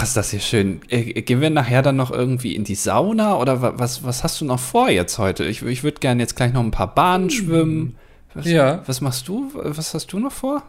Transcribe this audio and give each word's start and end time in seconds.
Ach, 0.00 0.04
ist 0.04 0.16
das 0.16 0.30
hier 0.30 0.40
schön. 0.40 0.80
Äh, 0.88 1.20
gehen 1.20 1.42
wir 1.42 1.50
nachher 1.50 1.82
dann 1.82 1.96
noch 1.96 2.10
irgendwie 2.10 2.56
in 2.56 2.64
die 2.64 2.74
Sauna 2.74 3.36
oder 3.36 3.78
was, 3.78 4.02
was 4.02 4.24
hast 4.24 4.40
du 4.40 4.46
noch 4.46 4.58
vor 4.58 4.88
jetzt 4.88 5.18
heute? 5.18 5.44
Ich, 5.44 5.60
ich 5.62 5.82
würde 5.84 6.00
gerne 6.00 6.22
jetzt 6.22 6.36
gleich 6.36 6.54
noch 6.54 6.62
ein 6.62 6.70
paar 6.70 6.94
Bahnen 6.94 7.28
schwimmen. 7.28 7.96
Was, 8.32 8.46
Ja. 8.46 8.82
Was 8.86 9.02
machst 9.02 9.28
du? 9.28 9.50
Was 9.54 9.92
hast 9.92 10.10
du 10.12 10.18
noch 10.18 10.32
vor? 10.32 10.62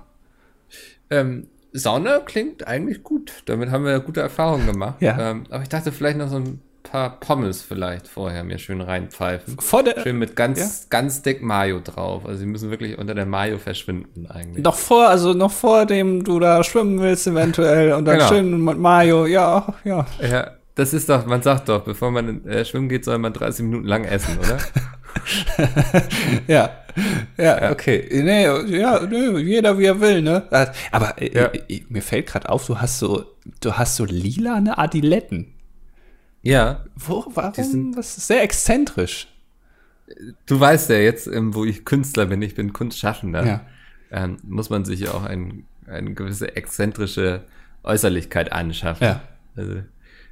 Ähm, 1.10 1.48
Sauna 1.72 2.20
klingt 2.20 2.68
eigentlich 2.68 3.04
gut. 3.04 3.44
Damit 3.46 3.72
haben 3.72 3.86
wir 3.86 4.02
gute 4.02 4.20
Erfahrungen 4.20 4.66
gemacht. 4.66 5.02
Ja. 5.02 5.32
Ähm, 5.32 5.46
aber 5.50 5.64
ich 5.64 5.70
dachte 5.70 5.94
vielleicht 5.94 6.18
noch 6.18 6.28
so 6.28 6.36
ein 6.36 6.60
paar 6.84 7.20
Pommes 7.20 7.62
vielleicht 7.62 8.08
vorher 8.08 8.44
mir 8.44 8.58
schön 8.58 8.82
reinpfeifen. 8.82 9.58
Vor 9.60 9.84
der, 9.84 10.00
Schön 10.02 10.18
mit 10.18 10.36
ganz, 10.36 10.88
ganz 10.90 11.22
dick 11.22 11.42
Mayo 11.42 11.80
drauf. 11.84 12.26
Also 12.26 12.40
sie 12.40 12.46
müssen 12.46 12.70
wirklich 12.72 12.98
unter 12.98 13.14
der 13.16 13.26
Mayo 13.26 13.58
verschwinden 13.58 14.28
eigentlich. 14.28 14.64
noch 14.64 14.76
vor, 14.76 15.08
also 15.10 15.34
noch 15.34 15.52
vor 15.52 15.86
dem 15.86 16.24
du 16.24 16.40
da 16.40 16.64
schwimmen 16.64 17.00
willst 17.00 17.28
eventuell 17.28 17.94
und 17.94 18.06
dann 18.06 18.18
Genau. 18.18 18.30
schön 18.30 18.64
mit 18.64 18.78
Mayo. 18.78 19.26
Ja, 19.26 19.74
ja. 19.84 20.06
Ja, 20.22 20.52
das 20.76 20.94
ist 20.94 21.10
doch, 21.10 21.26
man 21.26 21.42
sagt 21.42 21.70
doch, 21.70 21.84
bevor 21.84 22.12
man 22.12 22.46
äh, 22.48 22.66
schwimmen 22.66 22.90
geht, 22.90 23.06
soll 23.06 23.18
man 23.18 23.34
30 23.34 23.66
Minuten 23.66 23.88
lang 23.88 24.04
essen, 24.06 24.38
oder? 24.40 24.58
Ja, 26.48 26.70
ja, 27.38 27.72
okay. 27.72 28.08
Nee, 28.12 28.44
ja, 28.78 29.00
nee, 29.06 29.40
jeder 29.40 29.78
wie 29.78 29.86
er 29.86 30.00
will, 30.00 30.22
ne? 30.22 30.44
Aber 30.92 31.22
äh, 31.22 31.34
Ja. 31.34 31.46
äh, 31.48 31.82
mir 31.90 32.02
fällt 32.02 32.28
gerade 32.28 32.50
auf, 32.50 32.66
du 32.66 32.80
hast 32.80 33.00
so, 33.00 33.26
du 33.62 33.74
hast 33.74 33.96
so 33.96 34.06
lilane 34.06 34.78
Adiletten. 34.78 35.54
Ja, 36.44 36.84
Wo, 36.96 37.26
warum? 37.34 37.64
Sind- 37.64 37.98
das 37.98 38.18
ist 38.18 38.28
sehr 38.28 38.42
exzentrisch. 38.44 39.28
du 40.46 40.60
weißt 40.60 40.90
ja 40.90 40.98
jetzt, 40.98 41.28
ähm, 41.28 41.54
wo 41.54 41.64
ich 41.66 41.86
Künstler 41.86 42.26
bin, 42.26 42.42
ich 42.42 42.56
bin 42.56 42.74
Kunstschaffender, 42.74 43.46
Ja. 43.46 43.62
ähm, 44.12 44.38
muss 44.44 44.70
man 44.70 44.84
sich 44.86 45.00
ja 45.02 45.12
auch 45.12 45.24
ein, 45.24 45.66
eine 45.88 46.14
gewisse 46.14 46.56
exzentrische 46.56 47.44
Äußerlichkeit 47.84 48.52
anschaffen. 48.52 49.06
Ja. 49.08 49.22
Also, 49.56 49.78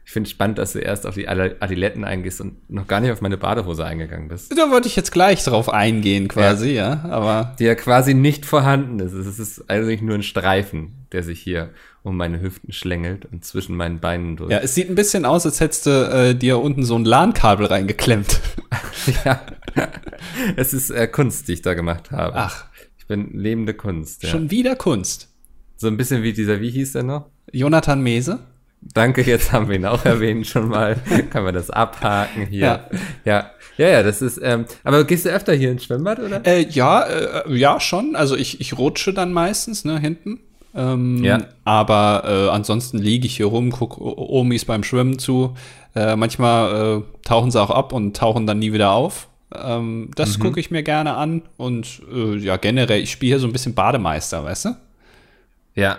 ich 0.05 0.11
finde 0.11 0.29
spannend, 0.29 0.57
dass 0.57 0.73
du 0.73 0.79
erst 0.79 1.05
auf 1.05 1.13
die 1.15 1.27
Adi- 1.29 1.55
Adiletten 1.59 2.03
eingehst 2.03 2.41
und 2.41 2.67
noch 2.69 2.87
gar 2.87 2.99
nicht 2.99 3.11
auf 3.11 3.21
meine 3.21 3.37
Badehose 3.37 3.85
eingegangen 3.85 4.27
bist. 4.27 4.51
Da 4.57 4.71
wollte 4.71 4.87
ich 4.87 4.95
jetzt 4.95 5.11
gleich 5.11 5.43
drauf 5.43 5.69
eingehen, 5.69 6.27
quasi, 6.27 6.71
ja. 6.71 7.03
Aber 7.09 7.55
Die 7.59 7.65
ja 7.65 7.75
quasi 7.75 8.13
nicht 8.15 8.45
vorhanden 8.45 8.99
ist. 8.99 9.13
Es 9.13 9.37
ist 9.39 9.69
eigentlich 9.69 10.01
nur 10.01 10.15
ein 10.15 10.23
Streifen, 10.23 10.93
der 11.11 11.21
sich 11.23 11.39
hier 11.39 11.69
um 12.03 12.17
meine 12.17 12.41
Hüften 12.41 12.71
schlängelt 12.71 13.25
und 13.31 13.43
zwischen 13.43 13.75
meinen 13.75 13.99
Beinen 13.99 14.37
durch. 14.37 14.51
ja, 14.51 14.59
es 14.59 14.75
sieht 14.75 14.89
ein 14.89 14.95
bisschen 14.95 15.25
aus, 15.25 15.45
als 15.45 15.59
hättest 15.59 15.85
du 15.85 15.89
äh, 15.89 16.35
dir 16.35 16.59
unten 16.59 16.83
so 16.83 16.95
ein 16.95 17.05
LAN-Kabel 17.05 17.65
reingeklemmt. 17.67 18.39
Ja. 19.25 19.41
es 20.55 20.73
ist 20.73 20.91
äh, 20.91 21.07
Kunst, 21.07 21.47
die 21.47 21.53
ich 21.53 21.61
da 21.61 21.73
gemacht 21.73 22.11
habe. 22.11 22.35
Ach. 22.35 22.65
Ich 22.97 23.07
bin 23.07 23.31
lebende 23.33 23.73
Kunst. 23.73 24.21
Ja. 24.21 24.29
Schon 24.29 24.51
wieder 24.51 24.75
Kunst. 24.75 25.29
So 25.77 25.87
ein 25.87 25.97
bisschen 25.97 26.21
wie 26.21 26.33
dieser, 26.33 26.61
wie 26.61 26.69
hieß 26.69 26.91
der 26.91 27.03
noch? 27.03 27.29
Jonathan 27.51 28.01
Mese. 28.01 28.39
Danke, 28.81 29.23
jetzt 29.23 29.51
haben 29.51 29.67
wir 29.67 29.75
ihn 29.75 29.85
auch 29.85 30.05
erwähnt 30.05 30.47
schon 30.47 30.69
mal. 30.69 30.97
Kann 31.31 31.43
man 31.43 31.53
das 31.53 31.69
abhaken 31.69 32.47
hier. 32.47 32.59
Ja. 32.59 32.89
Ja, 33.25 33.51
ja, 33.77 33.87
ja, 33.89 34.03
das 34.03 34.21
ist, 34.21 34.39
ähm, 34.41 34.65
aber 34.83 35.03
gehst 35.03 35.25
du 35.25 35.29
öfter 35.29 35.53
hier 35.53 35.71
ins 35.71 35.85
Schwimmbad, 35.85 36.19
oder? 36.19 36.45
Äh, 36.45 36.67
ja, 36.69 37.03
äh, 37.03 37.55
ja, 37.55 37.79
schon. 37.79 38.15
Also 38.15 38.35
ich, 38.35 38.61
ich 38.61 38.77
rutsche 38.77 39.13
dann 39.13 39.33
meistens, 39.33 39.85
ne, 39.85 39.99
hinten. 39.99 40.39
Ähm, 40.75 41.23
Ja. 41.23 41.39
Aber 41.65 42.23
äh, 42.25 42.49
ansonsten 42.49 42.99
liege 42.99 43.25
ich 43.25 43.37
hier 43.37 43.47
rum, 43.47 43.71
gucke 43.71 44.01
Omis 44.01 44.65
beim 44.65 44.83
Schwimmen 44.83 45.19
zu. 45.19 45.55
Äh, 45.95 46.15
manchmal 46.15 46.97
äh, 46.99 47.01
tauchen 47.27 47.49
sie 47.51 47.61
auch 47.61 47.71
ab 47.71 47.93
und 47.93 48.15
tauchen 48.15 48.45
dann 48.45 48.59
nie 48.59 48.71
wieder 48.73 48.91
auf. 48.91 49.27
Ähm, 49.55 50.11
das 50.15 50.37
Mhm. 50.37 50.43
gucke 50.43 50.59
ich 50.59 50.69
mir 50.69 50.83
gerne 50.83 51.15
an. 51.15 51.41
Und 51.57 52.01
äh, 52.13 52.37
ja, 52.37 52.57
generell, 52.57 53.01
ich 53.01 53.11
spiele 53.11 53.31
hier 53.31 53.39
so 53.39 53.47
ein 53.47 53.53
bisschen 53.53 53.73
Bademeister, 53.73 54.43
weißt 54.43 54.65
du? 54.65 54.69
Ja. 55.75 55.97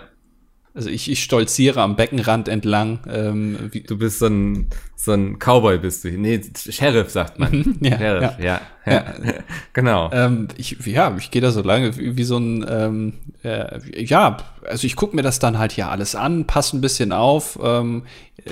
Also 0.73 0.89
ich, 0.89 1.11
ich 1.11 1.21
stolziere 1.21 1.81
am 1.81 1.97
Beckenrand 1.97 2.47
entlang. 2.47 2.99
Ähm, 3.09 3.57
wie, 3.71 3.81
Du 3.81 3.97
bist 3.97 4.19
so 4.19 4.27
ein, 4.27 4.67
so 4.95 5.11
ein 5.11 5.37
Cowboy 5.37 5.77
bist 5.79 6.05
du. 6.05 6.11
Nee, 6.11 6.39
Sheriff 6.55 7.09
sagt 7.09 7.39
man. 7.39 7.77
Ja, 7.81 7.97
Sheriff, 7.97 8.39
ja. 8.39 8.61
ja. 8.85 9.05
genau. 9.73 10.09
Ähm, 10.13 10.47
ich, 10.55 10.77
ja, 10.85 11.13
ich 11.17 11.29
gehe 11.29 11.41
da 11.41 11.51
so 11.51 11.61
lange 11.61 11.97
wie, 11.97 12.15
wie 12.15 12.23
so 12.23 12.37
ein, 12.37 12.65
ähm, 12.69 13.13
äh, 13.43 13.79
ja, 14.01 14.37
also 14.65 14.87
ich 14.87 14.95
gucke 14.95 15.13
mir 15.15 15.23
das 15.23 15.39
dann 15.39 15.57
halt 15.59 15.73
hier 15.73 15.89
alles 15.89 16.15
an, 16.15 16.47
passe 16.47 16.77
ein 16.77 16.81
bisschen 16.81 17.11
auf, 17.11 17.59
ähm, 17.61 18.03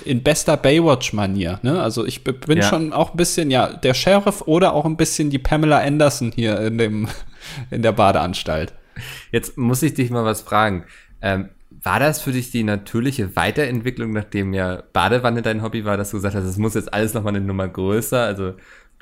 in 0.04 0.22
bester 0.22 0.58
Baywatch-Manier. 0.58 1.60
Ne? 1.64 1.82
Also 1.82 2.06
ich 2.06 2.24
bin 2.26 2.58
Ja. 2.58 2.64
schon 2.64 2.92
auch 2.92 3.12
ein 3.14 3.18
bisschen, 3.18 3.50
ja, 3.50 3.72
der 3.72 3.94
Sheriff 3.94 4.42
oder 4.46 4.74
auch 4.74 4.86
ein 4.86 4.98
bisschen 4.98 5.30
die 5.30 5.40
Pamela 5.40 5.80
Anderson 5.80 6.34
hier 6.36 6.60
in 6.60 6.78
dem, 6.78 7.08
in 7.72 7.82
der 7.82 7.94
Badeanstalt. 7.94 8.74
Jetzt 9.32 9.58
muss 9.58 9.82
ich 9.84 9.94
dich 9.94 10.10
mal 10.10 10.26
was 10.26 10.42
fragen. 10.42 10.84
Ähm, 11.22 11.50
war 11.90 12.00
das 12.00 12.22
für 12.22 12.32
dich 12.32 12.52
die 12.52 12.62
natürliche 12.64 13.36
Weiterentwicklung, 13.36 14.12
nachdem 14.14 14.54
ja 14.54 14.84
Badewanne 14.94 15.42
dein 15.42 15.64
Hobby 15.64 15.86
war, 15.86 15.98
dass 15.98 16.12
du 16.12 16.18
gesagt 16.18 16.36
hast, 16.36 16.44
es 16.46 16.58
muss 16.58 16.76
jetzt 16.76 16.94
alles 16.94 17.16
nochmal 17.16 17.36
eine 17.36 17.44
Nummer 17.44 17.68
größer, 17.68 18.22
also 18.22 18.54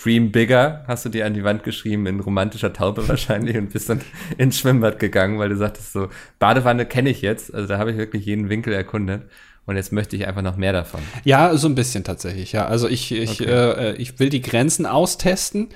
Dream 0.02 0.32
Bigger 0.32 0.86
hast 0.88 1.04
du 1.04 1.10
dir 1.10 1.26
an 1.26 1.34
die 1.34 1.44
Wand 1.44 1.64
geschrieben, 1.66 2.06
in 2.06 2.22
romantischer 2.22 2.72
Taube 2.72 3.06
wahrscheinlich 3.10 3.58
und 3.58 3.74
bist 3.74 3.90
dann 3.90 4.00
ins 4.38 4.58
Schwimmbad 4.60 5.00
gegangen, 5.00 5.38
weil 5.38 5.50
du 5.50 5.58
sagtest 5.58 5.92
so, 5.92 6.08
Badewanne 6.40 6.86
kenne 6.86 7.10
ich 7.10 7.22
jetzt, 7.22 7.54
also 7.54 7.68
da 7.68 7.78
habe 7.78 7.92
ich 7.92 7.98
wirklich 7.98 8.26
jeden 8.26 8.48
Winkel 8.48 8.72
erkundet 8.72 9.24
und 9.66 9.76
jetzt 9.76 9.92
möchte 9.92 10.16
ich 10.16 10.26
einfach 10.26 10.42
noch 10.44 10.56
mehr 10.56 10.72
davon. 10.72 11.02
Ja, 11.26 11.58
so 11.58 11.68
ein 11.68 11.76
bisschen 11.76 12.06
tatsächlich, 12.06 12.54
ja. 12.54 12.68
Also 12.68 12.88
ich, 12.88 13.12
ich, 13.12 13.42
Okay. 13.42 13.52
äh, 13.52 13.94
ich 13.98 14.18
will 14.18 14.30
die 14.30 14.42
Grenzen 14.42 14.86
austesten 14.86 15.68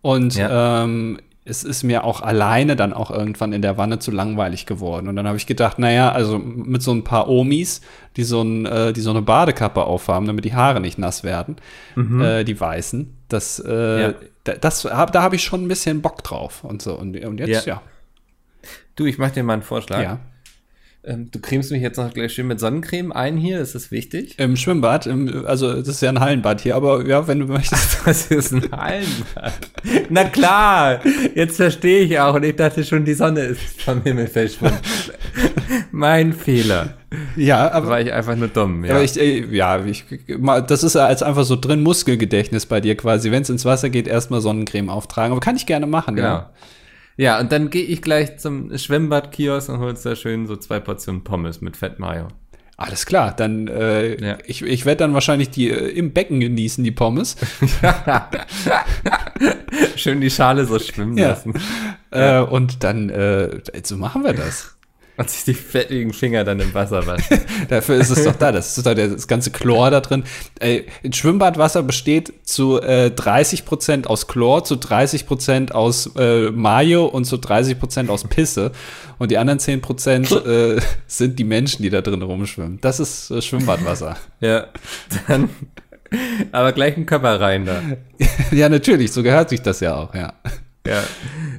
und 0.00 0.34
Ja. 0.36 0.84
ähm, 0.84 1.18
es 1.46 1.62
ist 1.62 1.82
mir 1.82 2.04
auch 2.04 2.22
alleine 2.22 2.74
dann 2.74 2.94
auch 2.94 3.10
irgendwann 3.10 3.52
in 3.52 3.60
der 3.60 3.76
Wanne 3.76 3.98
zu 3.98 4.10
langweilig 4.10 4.64
geworden. 4.64 5.08
Und 5.08 5.16
dann 5.16 5.26
habe 5.26 5.36
ich 5.36 5.46
gedacht, 5.46 5.78
naja, 5.78 6.10
also 6.10 6.38
mit 6.38 6.82
so 6.82 6.92
ein 6.92 7.04
paar 7.04 7.28
Omis, 7.28 7.82
die 8.16 8.24
so, 8.24 8.40
ein, 8.42 8.64
äh, 8.64 8.92
die 8.94 9.02
so 9.02 9.10
eine 9.10 9.20
Badekappe 9.20 9.84
aufhaben, 9.84 10.26
damit 10.26 10.46
die 10.46 10.54
Haare 10.54 10.80
nicht 10.80 10.98
nass 10.98 11.22
werden, 11.22 11.56
äh, 11.96 12.44
die 12.44 12.58
weißen, 12.58 13.14
das, 13.28 13.58
äh, 13.58 13.68
Mhm. 13.68 14.00
Ja. 14.00 14.14
da, 14.44 14.52
das 14.54 14.84
hab, 14.86 15.12
da 15.12 15.22
habe 15.22 15.36
ich 15.36 15.44
schon 15.44 15.64
ein 15.64 15.68
bisschen 15.68 16.00
Bock 16.00 16.24
drauf 16.24 16.64
und 16.64 16.80
so. 16.80 16.94
Und, 16.98 17.16
und 17.24 17.38
jetzt, 17.40 17.66
ja. 17.66 17.82
Du, 18.96 19.04
ich 19.04 19.18
mache 19.18 19.32
dir 19.32 19.42
mal 19.42 19.54
einen 19.54 19.62
Vorschlag. 19.62 20.02
Ja. 20.02 20.18
Ähm, 21.06 21.30
du 21.30 21.38
cremst 21.38 21.70
mich 21.70 21.82
jetzt 21.82 21.98
noch 21.98 22.12
gleich 22.14 22.32
schön 22.32 22.46
mit 22.46 22.58
Sonnencreme 22.60 23.12
ein 23.12 23.36
hier, 23.36 23.60
ist 23.60 23.74
das 23.74 23.90
wichtig? 23.90 24.38
Im 24.38 24.56
Schwimmbad, 24.56 25.06
im, 25.06 25.44
also 25.46 25.74
das 25.74 25.88
ist 25.88 26.00
ja 26.00 26.08
ein 26.08 26.18
Hallenbad 26.20 26.62
hier, 26.62 26.76
aber 26.76 27.06
ja, 27.06 27.28
wenn 27.28 27.40
du 27.40 27.46
möchtest. 27.46 27.98
Das 28.06 28.26
ist 28.30 28.52
ein 28.52 28.70
Hallenbad. 28.72 29.52
Na 30.10 30.24
klar, 30.24 31.00
jetzt 31.34 31.56
verstehe 31.56 32.00
ich 32.04 32.18
auch 32.18 32.34
und 32.34 32.42
ich 32.44 32.56
dachte 32.56 32.84
schon, 32.84 33.04
die 33.04 33.14
Sonne 33.14 33.40
ist 33.40 33.82
vom 33.82 34.02
Himmel 34.02 34.26
verschwunden. 34.28 34.76
mein 35.90 36.32
Fehler. 36.32 36.94
Ja, 37.36 37.68
Da 37.68 37.72
aber 37.74 37.88
war 37.88 38.00
ich 38.00 38.12
einfach 38.12 38.36
nur 38.36 38.48
dumm. 38.48 38.84
Ja. 38.84 38.94
Aber 38.94 39.02
ich, 39.04 39.18
äh, 39.20 39.44
ja, 39.54 39.84
ich, 39.84 40.04
mal- 40.38 40.62
das 40.62 40.82
ist 40.82 40.94
ja 40.94 41.06
als 41.06 41.22
einfach 41.22 41.44
so 41.44 41.56
drin 41.56 41.82
Muskelgedächtnis 41.82 42.66
bei 42.66 42.80
dir 42.80 42.96
quasi. 42.96 43.30
Wenn 43.30 43.42
es 43.42 43.50
ins 43.50 43.64
Wasser 43.64 43.88
geht, 43.90 44.08
erstmal 44.08 44.40
Sonnencreme 44.40 44.88
auftragen. 44.90 45.32
Aber 45.32 45.40
kann 45.40 45.56
ich 45.56 45.66
gerne 45.66 45.86
machen, 45.86 46.16
genau. 46.16 46.28
ja. 46.28 46.50
Ja, 47.16 47.38
und 47.40 47.52
dann 47.52 47.70
gehe 47.70 47.84
ich 47.84 48.02
gleich 48.02 48.38
zum 48.38 48.76
Schwimmbadkiosk 48.76 49.68
und 49.68 49.78
hol 49.78 49.90
uns 49.90 50.02
da 50.02 50.16
schön 50.16 50.46
so 50.46 50.56
zwei 50.56 50.80
Portionen 50.80 51.24
Pommes 51.24 51.60
mit 51.60 51.76
Fett 51.76 51.98
Mayo. 51.98 52.28
Alles 52.76 53.06
klar, 53.06 53.34
dann 53.36 53.68
äh, 53.68 54.20
Ja. 54.20 54.38
ich, 54.46 54.62
ich 54.62 54.84
werde 54.84 54.98
dann 54.98 55.14
wahrscheinlich 55.14 55.50
die 55.50 55.70
äh, 55.70 55.90
im 55.90 56.12
Becken 56.12 56.40
genießen, 56.40 56.82
die 56.82 56.90
Pommes. 56.90 57.36
schön 59.96 60.20
die 60.20 60.30
Schale 60.30 60.64
so 60.66 60.78
schwimmen 60.78 61.16
Ja. 61.16 61.28
lassen. 61.28 61.54
Äh, 62.10 62.40
und 62.40 62.82
dann, 62.84 63.10
äh, 63.10 63.60
so 63.84 63.96
machen 63.96 64.24
wir 64.24 64.32
das. 64.32 64.73
Und 65.16 65.30
sich 65.30 65.44
die 65.44 65.54
fettigen 65.54 66.12
Finger 66.12 66.42
dann 66.42 66.58
im 66.58 66.74
Wasser 66.74 67.06
waschen. 67.06 67.40
Dafür 67.68 67.96
ist 67.96 68.10
es 68.10 68.24
doch 68.24 68.34
da. 68.34 68.50
Das 68.50 68.76
ist 68.76 68.84
doch 68.84 68.94
das 68.94 69.28
ganze 69.28 69.52
Chlor 69.52 69.90
da 69.90 70.00
drin. 70.00 70.24
Äh, 70.58 70.82
Schwimmbadwasser 71.10 71.82
besteht 71.84 72.32
zu 72.42 72.80
äh, 72.80 73.12
30% 73.14 74.06
aus 74.06 74.26
Chlor, 74.26 74.64
zu 74.64 74.74
30% 74.74 75.72
aus 75.72 76.10
äh, 76.16 76.50
Mayo 76.50 77.06
und 77.06 77.26
zu 77.26 77.36
30% 77.36 78.08
aus 78.08 78.24
Pisse. 78.24 78.72
Und 79.18 79.30
die 79.30 79.38
anderen 79.38 79.60
10% 79.60 80.46
äh, 80.46 80.80
sind 81.06 81.38
die 81.38 81.44
Menschen, 81.44 81.82
die 81.82 81.90
da 81.90 82.00
drin 82.00 82.22
rumschwimmen. 82.22 82.80
Das 82.80 82.98
ist 82.98 83.30
äh, 83.30 83.40
Schwimmbadwasser. 83.40 84.16
ja, 84.40 84.66
dann 85.28 85.48
aber 86.52 86.72
gleich 86.72 86.96
einen 86.96 87.06
Körper 87.06 87.40
rein 87.40 87.66
da. 87.66 87.82
ja, 88.50 88.68
natürlich, 88.68 89.12
so 89.12 89.22
gehört 89.22 89.50
sich 89.50 89.62
das 89.62 89.80
ja 89.80 89.94
auch, 89.96 90.14
ja. 90.14 90.32
Ja. 90.86 91.02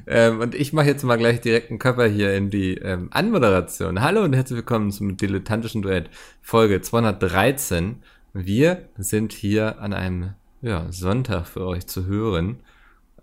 Ähm, 0.06 0.38
und 0.38 0.54
ich 0.54 0.72
mache 0.72 0.86
jetzt 0.86 1.02
mal 1.02 1.16
gleich 1.16 1.40
direkt 1.40 1.70
einen 1.70 1.80
Körper 1.80 2.06
hier 2.06 2.34
in 2.34 2.48
die 2.50 2.74
ähm, 2.74 3.08
Anmoderation. 3.10 4.00
Hallo 4.00 4.22
und 4.22 4.34
herzlich 4.34 4.58
willkommen 4.58 4.92
zum 4.92 5.16
dilettantischen 5.16 5.82
Duett 5.82 6.10
Folge 6.42 6.80
213. 6.80 8.02
Wir 8.34 8.88
sind 8.96 9.32
hier 9.32 9.80
an 9.80 9.92
einem 9.92 10.34
ja, 10.62 10.86
Sonntag 10.90 11.46
für 11.48 11.66
euch 11.66 11.88
zu 11.88 12.06
hören. 12.06 12.60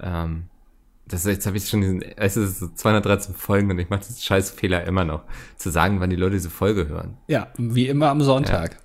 Ähm, 0.01 0.47
das, 1.07 1.23
jetzt 1.23 1.45
habe 1.47 1.55
ich 1.55 1.69
schon 1.69 1.79
diesen, 1.79 2.01
es 2.01 2.35
ist 2.35 2.59
so 2.59 2.67
213 2.67 3.33
Folgen 3.33 3.71
und 3.71 3.79
ich 3.79 3.89
mache 3.89 4.01
diesen 4.01 4.21
scheiß 4.21 4.51
Fehler 4.51 4.83
immer 4.85 5.05
noch, 5.05 5.23
zu 5.55 5.69
sagen, 5.69 6.01
wann 6.01 6.09
die 6.09 6.17
Leute 6.17 6.33
diese 6.33 6.49
Folge 6.49 6.89
hören. 6.89 7.15
Ja, 7.27 7.47
wie 7.57 7.87
immer 7.87 8.09
am 8.09 8.21
Sonntag. 8.21 8.77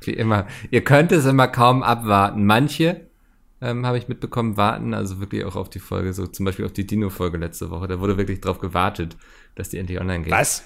Wie 0.00 0.12
immer. 0.12 0.46
Ihr 0.70 0.82
könnt 0.82 1.12
es 1.12 1.26
immer 1.26 1.48
kaum 1.48 1.82
abwarten. 1.82 2.46
Manche, 2.46 3.02
ähm, 3.64 3.86
habe 3.86 3.98
ich 3.98 4.08
mitbekommen, 4.08 4.56
warten 4.56 4.94
also 4.94 5.20
wirklich 5.20 5.44
auch 5.44 5.56
auf 5.56 5.70
die 5.70 5.78
Folge, 5.78 6.12
so 6.12 6.26
zum 6.26 6.44
Beispiel 6.44 6.66
auf 6.66 6.72
die 6.72 6.86
Dino-Folge 6.86 7.38
letzte 7.38 7.70
Woche. 7.70 7.88
Da 7.88 7.98
wurde 7.98 8.16
wirklich 8.18 8.40
drauf 8.40 8.58
gewartet, 8.58 9.16
dass 9.54 9.70
die 9.70 9.78
endlich 9.78 10.00
online 10.00 10.24
geht. 10.24 10.32
Was? 10.32 10.64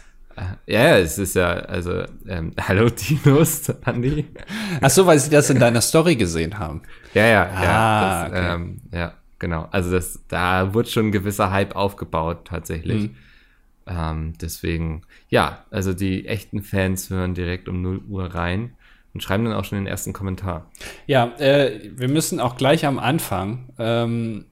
Ja, 0.67 0.83
ja, 0.83 0.99
es 0.99 1.19
ist 1.19 1.35
ja, 1.35 1.49
also, 1.51 2.05
ähm, 2.27 2.53
hallo 2.61 2.89
Dinos, 2.91 3.71
Andi. 3.85 4.27
Ach 4.81 4.91
so, 4.91 5.07
weil 5.07 5.19
sie 5.19 5.31
das 5.31 5.51
in 5.51 5.59
deiner 5.59 5.81
Story 5.81 6.17
gesehen 6.17 6.59
haben. 6.59 6.83
Ja, 7.15 7.27
ja, 7.27 7.43
Ah, 7.45 7.63
ja. 7.63 8.23
Das, 8.23 8.31
okay. 8.31 8.55
ähm, 8.55 8.81
ja, 8.93 9.15
genau. 9.39 9.69
Also 9.71 9.91
das, 9.91 10.21
da 10.29 10.75
wurde 10.75 10.89
schon 10.89 11.07
ein 11.07 11.13
gewisser 11.13 11.51
Hype 11.51 11.75
aufgebaut, 11.77 12.47
tatsächlich. 12.47 13.11
Mhm. 13.11 13.17
Ähm, 13.87 14.33
deswegen, 14.41 15.03
ja, 15.29 15.65
also 15.71 15.95
die 15.95 16.27
echten 16.27 16.63
Fans 16.63 17.11
hören 17.11 17.35
direkt 17.35 17.69
um 17.69 17.81
0 17.81 18.03
Uhr 18.09 18.35
rein 18.35 18.75
und 19.15 19.23
schreiben 19.23 19.45
dann 19.45 19.55
auch 19.55 19.65
schon 19.65 19.79
den 19.79 19.87
ersten 19.87 20.13
Kommentar. 20.13 20.71
Ja, 21.07 21.33
äh, 21.39 21.81
wir 21.97 22.09
müssen 22.09 22.41
auch 22.41 22.57
gleich 22.57 22.87
am 22.87 22.99
Anfang, 22.99 23.71
ähm, 23.79 24.45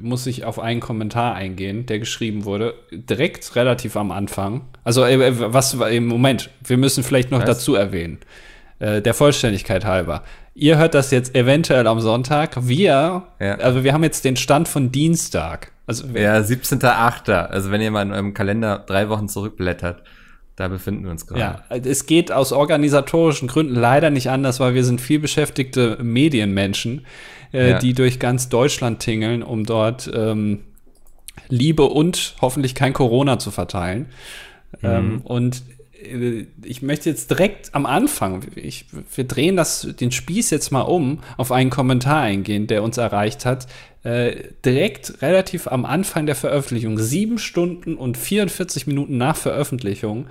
muss 0.00 0.26
ich 0.26 0.44
auf 0.44 0.58
einen 0.58 0.80
Kommentar 0.80 1.34
eingehen, 1.34 1.84
der 1.86 1.98
geschrieben 1.98 2.44
wurde, 2.44 2.74
direkt 2.90 3.54
relativ 3.56 3.96
am 3.96 4.10
Anfang. 4.10 4.62
Also, 4.84 5.04
äh, 5.04 5.52
was 5.52 5.78
war 5.78 5.90
im 5.90 6.06
Moment? 6.06 6.50
Wir 6.64 6.78
müssen 6.78 7.04
vielleicht 7.04 7.30
noch 7.30 7.40
Was? 7.40 7.46
dazu 7.46 7.74
erwähnen, 7.74 8.18
äh, 8.78 9.02
der 9.02 9.12
Vollständigkeit 9.14 9.84
halber. 9.84 10.22
Ihr 10.54 10.76
hört 10.78 10.94
das 10.94 11.10
jetzt 11.10 11.34
eventuell 11.34 11.86
am 11.86 12.00
Sonntag. 12.00 12.56
Wir, 12.68 13.22
Ja. 13.40 13.54
also 13.56 13.84
wir 13.84 13.92
haben 13.94 14.02
jetzt 14.04 14.24
den 14.24 14.36
Stand 14.36 14.68
von 14.68 14.92
Dienstag. 14.92 15.72
Also, 15.86 16.06
Ja, 16.14 16.36
17.8. 16.42 17.48
Also 17.48 17.70
wenn 17.70 17.80
ihr 17.80 17.90
mal 17.90 18.02
in 18.02 18.12
eurem 18.12 18.34
Kalender 18.34 18.78
drei 18.86 19.08
Wochen 19.08 19.28
zurückblättert, 19.28 20.02
da 20.56 20.68
befinden 20.68 21.04
wir 21.04 21.10
uns 21.10 21.26
gerade. 21.26 21.40
Ja, 21.40 21.64
es 21.76 22.06
geht 22.06 22.30
aus 22.30 22.52
organisatorischen 22.52 23.48
Gründen 23.48 23.74
leider 23.74 24.10
nicht 24.10 24.28
anders, 24.30 24.60
weil 24.60 24.74
wir 24.74 24.84
sind 24.84 25.00
viel 25.00 25.18
beschäftigte 25.18 25.98
Medienmenschen, 26.02 27.06
äh, 27.52 27.70
Ja. 27.70 27.78
die 27.78 27.94
durch 27.94 28.18
ganz 28.18 28.48
Deutschland 28.48 29.00
tingeln, 29.00 29.42
um 29.42 29.64
dort 29.64 30.10
ähm, 30.14 30.60
Liebe 31.48 31.84
und 31.84 32.34
hoffentlich 32.40 32.74
kein 32.74 32.92
Corona 32.92 33.38
zu 33.38 33.50
verteilen. 33.50 34.06
Ähm, 34.82 35.20
und 35.24 35.56
äh, 35.56 35.81
ich 36.62 36.82
möchte 36.82 37.10
jetzt 37.10 37.30
direkt 37.30 37.74
am 37.74 37.86
Anfang, 37.86 38.44
ich, 38.54 38.86
wir 39.14 39.24
drehen 39.24 39.56
das, 39.56 39.88
den 40.00 40.12
Spieß 40.12 40.50
jetzt 40.50 40.70
mal 40.70 40.82
um, 40.82 41.20
auf 41.36 41.52
einen 41.52 41.70
Kommentar 41.70 42.22
eingehen, 42.22 42.66
der 42.66 42.82
uns 42.82 42.98
erreicht 42.98 43.44
hat. 43.44 43.66
Äh, 44.04 44.48
direkt 44.64 45.22
relativ 45.22 45.68
am 45.68 45.84
Anfang 45.84 46.26
der 46.26 46.34
Veröffentlichung, 46.34 46.98
sieben 46.98 47.38
Stunden 47.38 47.94
und 47.94 48.16
44 48.16 48.88
Minuten 48.88 49.16
nach 49.16 49.36
Veröffentlichung, 49.36 50.26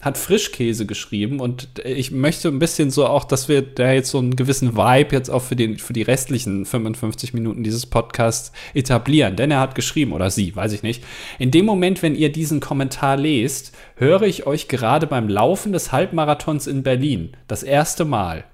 hat 0.00 0.18
Frischkäse 0.18 0.84
geschrieben 0.84 1.40
und 1.40 1.68
ich 1.82 2.10
möchte 2.10 2.48
ein 2.48 2.58
bisschen 2.58 2.90
so 2.90 3.06
auch, 3.06 3.24
dass 3.24 3.48
wir 3.48 3.62
da 3.62 3.90
jetzt 3.92 4.10
so 4.10 4.18
einen 4.18 4.36
gewissen 4.36 4.76
Vibe 4.76 5.14
jetzt 5.14 5.30
auch 5.30 5.40
für, 5.40 5.56
den, 5.56 5.78
für 5.78 5.94
die 5.94 6.02
restlichen 6.02 6.66
55 6.66 7.32
Minuten 7.32 7.64
dieses 7.64 7.86
Podcasts 7.86 8.52
etablieren. 8.74 9.36
Denn 9.36 9.50
er 9.50 9.60
hat 9.60 9.74
geschrieben, 9.74 10.12
oder 10.12 10.30
sie, 10.30 10.54
weiß 10.54 10.72
ich 10.72 10.82
nicht. 10.82 11.02
In 11.38 11.50
dem 11.50 11.64
Moment, 11.64 12.02
wenn 12.02 12.16
ihr 12.16 12.30
diesen 12.30 12.60
Kommentar 12.60 13.16
lest, 13.16 13.72
höre 13.96 14.22
ich 14.22 14.46
euch 14.46 14.68
gerade 14.68 15.06
beim 15.06 15.28
Laufen 15.28 15.72
des 15.72 15.90
Halbmarathons 15.90 16.66
in 16.66 16.82
Berlin. 16.82 17.36
Das 17.48 17.62
erste 17.62 18.04
Mal. 18.04 18.44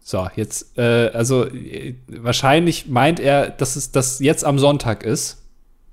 So, 0.00 0.28
jetzt, 0.34 0.76
äh, 0.76 1.10
also 1.12 1.46
äh, 1.46 1.94
wahrscheinlich 2.08 2.88
meint 2.88 3.20
er, 3.20 3.50
dass 3.50 3.76
es 3.76 3.92
das 3.92 4.18
jetzt 4.18 4.44
am 4.44 4.58
Sonntag 4.58 5.04
ist. 5.04 5.41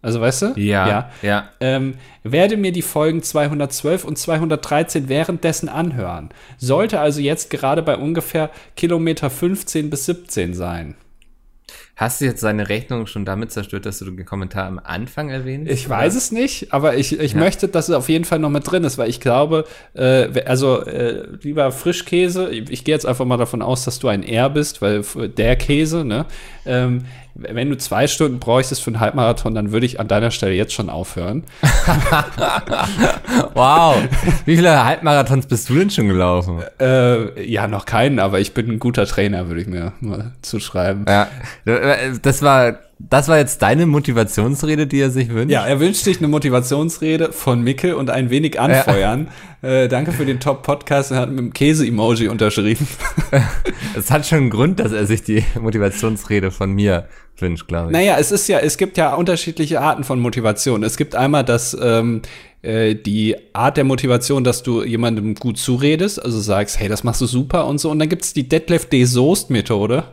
Also 0.01 0.22
weißt 0.22 0.42
du? 0.42 0.54
Ja, 0.56 0.88
ja. 0.88 1.10
ja. 1.22 1.50
Ähm, 1.60 1.96
werde 2.24 2.56
mir 2.56 2.72
die 2.72 2.81
Folgen 2.81 3.22
212 3.22 4.06
und 4.06 4.18
213 4.18 5.10
währenddessen 5.10 5.68
anhören. 5.68 6.30
Sollte 6.57 7.00
also 7.00 7.19
jetzt 7.19 7.50
gerade 7.50 7.81
bei 7.81 7.98
ungefähr 7.98 8.50
Kilometer 8.75 9.30
15 9.30 9.90
bis 9.90 10.06
17 10.06 10.54
sein. 10.54 10.96
Hast 12.00 12.22
du 12.22 12.25
jetzt 12.25 12.40
seine 12.40 12.69
Rechnung 12.69 13.07
schon 13.07 13.25
damit 13.25 13.51
zerstört, 13.51 13.86
dass 13.86 14.00
du 14.00 14.06
den 14.06 14.25
Kommentar 14.25 14.68
am 14.68 14.80
Anfang 14.81 15.30
erwähnst? 15.30 15.69
Ich 15.69 15.90
weiß 15.90 16.16
es 16.16 16.31
nicht, 16.31 16.72
aber 16.72 16.95
ich, 16.95 17.19
ich 17.19 17.36
möchte, 17.36 17.68
dass 17.68 17.90
es 17.90 17.95
auf 17.95 18.07
jeden 18.07 18.24
Fall 18.24 18.40
noch 18.40 18.50
mit 18.50 18.72
drin 18.72 18.86
ist, 18.86 18.98
weil 18.98 19.10
ich 19.10 19.19
glaube, 19.19 19.66
äh, 19.95 20.30
also 20.45 20.81
äh, 20.86 21.28
lieber 21.42 21.74
Frischkäse, 21.74 22.52
ich, 22.52 22.72
ich 22.72 22.86
gehe 22.86 22.95
jetzt 22.95 23.06
einfach 23.06 23.25
mal 23.25 23.36
davon 23.36 23.62
aus, 23.62 23.84
dass 23.84 24.00
du 24.00 24.07
ein 24.07 24.24
R 24.24 24.50
bist, 24.50 24.81
weil 24.81 25.04
der 25.28 25.57
Käse, 25.57 26.06
ne? 26.06 26.25
Ähm, 26.66 27.04
wenn 27.36 27.70
du 27.70 27.78
zwei 27.78 28.08
Stunden 28.08 28.40
bräuchtest 28.40 28.84
für 28.84 28.90
einen 28.90 29.00
Halbmarathon, 29.00 29.56
dann 29.56 29.72
würde 29.72 29.86
ich 29.86 30.00
an 30.00 30.08
deiner 30.08 30.31
Stelle 30.31 30.54
jetzt 30.54 30.74
schon 30.74 30.90
aufhören. 30.90 31.44
Wow. 33.54 33.98
Wie 34.46 34.56
viele 34.56 34.86
Halbmarathons 34.86 35.48
bist 35.48 35.70
du 35.70 35.76
denn 35.76 35.90
schon 35.90 36.08
gelaufen? 36.08 36.62
Äh, 36.80 37.44
ja, 37.46 37.68
noch 37.68 37.86
keinen, 37.86 38.20
aber 38.20 38.40
ich 38.40 38.54
bin 38.54 38.70
ein 38.70 38.80
guter 38.80 39.06
Trainer, 39.06 39.48
würde 39.48 39.62
ich 39.62 39.68
mir 39.68 39.94
mal 40.00 40.31
zuschreiben. 40.42 41.06
Ja. 41.08 41.28
Das 42.22 42.42
war, 42.42 42.80
das 43.00 43.30
war 43.30 43.38
jetzt 43.38 43.62
deine 43.62 43.86
Motivationsrede, 43.86 44.86
die 44.86 45.00
er 45.00 45.10
sich 45.10 45.30
wünscht? 45.30 45.51
Ja, 45.51 45.66
er 45.66 45.80
wünscht 45.80 46.04
sich 46.04 46.18
eine 46.18 46.28
Motivationsrede 46.28 47.31
von 47.31 47.62
Mickel 47.62 47.94
und 47.94 48.10
ein 48.10 48.30
wenig 48.30 48.60
anfeuern. 48.60 49.30
Äh, 49.62 49.88
danke 49.88 50.12
für 50.12 50.25
den 50.25 50.42
Top-Podcast. 50.42 51.12
Er 51.12 51.18
hat 51.18 51.30
mit 51.30 51.40
dem 51.40 51.54
Käse-Emoji 51.54 52.28
unterschrieben. 52.28 52.88
Es 53.96 54.12
hat 54.12 54.25
schon 54.25 54.38
einen 54.38 54.50
Grund, 54.50 54.80
dass 54.80 54.92
er 54.92 55.06
sich 55.06 55.24
die 55.24 55.44
Motivationsrede 55.60 56.51
von 56.51 56.72
mir 56.72 57.07
wünscht, 57.38 57.68
glaube 57.68 57.88
ich. 57.88 57.94
Naja, 57.94 58.18
es 58.19 58.31
ist 58.31 58.48
ja, 58.48 58.60
es 58.60 58.78
gibt 58.78 58.98
ja 58.98 59.16
unterschiedliche 59.16 59.81
Arten 59.81 60.04
von 60.04 60.19
Motivation. 60.19 60.84
Es 60.84 60.95
gibt 60.95 61.16
einmal 61.16 61.44
das, 61.44 61.75
ähm, 61.81 62.22
äh, 62.62 62.96
die 62.96 63.36
Art 63.54 63.78
der 63.78 63.84
Motivation, 63.86 64.44
dass 64.44 64.64
du 64.64 64.84
jemandem 64.84 65.36
gut 65.36 65.58
zuredest, 65.58 66.24
also 66.24 66.40
sagst, 66.40 66.80
hey, 66.80 66.90
das 66.90 67.04
machst 67.04 67.22
du 67.22 67.26
super 67.26 67.66
und 67.68 67.78
so. 67.80 67.90
Und 67.90 68.00
dann 68.00 68.10
gibt's 68.10 68.34
die 68.34 68.48
Detlef 68.50 68.86
D. 68.88 69.06
Soest-Methode. 69.06 70.04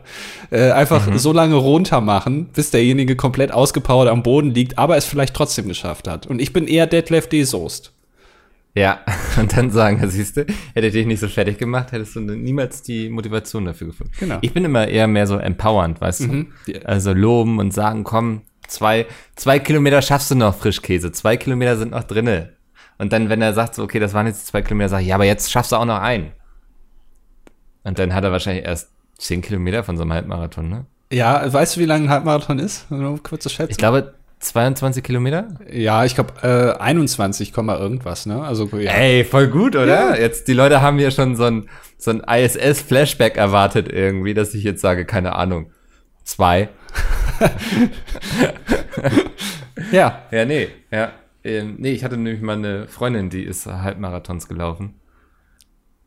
Äh, 0.51 0.71
einfach 0.71 1.09
so 1.17 1.33
lange 1.33 1.57
runter 1.57 2.01
machen, 2.01 2.47
bis 2.55 2.71
derjenige 2.71 3.17
komplett 3.17 3.51
ausgepowert 3.53 4.09
am 4.09 4.23
Boden 4.23 4.55
liegt, 4.55 4.79
aber 4.79 4.97
es 4.97 5.05
vielleicht 5.05 5.35
trotzdem 5.35 5.67
geschafft 5.69 6.07
hat. 6.09 6.27
Und 6.27 6.41
ich 6.41 6.53
bin 6.53 6.67
eher 6.69 6.87
Detlef 6.87 7.29
D. 7.29 7.43
Soest. 7.43 7.93
Ja, 8.77 9.01
und 9.41 9.57
dann 9.57 9.71
sagen, 9.71 10.07
siehst 10.09 10.37
du, 10.37 10.45
hätte 10.75 10.87
ich 10.87 10.93
dich 10.93 11.07
nicht 11.07 11.21
so 11.21 11.29
fertig 11.29 11.57
gemacht, 11.59 11.93
hättest 11.93 12.15
du 12.15 12.21
niemals 12.21 12.83
die 12.83 13.09
Motivation 13.09 13.65
dafür 13.65 13.87
gefunden. 13.89 14.13
Genau. 14.21 14.37
Ich 14.43 14.53
bin 14.53 14.65
immer 14.67 14.87
eher 14.87 15.07
mehr 15.07 15.27
so 15.27 15.37
empowernd, 15.39 16.01
weißt 16.01 16.21
Mhm. 16.29 16.49
du? 16.67 16.87
Also 16.87 17.13
loben 17.15 17.59
und 17.59 17.73
sagen, 17.73 18.05
komm, 18.05 18.43
zwei, 18.69 19.07
zwei 19.35 19.59
Kilometer 19.59 20.03
schaffst 20.03 20.31
du 20.31 20.35
noch 20.35 20.57
Frischkäse, 20.57 21.13
zwei 21.13 21.37
Kilometer 21.37 21.77
sind 21.77 21.93
noch 21.93 22.05
drinne. 22.05 22.55
Und 22.99 23.13
dann, 23.13 23.29
wenn 23.29 23.43
er 23.43 23.53
sagt, 23.53 23.75
so, 23.75 23.83
okay, 23.83 23.99
das 23.99 24.15
waren 24.15 24.27
jetzt 24.27 24.47
zwei 24.47 24.63
Kilometer, 24.63 24.89
sag 24.89 25.01
ich, 25.01 25.09
ja, 25.09 25.17
aber 25.17 25.25
jetzt 25.25 25.51
schaffst 25.51 25.73
du 25.73 25.77
auch 25.77 25.85
noch 25.85 26.01
einen. 26.01 26.33
Und 27.85 27.99
dann 27.99 28.15
hat 28.15 28.25
er 28.25 28.33
wahrscheinlich 28.33 28.65
erst 28.65 28.91
zehn 29.19 29.43
Kilometer 29.43 29.85
von 29.85 29.97
so 29.97 30.03
einem 30.03 30.13
Halbmarathon, 30.13 30.69
ne? 30.69 30.87
Ja, 31.13 31.53
weißt 31.53 31.77
du, 31.77 31.81
wie 31.81 31.85
lange 31.85 32.05
ein 32.05 32.11
Halbmarathon 32.11 32.59
ist? 32.59 32.91
Nur 32.91 33.23
kurz 33.23 33.45
zu 33.45 33.49
schätzen. 33.49 33.71
Ich 33.71 33.77
glaube, 33.77 34.15
22 34.41 35.03
Kilometer? 35.03 35.49
Ja, 35.71 36.05
ich 36.05 36.15
glaube 36.15 36.35
äh, 36.43 36.81
21, 36.81 37.53
Komma 37.53 37.79
irgendwas, 37.79 38.27
ne? 38.27 38.43
Also 38.43 38.67
ja. 38.77 38.93
Ey, 38.93 39.25
voll 39.25 39.49
gut, 39.49 39.77
oder? 39.77 40.21
Jetzt, 40.21 40.49
die 40.49 40.53
Leute 40.53 40.83
haben 40.83 40.99
hier 40.99 41.11
schon 41.11 41.37
so 41.37 41.45
ein, 41.45 41.69
so 41.97 42.11
ein 42.11 42.21
ISS-Flashback 42.21 43.37
erwartet 43.37 43.91
irgendwie, 43.91 44.35
dass 44.35 44.55
ich 44.55 44.63
jetzt 44.63 44.81
sage, 44.81 45.05
keine 45.07 45.35
Ahnung, 45.35 45.71
zwei. 46.25 46.69
ja. 49.93 50.23
Ja, 50.31 50.45
nee, 50.45 50.69
ja. 50.91 51.13
Ähm, 51.45 51.77
nee, 51.79 51.93
ich 51.93 52.03
hatte 52.03 52.17
nämlich 52.17 52.43
mal 52.43 52.57
eine 52.57 52.89
Freundin, 52.89 53.31
die 53.31 53.45
ist 53.45 53.67
Halbmarathons 53.67 54.49
gelaufen. 54.49 54.95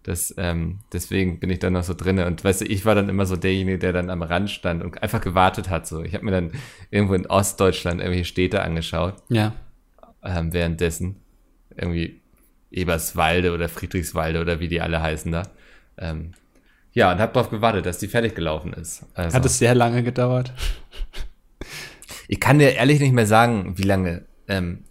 Das, 0.04 0.34
ähm, 0.38 0.80
deswegen 0.92 1.40
bin 1.40 1.50
ich 1.50 1.60
da 1.60 1.70
noch 1.70 1.84
so 1.84 1.94
drinne. 1.94 2.26
Und 2.26 2.44
weißt 2.44 2.62
du, 2.62 2.66
ich 2.66 2.86
war 2.86 2.96
dann 2.96 3.10
immer 3.10 3.26
so 3.26 3.36
derjenige, 3.36 3.78
der 3.78 3.94
dann 3.94 4.10
am 4.10 4.22
Rand 4.22 4.50
stand 4.50 4.84
und 4.84 5.02
einfach 5.04 5.22
gewartet 5.22 5.70
hat. 5.70 5.88
So, 5.88 6.04
ich 6.04 6.14
habe 6.14 6.26
mir 6.26 6.32
dann 6.32 6.52
irgendwo 6.90 7.14
in 7.14 7.28
Ostdeutschland 7.28 8.02
irgendwelche 8.02 8.26
Städte 8.26 8.62
angeschaut. 8.64 9.16
Ja. 9.30 9.54
ähm, 10.24 10.54
währenddessen. 10.54 11.18
Irgendwie 11.76 12.22
Eberswalde 12.72 13.54
oder 13.54 13.70
Friedrichswalde 13.70 14.42
oder 14.42 14.60
wie 14.60 14.68
die 14.68 14.82
alle 14.82 15.02
heißen 15.02 15.32
da. 15.32 15.44
Ähm, 15.98 16.32
ja, 17.00 17.14
und 17.14 17.20
hab 17.20 17.34
darauf 17.34 17.50
gewartet, 17.50 17.86
dass 17.86 17.98
die 17.98 18.10
fertig 18.10 18.36
gelaufen 18.36 18.74
ist. 18.74 19.06
Also, 19.14 19.34
Hat 19.34 19.46
es 19.46 19.58
sehr 19.58 19.74
lange 19.74 20.04
gedauert. 20.04 20.52
ich 22.28 22.42
kann 22.42 22.60
dir 22.60 22.74
ehrlich 22.76 23.00
nicht 23.00 23.14
mehr 23.14 23.26
sagen, 23.26 23.76
wie 23.78 23.84
lange 23.84 24.24
ähm, 24.50 24.84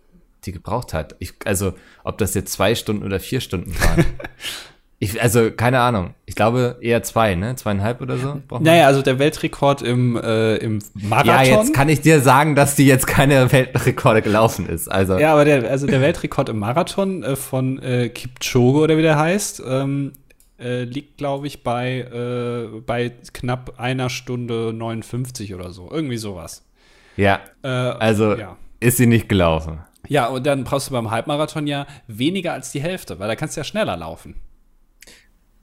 die 0.47 0.53
gebraucht 0.53 0.95
hat. 0.95 1.17
Ich, 1.19 1.35
also, 1.45 1.75
ob 2.05 2.17
das 2.17 2.33
jetzt 2.33 2.51
zwei 2.55 2.75
Stunden 2.75 3.05
oder 3.05 3.21
vier 3.21 3.43
Stunden 3.43 3.79
waren. 3.79 4.07
ich, 4.99 5.21
also, 5.21 5.51
keine 5.51 5.81
Ahnung. 5.81 6.15
Ich 6.25 6.35
glaube 6.35 6.79
eher 6.81 7.03
zwei, 7.03 7.35
ne? 7.35 7.57
Zweieinhalb 7.57 8.01
oder 8.01 8.17
so? 8.17 8.41
Naja, 8.59 8.87
also 8.87 9.03
der 9.03 9.19
Weltrekord 9.19 9.83
im, 9.83 10.17
äh, 10.17 10.57
im 10.57 10.79
Marathon. 10.95 11.35
ja, 11.35 11.43
jetzt 11.43 11.75
kann 11.75 11.91
ich 11.91 12.01
dir 12.01 12.23
sagen, 12.23 12.55
dass 12.55 12.75
die 12.75 12.87
jetzt 12.87 13.07
keine 13.07 13.53
Weltrekorde 13.53 14.23
gelaufen 14.23 14.67
ist. 14.67 14.91
Also, 14.91 15.19
Ja, 15.19 15.35
aber 15.35 15.45
der, 15.45 15.71
also 15.71 15.87
der 15.87 16.01
Weltrekord 16.01 16.49
im 16.49 16.59
Marathon 16.59 17.23
äh, 17.23 17.37
von 17.37 17.79
äh, 17.83 18.09
Kipchoge 18.09 18.79
oder 18.79 18.97
wie 18.97 19.03
der 19.03 19.19
heißt, 19.19 19.63
ähm, 19.69 20.13
äh, 20.59 20.85
liegt, 20.85 21.19
glaube 21.19 21.47
ich, 21.47 21.63
bei, 21.63 22.01
äh, 22.01 22.81
bei 22.81 23.11
knapp 23.33 23.75
einer 23.79 24.11
Stunde 24.11 24.73
59 24.73 25.55
oder 25.55 25.73
so. 25.73 25.91
Irgendwie 25.91 26.17
sowas. 26.19 26.65
ja. 27.17 27.41
Äh, 27.63 27.69
Also, 27.69 28.35
ja. 28.37 28.57
ist 28.81 28.97
sie 28.97 29.07
nicht 29.07 29.29
gelaufen. 29.29 29.81
Ja, 30.09 30.29
und 30.29 30.47
dann 30.47 30.65
brauchst 30.65 30.89
du 30.89 30.93
beim 30.93 31.11
Halbmarathon 31.11 31.67
ja 31.67 31.87
weniger 32.07 32.53
als 32.55 32.73
die 32.73 32.81
Hälfte, 32.81 33.19
weil 33.19 33.29
da 33.29 33.37
kannst 33.37 33.57
du 33.57 33.61
ja 33.61 33.65
schneller 33.65 33.97
laufen. 33.97 34.37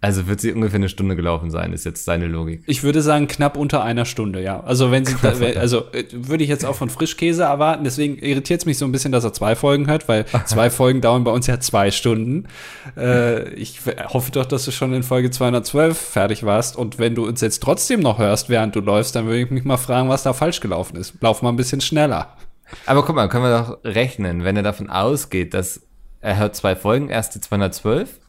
Also 0.05 0.27
wird 0.27 0.39
sie 0.39 0.53
ungefähr 0.53 0.75
eine 0.75 0.87
Stunde 0.87 1.15
gelaufen 1.15 1.49
sein, 1.49 1.73
ist 1.73 1.83
jetzt 1.83 2.05
seine 2.05 2.27
Logik. 2.27 2.61
Ich 2.67 2.83
würde 2.83 3.01
sagen, 3.01 3.27
knapp 3.27 3.57
unter 3.57 3.83
einer 3.83 4.05
Stunde, 4.05 4.39
ja. 4.39 4.59
Also 4.59 4.91
wenn 4.91 5.03
sie, 5.03 5.15
also 5.57 5.85
äh, 5.93 6.03
würde 6.11 6.43
ich 6.43 6.49
jetzt 6.51 6.63
auch 6.63 6.75
von 6.75 6.91
Frischkäse 6.91 7.41
erwarten. 7.41 7.85
Deswegen 7.85 8.19
irritiert 8.19 8.61
es 8.61 8.65
mich 8.67 8.77
so 8.77 8.85
ein 8.85 8.91
bisschen, 8.91 9.11
dass 9.11 9.23
er 9.23 9.33
zwei 9.33 9.55
Folgen 9.55 9.87
hat, 9.87 10.07
weil 10.07 10.25
zwei 10.45 10.69
Folgen 10.69 11.01
dauern 11.01 11.23
bei 11.23 11.31
uns 11.31 11.47
ja 11.47 11.59
zwei 11.59 11.89
Stunden. 11.89 12.45
Äh, 12.95 13.49
ich 13.55 13.79
hoffe 14.13 14.29
doch, 14.29 14.45
dass 14.45 14.65
du 14.65 14.69
schon 14.69 14.93
in 14.93 15.01
Folge 15.01 15.31
212 15.31 15.97
fertig 15.97 16.43
warst. 16.43 16.77
Und 16.77 16.99
wenn 16.99 17.15
du 17.15 17.25
uns 17.25 17.41
jetzt 17.41 17.63
trotzdem 17.63 18.01
noch 18.01 18.19
hörst, 18.19 18.47
während 18.47 18.75
du 18.75 18.81
läufst, 18.81 19.15
dann 19.15 19.25
würde 19.25 19.39
ich 19.39 19.49
mich 19.49 19.65
mal 19.65 19.77
fragen, 19.77 20.07
was 20.07 20.21
da 20.21 20.33
falsch 20.33 20.59
gelaufen 20.59 20.97
ist. 20.97 21.15
Lauf 21.21 21.41
mal 21.41 21.49
ein 21.49 21.55
bisschen 21.55 21.81
schneller. 21.81 22.37
Aber 22.85 23.03
guck 23.03 23.15
mal, 23.15 23.27
können 23.27 23.45
wir 23.45 23.57
doch 23.57 23.77
rechnen, 23.83 24.43
wenn 24.43 24.55
er 24.55 24.61
davon 24.61 24.87
ausgeht, 24.87 25.55
dass 25.55 25.81
er 26.21 26.37
hört 26.37 26.55
zwei 26.55 26.75
Folgen, 26.75 27.09
erst 27.09 27.33
die 27.33 27.41
212 27.41 28.19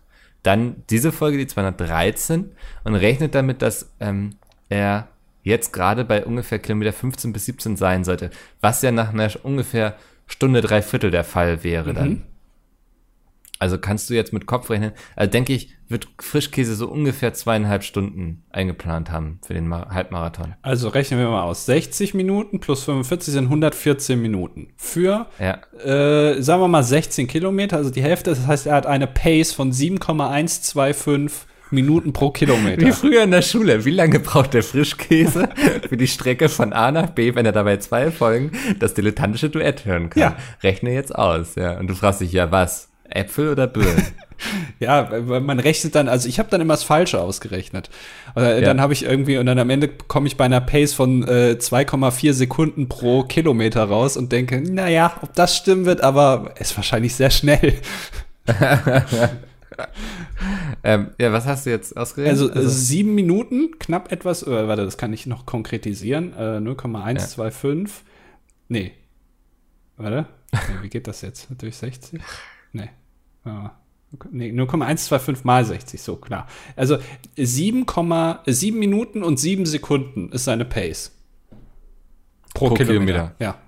dann 0.47 0.83
diese 0.91 1.13
Folge, 1.13 1.39
die 1.39 1.47
213, 1.47 2.53
und 2.85 2.95
rechnet 2.95 3.35
damit, 3.35 3.63
dass 3.63 3.93
ähm, 4.01 4.37
er 4.69 5.09
jetzt 5.43 5.73
gerade 5.73 6.05
bei 6.05 6.25
ungefähr 6.25 6.59
Kilometer 6.59 6.93
15 6.93 7.33
bis 7.33 7.47
17 7.47 7.77
sein 7.77 8.05
sollte, 8.05 8.31
was 8.61 8.83
ja 8.83 8.91
nach 8.93 9.13
einer 9.13 9.31
ungefähr 9.43 9.97
Stunde 10.27 10.61
drei 10.61 10.83
Viertel 10.83 11.11
der 11.11 11.25
Fall 11.25 11.63
wäre 11.63 11.95
dann. 11.95 12.09
Mhm. 12.09 12.23
Also 13.59 13.79
kannst 13.79 14.11
du 14.11 14.15
jetzt 14.15 14.33
mit 14.33 14.47
Kopf 14.47 14.71
rechnen. 14.71 14.93
Also 15.15 15.31
denke 15.31 15.53
ich, 15.53 15.76
wird 15.89 16.09
Frischkäse 16.21 16.75
so 16.75 16.89
ungefähr 16.89 17.33
zweieinhalb 17.35 17.85
Stunden 17.85 18.43
eingeplant 18.51 19.11
haben 19.11 19.39
für 19.47 19.55
den 19.55 19.73
Halbmarathon. 19.73 20.55
Also 20.63 20.89
rechnen 20.89 21.21
wir 21.21 21.29
mal 21.29 21.43
aus. 21.43 21.67
60 21.67 22.15
Minuten 22.15 22.61
plus 22.61 22.85
45 22.85 23.35
sind 23.35 23.45
114 23.45 24.21
Minuten. 24.21 24.69
Für, 24.77 25.27
ja. 25.39 25.59
äh, 25.83 26.43
sagen 26.43 26.61
wir 26.61 26.69
mal, 26.69 26.83
16 26.83 27.27
Kilometer, 27.27 27.77
also 27.77 27.91
die 27.91 28.03
Hälfte. 28.03 28.31
Das 28.31 28.47
heißt, 28.47 28.67
er 28.67 28.75
hat 28.75 28.87
eine 28.87 29.07
Pace 29.07 29.53
von 29.53 29.73
7,125 29.73 31.47
Minuten 31.71 32.13
pro 32.13 32.31
Kilometer. 32.31 32.87
Wie 32.87 32.93
früher 32.93 33.25
in 33.25 33.31
der 33.31 33.43
Schule. 33.43 33.85
Wie 33.85 33.91
lange 33.91 34.21
braucht 34.21 34.55
der 34.55 34.63
Frischkäse 34.63 35.49
für 35.89 35.97
die 35.97 36.07
Strecke 36.07 36.49
von 36.49 36.73
A 36.73 36.93
nach 36.93 37.11
B, 37.11 37.35
wenn 37.35 37.47
er 37.47 37.53
dabei 37.53 37.79
zwei 37.79 38.11
Folgen 38.11 38.53
das 38.79 38.95
dilettantische 38.95 39.51
Duett 39.51 39.85
hören 39.85 40.11
kann? 40.11 40.21
Ja. 40.21 40.37
Rechne 40.63 40.93
jetzt 40.93 41.15
aus, 41.15 41.57
ja. 41.57 41.79
Und 41.79 41.89
du 41.89 41.95
fragst 41.95 42.21
dich, 42.21 42.33
ja, 42.33 42.51
was? 42.53 42.89
Äpfel 43.17 43.51
oder 43.51 43.67
Birnen? 43.67 44.07
ja, 44.81 45.11
man 45.41 45.59
rechnet 45.59 45.95
dann, 45.95 46.09
also 46.09 46.29
ich 46.29 46.39
habe 46.39 46.49
dann 46.51 46.61
immer 46.61 46.75
das 46.75 46.83
Falsche 46.83 47.21
ausgerechnet. 47.21 47.91
Äh, 48.37 48.61
ja. 48.61 48.61
Dann 48.61 48.81
habe 48.81 48.93
ich 48.93 49.05
irgendwie, 49.05 49.39
und 49.39 49.47
dann 49.47 49.59
am 49.59 49.71
Ende 49.71 49.89
komme 49.89 50.27
ich 50.27 50.37
bei 50.37 50.45
einer 50.45 50.61
Pace 50.61 50.93
von 50.93 51.23
äh, 51.23 51.57
2,4 51.59 52.33
Sekunden 52.33 52.89
pro 52.89 53.23
Kilometer 53.23 53.85
raus 53.85 54.17
und 54.17 54.33
denke, 54.33 54.61
naja, 54.61 55.17
ob 55.23 55.33
das 55.35 55.57
stimmen 55.57 55.87
wird, 55.87 56.03
aber 56.03 56.55
ist 56.59 56.77
wahrscheinlich 56.77 57.15
sehr 57.15 57.31
schnell. 57.31 57.75
ähm, 60.85 61.11
ja, 61.19 61.33
was 61.33 61.47
hast 61.47 61.67
du 61.67 61.71
jetzt 61.71 61.97
ausgerechnet? 61.97 62.41
Also, 62.41 62.53
also 62.53 62.69
sieben 62.69 63.15
Minuten, 63.15 63.79
knapp 63.79 64.13
etwas, 64.13 64.43
äh, 64.43 64.69
warte, 64.69 64.85
das 64.85 64.99
kann 64.99 65.13
ich 65.13 65.27
noch 65.27 65.47
konkretisieren. 65.47 66.33
Äh, 66.35 66.61
0,125. 66.61 67.97
Ja. 67.97 68.03
Nee. 68.69 68.93
Warte. 69.97 70.27
Nee, 70.53 70.59
wie 70.83 70.89
geht 70.89 71.07
das 71.07 71.23
jetzt? 71.23 71.49
Durch 71.59 71.77
60? 71.77 72.21
Nee. 72.73 72.91
Ja. 73.47 73.75
Nee, 74.31 74.53
0,125 74.53 75.45
mal 75.45 75.65
60, 75.65 76.01
so 76.01 76.17
klar. 76.17 76.47
Also 76.75 76.97
7,7 77.37 78.75
Minuten 78.75 79.23
und 79.23 79.39
7 79.39 79.67
Sekunden 79.67 80.31
ist 80.33 80.45
seine 80.45 80.65
Pace. 80.65 81.13
Pro, 82.55 82.69
Pro 82.69 82.75
Kilometer. 82.75 82.99
Kilometer. 82.99 83.35
Ja. 83.39 83.59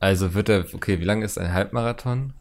Also 0.00 0.34
wird 0.34 0.48
er, 0.48 0.66
okay, 0.72 1.00
wie 1.00 1.04
lange 1.04 1.24
ist 1.24 1.38
ein 1.38 1.52
Halbmarathon? 1.52 2.32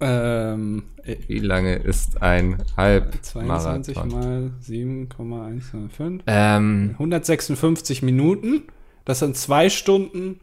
Ähm, 0.00 0.84
wie 1.26 1.38
lange 1.38 1.76
ist 1.76 2.22
ein 2.22 2.58
Halbmarathon? 2.76 3.84
22 3.84 4.04
mal 4.04 4.50
7,125. 4.60 6.22
Ähm, 6.26 6.90
156 6.92 8.02
Minuten. 8.02 8.62
Das 9.04 9.18
sind 9.18 9.36
zwei 9.36 9.68
Stunden, 9.68 10.40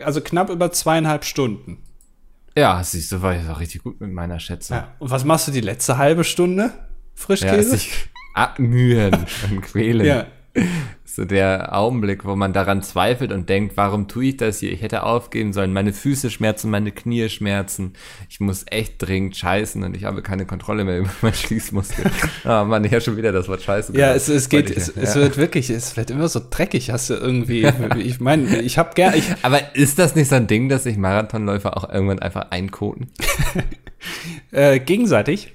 also 0.00 0.20
knapp 0.20 0.50
über 0.50 0.72
zweieinhalb 0.72 1.24
Stunden. 1.24 1.78
Ja, 2.56 2.82
siehst 2.82 3.12
du, 3.12 3.22
war 3.22 3.34
ich 3.36 3.48
auch 3.48 3.60
richtig 3.60 3.82
gut 3.82 4.00
mit 4.00 4.12
meiner 4.12 4.40
Schätzung. 4.40 4.76
Ja, 4.76 4.94
und 4.98 5.10
was 5.10 5.24
machst 5.24 5.48
du 5.48 5.52
die 5.52 5.60
letzte 5.60 5.98
halbe 5.98 6.24
Stunde? 6.24 6.72
Frischkäse? 7.14 7.56
Ja, 7.56 7.62
sich 7.62 7.92
abmühen 8.34 9.14
und 9.50 9.60
quälen. 9.62 10.06
Ja. 10.06 10.26
So 11.04 11.24
der 11.24 11.76
Augenblick, 11.76 12.24
wo 12.24 12.36
man 12.36 12.52
daran 12.52 12.82
zweifelt 12.82 13.32
und 13.32 13.48
denkt, 13.48 13.76
warum 13.76 14.06
tue 14.06 14.26
ich 14.26 14.36
das 14.36 14.60
hier? 14.60 14.72
Ich 14.72 14.80
hätte 14.80 15.02
aufgeben 15.02 15.52
sollen. 15.52 15.72
Meine 15.72 15.92
Füße 15.92 16.30
schmerzen, 16.30 16.70
meine 16.70 16.92
Knie 16.92 17.28
schmerzen. 17.28 17.94
Ich 18.28 18.38
muss 18.38 18.64
echt 18.68 18.94
dringend 18.98 19.36
scheißen 19.36 19.82
und 19.82 19.96
ich 19.96 20.04
habe 20.04 20.22
keine 20.22 20.46
Kontrolle 20.46 20.84
mehr 20.84 20.98
über 21.00 21.10
meinen 21.20 21.34
Schließmuskel. 21.34 22.10
Ah, 22.44 22.62
oh 22.62 22.64
Mann, 22.64 22.84
ich 22.84 22.92
habe 22.92 23.00
schon 23.00 23.16
wieder 23.16 23.32
das 23.32 23.48
Wort 23.48 23.62
scheiße. 23.62 23.96
Ja, 23.96 24.14
es, 24.14 24.28
es 24.28 24.48
geht, 24.48 24.70
es, 24.70 24.94
ja. 24.94 25.02
es, 25.02 25.16
wird 25.16 25.36
wirklich, 25.36 25.68
es 25.70 25.96
wird 25.96 26.10
immer 26.10 26.28
so 26.28 26.40
dreckig. 26.48 26.90
Hast 26.90 27.10
du 27.10 27.14
irgendwie, 27.14 27.66
ich 27.98 28.20
meine, 28.20 28.60
ich 28.62 28.78
habe 28.78 28.94
gern. 28.94 29.14
Ich, 29.14 29.24
Aber 29.42 29.74
ist 29.74 29.98
das 29.98 30.14
nicht 30.14 30.28
so 30.28 30.36
ein 30.36 30.46
Ding, 30.46 30.68
dass 30.68 30.84
sich 30.84 30.96
Marathonläufer 30.96 31.76
auch 31.76 31.90
irgendwann 31.90 32.20
einfach 32.20 32.50
einkoten? 32.50 33.10
äh, 34.52 34.78
gegenseitig. 34.78 35.52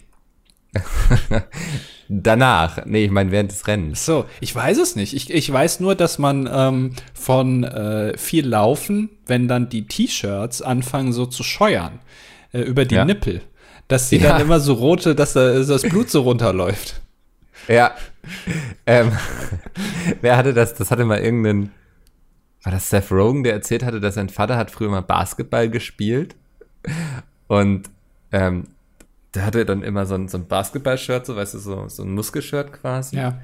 Danach. 2.07 2.85
Nee, 2.85 3.05
ich 3.05 3.11
meine 3.11 3.31
während 3.31 3.51
des 3.51 3.67
Rennens. 3.67 4.05
So, 4.05 4.25
ich 4.39 4.53
weiß 4.53 4.77
es 4.77 4.95
nicht. 4.95 5.13
Ich, 5.13 5.33
ich 5.33 5.51
weiß 5.51 5.79
nur, 5.79 5.95
dass 5.95 6.19
man 6.19 6.49
ähm, 6.51 6.93
von 7.13 7.63
äh, 7.63 8.17
viel 8.17 8.47
Laufen, 8.47 9.09
wenn 9.25 9.47
dann 9.47 9.69
die 9.69 9.87
T-Shirts 9.87 10.61
anfangen 10.61 11.13
so 11.13 11.25
zu 11.25 11.43
scheuern 11.43 11.99
äh, 12.53 12.61
über 12.61 12.85
die 12.85 12.95
ja. 12.95 13.05
Nippel, 13.05 13.41
dass 13.87 14.09
sie 14.09 14.17
ja. 14.17 14.29
dann 14.29 14.41
immer 14.41 14.59
so 14.59 14.73
rote, 14.73 15.15
dass 15.15 15.33
da, 15.33 15.59
das 15.59 15.81
Blut 15.81 16.09
so 16.09 16.21
runterläuft. 16.21 17.01
Ja. 17.67 17.95
Ähm, 18.85 19.11
wer 20.21 20.37
hatte 20.37 20.53
das? 20.53 20.75
Das 20.75 20.91
hatte 20.91 21.05
mal 21.05 21.19
irgendeinen. 21.19 21.71
War 22.63 22.71
das 22.71 22.89
Seth 22.89 23.11
Rogen, 23.11 23.43
der 23.43 23.53
erzählt 23.53 23.83
hatte, 23.83 23.99
dass 23.99 24.15
sein 24.15 24.29
Vater 24.29 24.57
hat 24.57 24.71
früher 24.71 24.89
mal 24.89 25.01
Basketball 25.01 25.69
gespielt 25.69 26.35
und 27.47 27.89
ähm, 28.31 28.65
der 29.35 29.45
hatte 29.45 29.65
dann 29.65 29.83
immer 29.83 30.05
so 30.05 30.15
ein, 30.15 30.27
so 30.27 30.37
ein 30.37 30.47
Basketball-Shirt, 30.47 31.25
so 31.25 31.35
weißt 31.35 31.53
du, 31.55 31.59
so, 31.59 31.87
so 31.87 32.03
ein 32.03 32.13
Muskelshirt 32.13 32.73
quasi. 32.73 33.17
Ja. 33.17 33.41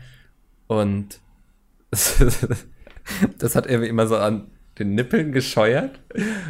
Und 0.67 1.19
das 1.91 3.55
hat 3.55 3.67
irgendwie 3.67 3.89
immer 3.89 4.07
so 4.07 4.17
an 4.17 4.47
den 4.79 4.95
Nippeln 4.95 5.33
gescheuert 5.33 5.99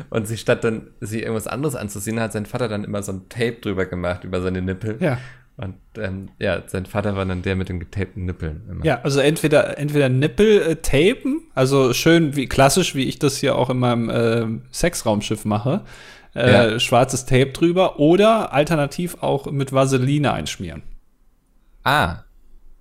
und 0.09 0.27
sie 0.27 0.37
statt 0.37 0.63
dann 0.63 0.91
sie 0.99 1.21
irgendwas 1.21 1.47
anderes 1.47 1.75
anzusehen, 1.75 2.19
hat 2.19 2.33
sein 2.33 2.45
Vater 2.45 2.67
dann 2.67 2.83
immer 2.83 3.01
so 3.01 3.11
ein 3.13 3.29
Tape 3.29 3.57
drüber 3.61 3.85
gemacht 3.85 4.23
über 4.23 4.41
seine 4.41 4.61
Nippel. 4.61 4.97
Ja. 4.99 5.17
Und 5.57 5.75
ähm, 5.97 6.29
ja, 6.39 6.63
sein 6.65 6.85
Vater 6.85 7.15
war 7.15 7.25
dann 7.25 7.41
der 7.41 7.55
mit 7.55 7.69
den 7.69 7.79
getapten 7.79 8.25
Nippeln. 8.25 8.61
Immer. 8.69 8.85
Ja, 8.85 9.01
also 9.03 9.19
entweder 9.19 9.77
entweder 9.77 10.09
Nippel 10.09 10.61
äh, 10.61 10.75
tapen, 10.77 11.41
also 11.53 11.93
schön 11.93 12.35
wie 12.35 12.47
klassisch, 12.47 12.95
wie 12.95 13.03
ich 13.03 13.19
das 13.19 13.37
hier 13.37 13.55
auch 13.55 13.69
in 13.69 13.77
meinem 13.77 14.09
äh, 14.09 14.45
Sexraumschiff 14.71 15.45
mache, 15.45 15.81
äh, 16.35 16.51
ja. 16.51 16.79
schwarzes 16.79 17.25
Tape 17.25 17.51
drüber 17.51 17.99
oder 17.99 18.53
alternativ 18.53 19.17
auch 19.21 19.51
mit 19.51 19.71
Vaseline 19.73 20.31
einschmieren. 20.33 20.81
Ah. 21.83 22.23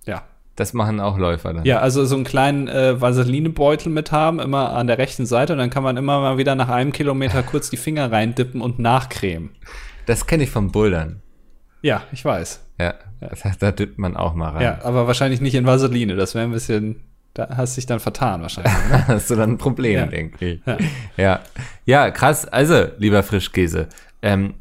Ja. 0.05 0.23
Das 0.55 0.73
machen 0.73 0.99
auch 0.99 1.17
Läufer 1.17 1.53
dann. 1.53 1.65
Ja, 1.65 1.79
also 1.79 2.05
so 2.05 2.15
einen 2.15 2.23
kleinen 2.23 2.67
äh, 2.67 2.99
Vaseline-Beutel 2.99 3.91
mit 3.91 4.11
haben, 4.11 4.39
immer 4.39 4.73
an 4.73 4.87
der 4.87 4.97
rechten 4.97 5.25
Seite 5.25 5.53
und 5.53 5.59
dann 5.59 5.69
kann 5.69 5.83
man 5.83 5.97
immer 5.97 6.19
mal 6.19 6.37
wieder 6.37 6.55
nach 6.55 6.69
einem 6.69 6.91
Kilometer 6.91 7.43
kurz 7.43 7.69
die 7.69 7.77
Finger 7.77 8.11
reindippen 8.11 8.61
und 8.61 8.79
nachcremen. 8.79 9.51
Das 10.05 10.25
kenne 10.25 10.43
ich 10.43 10.49
vom 10.49 10.71
Bouldern. 10.71 11.21
Ja, 11.81 12.03
ich 12.11 12.23
weiß. 12.23 12.61
Ja, 12.79 12.95
ja. 13.21 13.29
da 13.59 13.71
dippt 13.71 13.97
man 13.97 14.15
auch 14.15 14.33
mal 14.33 14.49
rein. 14.49 14.61
Ja, 14.61 14.79
aber 14.83 15.07
wahrscheinlich 15.07 15.41
nicht 15.41 15.55
in 15.55 15.65
Vaseline. 15.65 16.15
Das 16.15 16.35
wäre 16.35 16.45
ein 16.45 16.51
bisschen 16.51 17.01
da 17.33 17.47
hast 17.55 17.75
du 17.75 17.79
dich 17.79 17.85
dann 17.85 17.99
vertan 17.99 18.41
wahrscheinlich. 18.41 18.73
Ne? 18.89 19.07
hast 19.07 19.29
du 19.29 19.35
dann 19.35 19.51
ein 19.51 19.57
Problem, 19.57 19.93
ja. 19.93 20.05
denke 20.05 20.45
ich. 20.45 20.61
Ja. 20.65 20.77
ja. 21.17 21.39
ja. 21.85 22.11
krass. 22.11 22.45
Also, 22.45 22.87
lieber 22.97 23.23
Frischkäse, 23.23 23.87
ähm, 24.21 24.55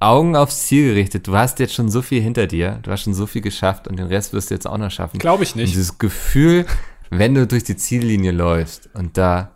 Augen 0.00 0.36
aufs 0.36 0.66
Ziel 0.66 0.88
gerichtet. 0.88 1.26
Du 1.26 1.36
hast 1.36 1.58
jetzt 1.58 1.74
schon 1.74 1.90
so 1.90 2.02
viel 2.02 2.22
hinter 2.22 2.46
dir. 2.46 2.78
Du 2.82 2.90
hast 2.90 3.02
schon 3.02 3.14
so 3.14 3.26
viel 3.26 3.42
geschafft 3.42 3.88
und 3.88 3.98
den 3.98 4.06
Rest 4.06 4.32
wirst 4.32 4.50
du 4.50 4.54
jetzt 4.54 4.66
auch 4.66 4.78
noch 4.78 4.90
schaffen. 4.90 5.18
Glaube 5.18 5.44
ich 5.44 5.54
nicht. 5.54 5.68
Und 5.68 5.74
dieses 5.74 5.98
Gefühl, 5.98 6.66
wenn 7.10 7.34
du 7.34 7.46
durch 7.46 7.64
die 7.64 7.76
Ziellinie 7.76 8.32
läufst 8.32 8.88
und 8.94 9.18
da 9.18 9.52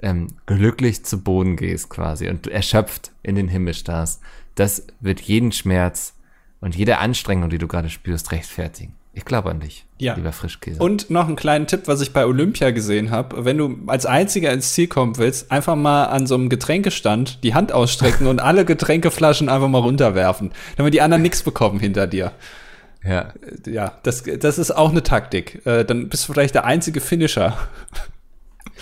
ähm, 0.00 0.28
glücklich 0.46 1.04
zu 1.04 1.22
Boden 1.22 1.56
gehst 1.56 1.90
quasi 1.90 2.28
und 2.28 2.46
du 2.46 2.50
erschöpft 2.50 3.12
in 3.22 3.34
den 3.34 3.48
Himmel 3.48 3.74
starrst, 3.74 4.20
das 4.54 4.86
wird 5.00 5.20
jeden 5.20 5.52
Schmerz 5.52 6.14
und 6.60 6.76
jede 6.76 6.98
Anstrengung, 6.98 7.50
die 7.50 7.58
du 7.58 7.68
gerade 7.68 7.88
spürst, 7.88 8.32
rechtfertigen. 8.32 8.94
Ich 9.18 9.24
glaube 9.24 9.50
an 9.50 9.58
dich, 9.58 9.84
ja. 9.98 10.14
lieber 10.14 10.32
Frischkäse. 10.32 10.80
Und 10.80 11.10
noch 11.10 11.26
einen 11.26 11.34
kleinen 11.34 11.66
Tipp, 11.66 11.82
was 11.86 12.00
ich 12.00 12.12
bei 12.12 12.24
Olympia 12.24 12.70
gesehen 12.70 13.10
habe. 13.10 13.44
Wenn 13.44 13.58
du 13.58 13.76
als 13.88 14.06
Einziger 14.06 14.52
ins 14.52 14.74
Ziel 14.74 14.86
kommen 14.86 15.16
willst, 15.18 15.50
einfach 15.50 15.74
mal 15.74 16.04
an 16.04 16.28
so 16.28 16.36
einem 16.36 16.48
Getränkestand 16.48 17.42
die 17.42 17.52
Hand 17.52 17.72
ausstrecken 17.72 18.28
und 18.28 18.40
alle 18.40 18.64
Getränkeflaschen 18.64 19.48
einfach 19.48 19.66
mal 19.66 19.78
runterwerfen, 19.78 20.52
damit 20.76 20.94
die 20.94 21.00
anderen 21.00 21.22
nichts 21.22 21.42
bekommen 21.42 21.80
hinter 21.80 22.06
dir. 22.06 22.30
Ja. 23.02 23.32
Ja, 23.66 23.94
das, 24.04 24.22
das 24.22 24.58
ist 24.58 24.70
auch 24.70 24.90
eine 24.90 25.02
Taktik. 25.02 25.66
Äh, 25.66 25.84
dann 25.84 26.08
bist 26.08 26.28
du 26.28 26.32
vielleicht 26.32 26.54
der 26.54 26.64
einzige 26.64 27.00
Finisher. 27.00 27.56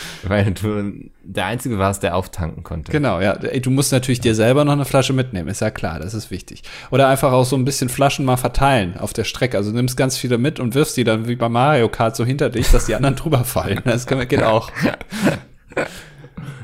Weil 0.22 0.52
du 0.52 1.10
der 1.22 1.46
Einzige 1.46 1.78
warst, 1.78 2.02
der 2.02 2.14
auftanken 2.16 2.62
konnte. 2.62 2.92
Genau, 2.92 3.20
ja. 3.20 3.34
Du 3.36 3.70
musst 3.70 3.92
natürlich 3.92 4.20
dir 4.20 4.34
selber 4.34 4.64
noch 4.64 4.72
eine 4.72 4.84
Flasche 4.84 5.12
mitnehmen, 5.12 5.48
ist 5.48 5.60
ja 5.60 5.70
klar, 5.70 5.98
das 5.98 6.14
ist 6.14 6.30
wichtig. 6.30 6.62
Oder 6.90 7.08
einfach 7.08 7.32
auch 7.32 7.44
so 7.44 7.56
ein 7.56 7.64
bisschen 7.64 7.88
Flaschen 7.88 8.24
mal 8.24 8.36
verteilen 8.36 8.96
auf 8.98 9.12
der 9.12 9.24
Strecke. 9.24 9.56
Also 9.56 9.70
nimmst 9.72 9.96
ganz 9.96 10.16
viele 10.16 10.38
mit 10.38 10.60
und 10.60 10.74
wirfst 10.74 10.96
die 10.96 11.04
dann 11.04 11.28
wie 11.28 11.36
bei 11.36 11.48
Mario 11.48 11.88
Kart 11.88 12.16
so 12.16 12.24
hinter 12.24 12.50
dich, 12.50 12.70
dass 12.70 12.86
die 12.86 12.94
anderen 12.94 13.16
drüber 13.16 13.44
fallen. 13.44 13.80
Das 13.84 14.06
kann- 14.06 14.26
geht 14.28 14.42
auch. 14.42 14.70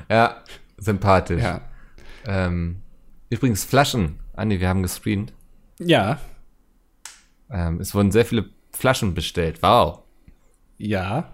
Ja, 0.08 0.36
sympathisch. 0.78 1.42
Ja. 1.42 1.60
Ähm, 2.26 2.82
übrigens, 3.30 3.64
Flaschen. 3.64 4.18
Andi, 4.34 4.60
wir 4.60 4.68
haben 4.68 4.82
gescreent. 4.82 5.32
Ja. 5.78 6.18
Ähm, 7.50 7.80
es 7.80 7.94
wurden 7.94 8.12
sehr 8.12 8.24
viele 8.24 8.46
Flaschen 8.72 9.14
bestellt. 9.14 9.62
Wow. 9.62 10.00
Ja. 10.78 11.32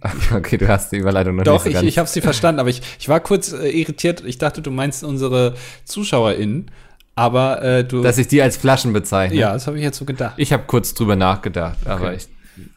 Okay, 0.34 0.56
du 0.56 0.68
hast 0.68 0.92
die 0.92 0.96
Überleitung 0.96 1.36
noch 1.36 1.44
Doch, 1.44 1.64
nicht 1.64 1.76
so 1.76 1.82
ich, 1.82 1.88
ich 1.88 1.98
habe 1.98 2.08
sie 2.08 2.20
verstanden, 2.20 2.60
aber 2.60 2.68
ich, 2.68 2.82
ich 2.98 3.08
war 3.08 3.20
kurz 3.20 3.52
äh, 3.52 3.68
irritiert. 3.68 4.22
Ich 4.24 4.38
dachte, 4.38 4.62
du 4.62 4.70
meinst 4.70 5.04
unsere 5.04 5.54
ZuschauerInnen, 5.84 6.70
aber 7.14 7.62
äh, 7.62 7.84
du. 7.84 8.02
dass 8.02 8.18
ich 8.18 8.28
die 8.28 8.42
als 8.42 8.56
Flaschen 8.56 8.92
bezeichne. 8.92 9.36
ja, 9.36 9.52
das 9.52 9.66
habe 9.66 9.78
ich 9.78 9.82
jetzt 9.82 9.98
so 9.98 10.04
gedacht. 10.04 10.34
Ich 10.36 10.52
habe 10.52 10.64
kurz 10.66 10.94
drüber 10.94 11.16
nachgedacht, 11.16 11.86
aber 11.86 12.14
ich, 12.14 12.28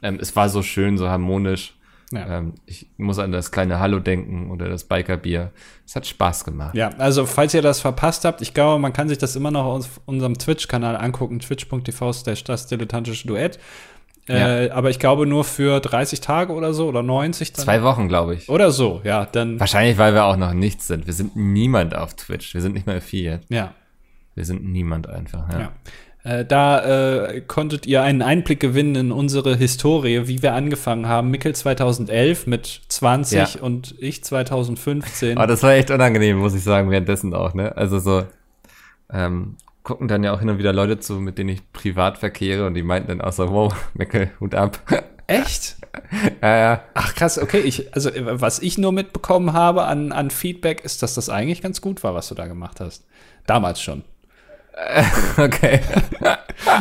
ähm, 0.02 0.18
es 0.22 0.36
war 0.36 0.50
so 0.50 0.64
schön, 0.64 0.98
so 0.98 1.10
harmonisch. 1.10 1.74
Ja. 2.12 2.40
Ähm, 2.40 2.56
ich 2.66 2.88
muss 2.98 3.20
an 3.20 3.32
das 3.32 3.52
kleine 3.52 3.80
Hallo 3.80 4.00
denken 4.00 4.50
oder 4.50 4.68
das 4.68 4.84
Bikerbier. 4.84 5.52
Es 5.86 5.96
hat 5.96 6.08
Spaß 6.08 6.44
gemacht. 6.44 6.74
Ja, 6.74 6.90
also 6.98 7.26
falls 7.26 7.54
ihr 7.54 7.62
das 7.62 7.82
verpasst 7.82 8.26
habt, 8.26 8.42
ich 8.42 8.54
glaube, 8.54 8.80
man 8.82 8.94
kann 8.94 9.10
sich 9.10 9.20
das 9.20 9.36
immer 9.36 9.52
noch 9.52 9.66
auf 9.66 10.02
unserem 10.06 10.38
Twitch-Kanal 10.38 10.96
angucken, 10.96 11.40
twitch.tv 11.40 12.14
slash 12.14 12.44
das 12.44 12.66
dilettantische 12.66 13.28
Duett. 13.28 13.60
Äh, 14.30 14.70
aber 14.70 14.90
ich 14.90 15.00
glaube 15.00 15.26
nur 15.26 15.44
für 15.44 15.80
30 15.80 16.22
Tage 16.22 16.54
oder 16.54 16.74
so 16.74 16.88
oder 16.88 17.02
90 17.04 17.54
dann. 17.54 17.66
Zwei 17.66 17.84
Wochen, 17.84 18.08
glaube 18.08 18.36
ich. 18.36 18.48
Oder 18.50 18.72
so, 18.72 19.02
ja, 19.04 19.26
dann. 19.26 19.60
Wahrscheinlich, 19.60 19.98
weil 19.98 20.14
wir 20.14 20.26
auch 20.26 20.38
noch 20.38 20.54
nichts 20.54 20.88
sind. 20.88 21.08
Wir 21.08 21.14
sind 21.14 21.36
niemand 21.36 21.96
auf 21.96 22.14
Twitch. 22.16 22.54
Wir 22.54 22.62
sind 22.62 22.74
nicht 22.74 22.86
mal 22.88 22.98
affiliate. 22.98 23.44
Ja, 23.50 23.74
Wir 24.36 24.46
sind 24.46 24.64
niemand 24.64 25.10
einfach. 25.10 25.52
Ja. 25.52 25.60
ja. 25.60 25.72
Äh, 26.24 26.46
da 26.46 27.28
äh, 27.28 27.42
konntet 27.42 27.86
ihr 27.88 28.04
einen 28.04 28.22
Einblick 28.22 28.60
gewinnen 28.60 28.96
in 28.96 29.12
unsere 29.12 29.56
Historie, 29.56 30.28
wie 30.28 30.42
wir 30.42 30.54
angefangen 30.54 31.08
haben. 31.08 31.32
Mickel 31.32 31.56
2011 31.56 32.46
mit 32.46 32.82
20 32.90 33.38
Ja. 33.56 33.62
und 33.62 33.96
ich 34.00 34.24
2015. 34.24 35.38
Aber 35.38 35.48
das 35.48 35.64
war 35.64 35.72
echt 35.74 35.92
unangenehm, 35.92 36.38
muss 36.38 36.54
ich 36.54 36.64
sagen, 36.64 36.92
währenddessen 36.92 37.34
auch, 37.34 37.54
ne? 37.54 37.76
Also 37.78 38.00
so, 38.00 38.24
ähm, 39.12 39.56
gucken 39.90 40.08
dann 40.08 40.24
ja 40.24 40.32
auch 40.34 40.40
hin 40.40 40.52
und 40.52 40.60
wieder 40.60 40.72
Leute 40.72 41.00
zu, 41.00 41.14
mit 41.16 41.40
denen 41.40 41.50
ich 41.50 41.74
privat 41.74 42.20
verkehre 42.20 42.68
und 42.68 42.76
die 42.76 42.84
meinten 42.84 43.08
dann 43.08 43.22
auch 43.22 43.34
so, 43.34 43.50
wow, 43.50 43.74
Meckel, 43.96 44.30
Hut 44.40 44.54
ab. 44.54 44.80
Echt? 45.26 45.78
ja, 46.44 46.58
ja. 46.58 46.84
Ach 46.94 47.16
krass, 47.16 47.40
okay. 47.40 47.62
Ich, 47.62 47.92
also 47.96 48.12
was 48.14 48.60
ich 48.60 48.78
nur 48.78 48.92
mitbekommen 48.92 49.54
habe 49.54 49.86
an, 49.86 50.12
an 50.12 50.30
Feedback, 50.30 50.86
ist, 50.86 51.02
dass 51.02 51.16
das 51.16 51.28
eigentlich 51.28 51.64
ganz 51.64 51.82
gut 51.82 52.04
war, 52.04 52.14
was 52.14 52.28
du 52.28 52.36
da 52.36 52.46
gemacht 52.46 52.80
hast. 52.80 53.04
Damals 53.48 53.82
schon. 53.82 54.04
Okay. 55.38 55.82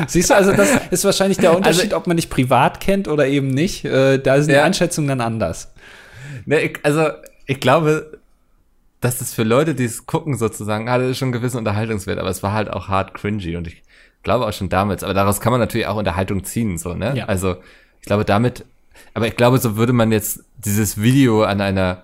Siehst 0.06 0.30
du, 0.30 0.34
also 0.34 0.52
das 0.52 0.70
ist 0.90 1.04
wahrscheinlich 1.04 1.38
der 1.38 1.56
Unterschied, 1.56 1.94
ob 1.94 2.06
man 2.06 2.16
dich 2.16 2.28
privat 2.30 2.78
kennt 2.78 3.08
oder 3.08 3.26
eben 3.26 3.48
nicht. 3.48 3.84
Äh, 3.84 4.18
da 4.18 4.36
sind 4.36 4.48
die 4.50 4.54
Ja. 4.54 4.64
Einschätzungen 4.64 5.08
dann 5.08 5.20
anders. 5.20 5.72
Ne, 6.44 6.60
ich, 6.60 6.78
also, 6.84 7.08
ich 7.46 7.58
glaube, 7.58 8.17
dass 9.00 9.20
es 9.20 9.32
für 9.32 9.44
Leute, 9.44 9.74
die 9.74 9.84
es 9.84 10.06
gucken, 10.06 10.36
sozusagen, 10.36 10.90
hatte 10.90 11.14
schon 11.14 11.26
einen 11.26 11.32
gewissen 11.32 11.58
Unterhaltungswert, 11.58 12.18
aber 12.18 12.30
es 12.30 12.42
war 12.42 12.52
halt 12.52 12.70
auch 12.70 12.88
hart 12.88 13.14
cringy 13.14 13.56
und 13.56 13.66
ich 13.66 13.82
glaube 14.22 14.46
auch 14.46 14.52
schon 14.52 14.68
damals, 14.68 15.04
aber 15.04 15.14
daraus 15.14 15.40
kann 15.40 15.52
man 15.52 15.60
natürlich 15.60 15.86
auch 15.86 15.96
Unterhaltung 15.96 16.44
ziehen, 16.44 16.78
so, 16.78 16.94
ne? 16.94 17.14
Ja. 17.16 17.26
Also, 17.26 17.56
ich 18.00 18.06
glaube 18.06 18.24
damit, 18.24 18.64
aber 19.14 19.28
ich 19.28 19.36
glaube, 19.36 19.58
so 19.58 19.76
würde 19.76 19.92
man 19.92 20.10
jetzt 20.10 20.44
dieses 20.56 21.00
Video 21.00 21.44
an 21.44 21.60
einer, 21.60 22.02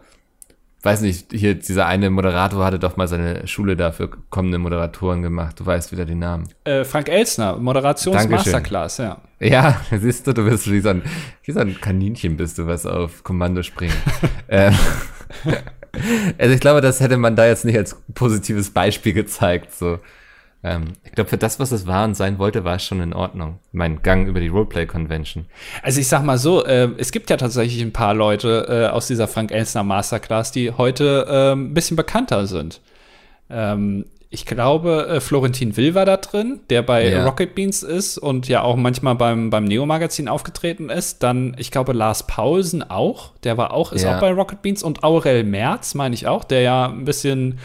weiß 0.83 1.01
nicht, 1.01 1.33
hier 1.33 1.55
dieser 1.55 1.87
eine 1.87 2.11
Moderator 2.11 2.65
hatte 2.65 2.79
doch 2.79 2.97
mal 2.97 3.09
seine 3.09 3.47
Schule 3.49 3.75
dafür 3.75 4.11
kommende 4.31 4.59
Moderatoren 4.59 5.23
gemacht, 5.23 5.59
du 5.59 5.67
weißt 5.67 5.91
wieder 5.91 6.05
die 6.05 6.15
Namen. 6.15 6.49
Äh, 6.63 6.85
Frank 6.85 7.09
Elsner, 7.09 7.57
Moderations-Masterclass, 7.57 8.99
ja. 8.99 9.21
Ja, 9.41 9.81
siehst 9.91 10.29
du, 10.29 10.33
du 10.33 10.45
bist 10.45 10.71
wie 10.71 10.81
so 10.81 10.91
ein, 10.91 11.03
wie 11.43 11.53
so 11.53 11.59
ein 11.59 11.81
Kaninchen 11.81 12.37
bist 12.37 12.59
du, 12.59 12.69
was 12.69 12.87
auf 12.87 13.25
Kommando 13.25 13.65
springt. 13.65 13.97
ähm, 14.49 14.75
also 16.39 16.55
ich 16.55 16.61
glaube, 16.61 16.81
das 16.81 17.01
hätte 17.01 17.17
man 17.17 17.37
da 17.37 17.47
jetzt 17.47 17.65
nicht 17.65 17.77
als 17.77 17.97
positives 18.15 18.71
Beispiel 18.71 19.13
gezeigt. 19.13 19.75
So. 19.75 19.99
Ähm, 20.65 20.95
ich 21.05 21.13
glaube, 21.13 21.31
für 21.31 21.37
das, 21.37 21.61
was 21.61 21.73
es 21.73 21.87
war 21.87 22.05
und 22.05 22.17
sein 22.17 22.39
wollte, 22.39 22.65
war 22.65 22.77
es 22.77 22.85
schon 22.85 23.01
in 23.01 23.13
Ordnung. 23.13 23.59
Mein 23.73 24.03
Gang 24.03 24.27
über 24.27 24.41
die 24.41 24.49
Roleplay-Convention. 24.49 25.45
Also 25.83 26.01
ich 26.01 26.09
sag 26.09 26.23
mal 26.25 26.39
so, 26.39 26.65
äh, 26.65 26.89
es 26.97 27.13
gibt 27.13 27.29
ja 27.31 27.37
tatsächlich 27.37 27.83
ein 27.83 27.93
paar 27.93 28.15
Leute 28.15 28.67
äh, 28.69 28.93
aus 28.93 29.07
dieser 29.07 29.29
Frank 29.29 29.53
Elsner 29.53 29.83
Masterclass, 29.83 30.52
die 30.52 30.73
heute 30.73 31.26
äh, 31.28 31.52
ein 31.52 31.75
bisschen 31.75 31.97
bekannter 31.97 32.47
sind. 32.47 32.80
Ähm, 33.50 34.07
ich 34.34 34.44
glaube, 34.47 35.06
äh, 35.08 35.20
Florentin 35.20 35.76
Will 35.76 35.94
war 35.94 36.04
da 36.04 36.16
drin, 36.18 36.60
der 36.68 36.82
bei 36.82 37.08
Ja. 37.08 37.25
Rocket 37.25 37.54
Beans 37.54 37.82
ist 37.82 38.18
und 38.18 38.49
ja 38.49 38.62
auch 38.62 38.76
manchmal 38.76 39.14
beim, 39.14 39.49
beim 39.50 39.64
Neo-Magazin 39.64 40.28
aufgetreten 40.28 40.90
ist. 40.90 41.23
Dann, 41.23 41.54
ich 41.58 41.70
glaube, 41.70 41.92
Lars 41.92 42.26
Paulsen 42.26 42.82
auch, 42.88 43.30
der 43.44 43.56
war 43.56 43.73
auch, 43.73 43.92
ist 43.92 44.02
Ja. 44.02 44.16
auch 44.16 44.20
bei 44.20 44.30
Rocket 44.32 44.60
Beans 44.60 44.82
und 44.82 45.02
Aurel 45.04 45.44
Merz, 45.44 45.94
meine 45.94 46.14
ich 46.14 46.26
auch, 46.26 46.44
der 46.44 46.60
ja 46.62 46.86
ein 46.88 47.04
bisschen 47.04 47.58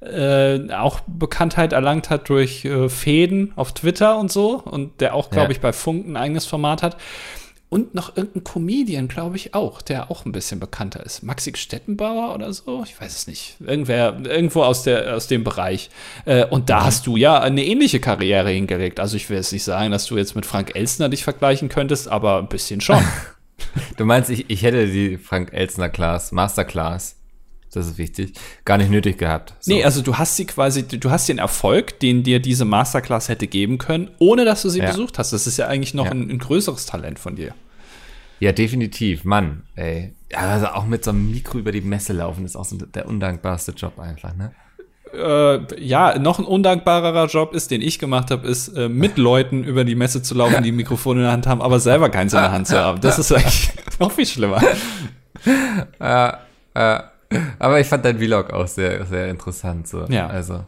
äh, 0.00 0.72
auch 0.74 1.00
Bekanntheit 1.06 1.72
erlangt 1.72 2.10
hat 2.10 2.28
durch 2.28 2.64
äh, 2.66 2.88
Fäden 2.88 3.52
auf 3.56 3.72
Twitter 3.72 4.18
und 4.18 4.30
so 4.30 4.60
und 4.64 5.00
der 5.00 5.14
auch, 5.14 5.30
glaube 5.30 5.46
Ja. 5.46 5.50
ich, 5.52 5.60
bei 5.60 5.72
Funk 5.72 6.06
ein 6.06 6.16
eigenes 6.16 6.44
Format 6.44 6.82
hat. 6.82 6.96
Und 7.68 7.94
noch 7.94 8.16
irgendein 8.16 8.44
Comedian, 8.44 9.08
glaube 9.08 9.36
ich, 9.36 9.54
auch, 9.54 9.82
der 9.82 10.10
auch 10.10 10.24
ein 10.24 10.30
bisschen 10.30 10.60
bekannter 10.60 11.04
ist. 11.04 11.24
Maxi 11.24 11.52
Stettenbauer 11.56 12.32
oder 12.34 12.52
so? 12.52 12.84
Ich 12.84 13.00
weiß 13.00 13.12
es 13.16 13.26
nicht. 13.26 13.56
Irgendwer, 13.60 14.20
irgendwo 14.24 14.62
aus, 14.62 14.84
der, 14.84 15.16
aus 15.16 15.26
dem 15.26 15.42
Bereich. 15.42 15.90
Äh, 16.26 16.44
und 16.46 16.70
da 16.70 16.84
hast 16.84 17.08
du 17.08 17.16
ja 17.16 17.40
eine 17.40 17.64
ähnliche 17.64 17.98
Karriere 17.98 18.50
hingelegt. 18.50 19.00
Also 19.00 19.16
ich 19.16 19.28
will 19.28 19.36
jetzt 19.36 19.52
nicht 19.52 19.64
sagen, 19.64 19.90
dass 19.90 20.06
du 20.06 20.16
jetzt 20.16 20.36
mit 20.36 20.46
Frank 20.46 20.76
Elsner 20.76 21.08
dich 21.08 21.24
vergleichen 21.24 21.68
könntest, 21.68 22.08
aber 22.08 22.38
ein 22.38 22.48
bisschen 22.48 22.80
schon. 22.80 23.02
Du 23.96 24.04
meinst, 24.04 24.28
ich, 24.28 24.50
ich 24.50 24.62
hätte 24.62 24.86
die 24.86 25.16
Frank 25.16 25.52
Elsner 25.52 25.88
Class, 25.88 26.30
Masterclass, 26.30 27.16
das 27.76 27.86
ist 27.86 27.98
wichtig, 27.98 28.32
gar 28.64 28.78
nicht 28.78 28.90
nötig 28.90 29.18
gehabt. 29.18 29.54
So. 29.60 29.72
Nee, 29.72 29.84
also 29.84 30.02
du 30.02 30.16
hast 30.16 30.36
sie 30.36 30.46
quasi, 30.46 30.82
du 30.86 31.10
hast 31.10 31.28
den 31.28 31.38
Erfolg, 31.38 32.00
den 32.00 32.22
dir 32.22 32.40
diese 32.40 32.64
Masterclass 32.64 33.28
hätte 33.28 33.46
geben 33.46 33.78
können, 33.78 34.10
ohne 34.18 34.44
dass 34.44 34.62
du 34.62 34.68
sie 34.68 34.80
Ja. 34.80 34.86
besucht 34.86 35.18
hast. 35.18 35.32
Das 35.32 35.46
ist 35.46 35.56
ja 35.58 35.66
eigentlich 35.68 35.94
noch 35.94 36.06
Ja. 36.06 36.10
ein, 36.12 36.30
ein 36.30 36.38
größeres 36.38 36.86
Talent 36.86 37.18
von 37.18 37.36
dir. 37.36 37.54
Ja, 38.40 38.52
definitiv, 38.52 39.24
Mann, 39.24 39.62
ey. 39.76 40.12
Also 40.34 40.66
auch 40.66 40.86
mit 40.86 41.04
so 41.04 41.10
einem 41.10 41.30
Mikro 41.30 41.58
über 41.58 41.72
die 41.72 41.80
Messe 41.80 42.12
laufen 42.12 42.44
ist 42.44 42.56
auch 42.56 42.64
so 42.64 42.76
der 42.76 43.06
undankbarste 43.08 43.72
Job 43.72 43.98
einfach, 43.98 44.34
ne? 44.36 44.52
Äh, 45.14 45.80
ja, 45.82 46.18
noch 46.18 46.38
ein 46.40 46.44
undankbarerer 46.44 47.26
Job 47.28 47.54
ist, 47.54 47.70
den 47.70 47.80
ich 47.80 47.98
gemacht 48.00 48.30
habe, 48.32 48.46
ist 48.48 48.68
äh, 48.76 48.88
mit 48.88 49.16
Leuten 49.18 49.62
über 49.64 49.84
die 49.84 49.94
Messe 49.94 50.20
zu 50.20 50.34
laufen, 50.34 50.62
die 50.64 50.72
ein 50.72 50.76
Mikrofon 50.76 51.16
in 51.18 51.22
der 51.22 51.32
Hand 51.32 51.46
haben, 51.46 51.62
aber 51.62 51.78
selber 51.80 52.08
keins 52.10 52.32
in 52.34 52.40
der 52.40 52.50
Hand 52.52 52.66
zu 52.66 52.76
haben. 52.78 53.00
Das 53.00 53.18
ist 53.20 53.32
eigentlich 53.32 53.70
noch 54.00 54.10
viel 54.12 54.26
schlimmer. 54.26 54.60
Äh, 56.00 56.32
äh, 56.74 57.00
aber 57.58 57.80
ich 57.80 57.86
fand 57.86 58.04
dein 58.04 58.18
Vlog 58.18 58.50
auch 58.52 58.66
sehr, 58.68 59.04
sehr 59.06 59.28
interessant. 59.28 59.88
So. 59.88 60.04
Ja. 60.06 60.26
Also, 60.28 60.64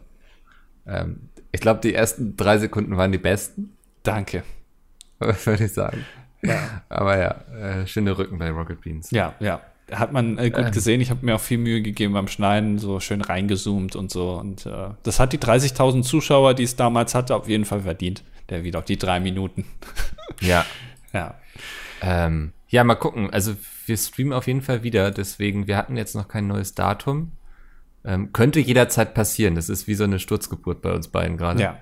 ähm, 0.87 1.29
ich 1.51 1.61
glaube, 1.61 1.79
die 1.81 1.93
ersten 1.93 2.35
drei 2.37 2.57
Sekunden 2.57 2.95
waren 2.97 3.11
die 3.11 3.17
besten, 3.17 3.75
Danke. 4.03 4.43
würde 5.19 5.65
ich 5.65 5.73
sagen. 5.73 6.05
Ja, 6.41 6.83
Aber 6.87 7.17
ja, 7.17 7.35
äh, 7.81 7.85
schöne 7.87 8.17
Rücken 8.17 8.37
bei 8.37 8.49
Rocket 8.49 8.81
Beans. 8.81 9.11
ja. 9.11 9.33
ja. 9.39 9.61
Hat 9.91 10.11
man 10.11 10.37
äh, 10.37 10.51
gut 10.51 10.65
Ähm. 10.67 10.71
gesehen. 10.71 11.01
Ich 11.01 11.09
habe 11.09 11.25
mir 11.25 11.33
auch 11.33 11.39
viel 11.41 11.57
Mühe 11.57 11.81
gegeben 11.81 12.13
beim 12.13 12.27
Schneiden, 12.27 12.77
so 12.77 12.99
schön 12.99 13.21
reingezoomt 13.21 13.95
und 13.95 14.11
so. 14.11 14.33
Und 14.35 14.67
äh, 14.67 14.89
das 15.01 15.19
hat 15.19 15.33
die 15.33 15.39
30.000 15.39 16.03
Zuschauer, 16.03 16.53
die 16.53 16.61
es 16.61 16.75
damals 16.75 17.15
hatte, 17.15 17.35
auf 17.35 17.49
jeden 17.49 17.65
Fall 17.65 17.81
verdient. 17.81 18.23
Der 18.49 18.61
Vlog, 18.63 18.85
die 18.85 18.97
drei 18.97 19.19
Minuten. 19.19 19.65
Ja. 20.41 20.63
Ja. 21.11 21.33
Ähm, 22.03 22.53
ja, 22.69 22.83
mal 22.83 22.95
gucken. 22.95 23.29
Also 23.31 23.55
wir 23.85 23.97
streamen 23.97 24.33
auf 24.33 24.47
jeden 24.47 24.61
Fall 24.61 24.83
wieder, 24.83 25.11
deswegen, 25.11 25.67
wir 25.67 25.75
hatten 25.75 25.97
jetzt 25.97 26.15
noch 26.15 26.27
kein 26.27 26.47
neues 26.47 26.75
Datum. 26.75 27.31
Ähm, 28.05 28.31
könnte 28.31 28.59
jederzeit 28.59 29.13
passieren. 29.13 29.55
Das 29.55 29.67
ist 29.67 29.87
wie 29.87 29.95
so 29.95 30.05
eine 30.05 30.19
Sturzgeburt 30.19 30.81
bei 30.81 30.93
uns 30.93 31.09
beiden 31.09 31.35
gerade. 31.35 31.61
Ja. 31.61 31.79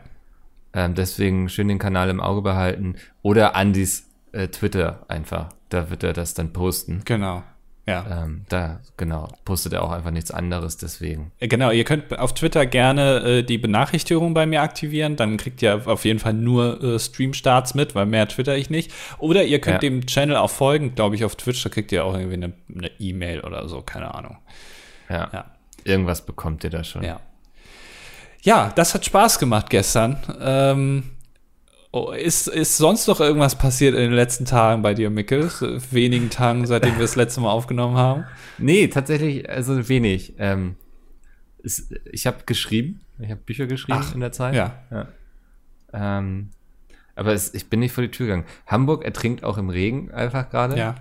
Ähm, 0.73 0.95
deswegen 0.95 1.49
schön 1.49 1.67
den 1.67 1.77
Kanal 1.77 2.09
im 2.09 2.19
Auge 2.19 2.41
behalten. 2.41 2.95
Oder 3.21 3.55
Andys 3.55 4.07
äh, 4.31 4.47
Twitter 4.47 5.05
einfach. 5.09 5.49
Da 5.69 5.89
wird 5.89 6.03
er 6.03 6.13
das 6.13 6.33
dann 6.33 6.53
posten. 6.53 7.01
Genau. 7.05 7.43
Ja. 7.87 8.23
Ähm, 8.25 8.41
da, 8.49 8.81
genau, 8.97 9.29
postet 9.45 9.71
er 9.71 9.81
auch 9.81 9.91
einfach 9.91 10.11
nichts 10.11 10.29
anderes, 10.29 10.75
deswegen. 10.75 11.31
Äh, 11.39 11.47
Genau, 11.47 11.71
ihr 11.71 11.85
könnt 11.85 12.19
auf 12.19 12.33
Twitter 12.33 12.65
gerne 12.65 13.19
äh, 13.19 13.43
die 13.43 13.57
Benachrichtigung 13.57 14.33
bei 14.33 14.45
mir 14.45 14.61
aktivieren. 14.61 15.15
Dann 15.15 15.37
kriegt 15.37 15.61
ihr 15.61 15.81
auf 15.87 16.03
jeden 16.03 16.19
Fall 16.19 16.33
nur 16.33 16.83
äh, 16.83 16.99
Stream-Starts 16.99 17.75
mit, 17.75 17.95
weil 17.95 18.05
mehr 18.05 18.27
twitter 18.27 18.57
ich 18.57 18.69
nicht. 18.69 18.91
Oder 19.19 19.45
ihr 19.45 19.61
könnt 19.61 19.75
Ja. 19.83 19.89
dem 19.89 20.05
Channel 20.05 20.35
auch 20.35 20.49
folgen, 20.49 20.95
glaube 20.95 21.15
ich, 21.15 21.23
auf 21.23 21.37
Twitch. 21.37 21.63
Da 21.63 21.69
kriegt 21.69 21.91
ihr 21.93 22.03
auch 22.03 22.13
irgendwie 22.13 22.33
eine 22.35 22.53
eine 22.75 22.91
E-Mail 22.99 23.39
oder 23.41 23.67
so, 23.69 23.81
keine 23.81 24.13
Ahnung. 24.13 24.37
Ja. 25.09 25.29
Ja. 25.31 25.45
Irgendwas 25.85 26.25
bekommt 26.25 26.65
ihr 26.65 26.69
da 26.69 26.83
schon. 26.83 27.03
Ja. 27.03 27.21
Ja, 28.41 28.71
das 28.75 28.93
hat 28.93 29.05
Spaß 29.05 29.39
gemacht 29.39 29.69
gestern. 29.69 30.17
Ähm, 30.41 31.11
Oh, 31.91 32.11
ist, 32.11 32.47
ist 32.47 32.77
sonst 32.77 33.07
noch 33.07 33.19
irgendwas 33.21 33.57
passiert 33.57 33.95
in 33.95 34.01
den 34.01 34.13
letzten 34.13 34.45
Tagen 34.45 34.81
bei 34.81 34.93
dir, 34.93 35.09
Mickel? 35.09 35.49
Wenigen 35.91 36.29
Tagen, 36.29 36.65
seitdem 36.65 36.95
wir 36.95 37.01
das 37.01 37.15
letzte 37.15 37.41
Mal 37.41 37.49
aufgenommen 37.51 37.95
haben? 37.95 38.25
Nee, 38.57 38.87
tatsächlich, 38.87 39.49
also 39.49 39.87
wenig. 39.87 40.33
Ähm, 40.37 40.75
es, 41.63 41.89
ich 42.11 42.27
habe 42.27 42.39
geschrieben, 42.45 43.01
ich 43.19 43.31
habe 43.31 43.39
Bücher 43.41 43.67
geschrieben 43.67 43.99
Ach, 44.01 44.13
in 44.13 44.19
der 44.19 44.31
Zeit. 44.31 44.53
Ja. 44.53 44.83
ja. 44.91 45.07
Ähm, 45.93 46.49
aber 47.15 47.33
es, 47.33 47.53
ich 47.53 47.69
bin 47.69 47.79
nicht 47.79 47.93
vor 47.93 48.03
die 48.03 48.11
Tür 48.11 48.27
gegangen. 48.27 48.45
Hamburg 48.67 49.03
ertrinkt 49.03 49.43
auch 49.43 49.57
im 49.57 49.69
Regen 49.69 50.11
einfach 50.11 50.49
gerade. 50.49 50.77
Ja. 50.77 50.95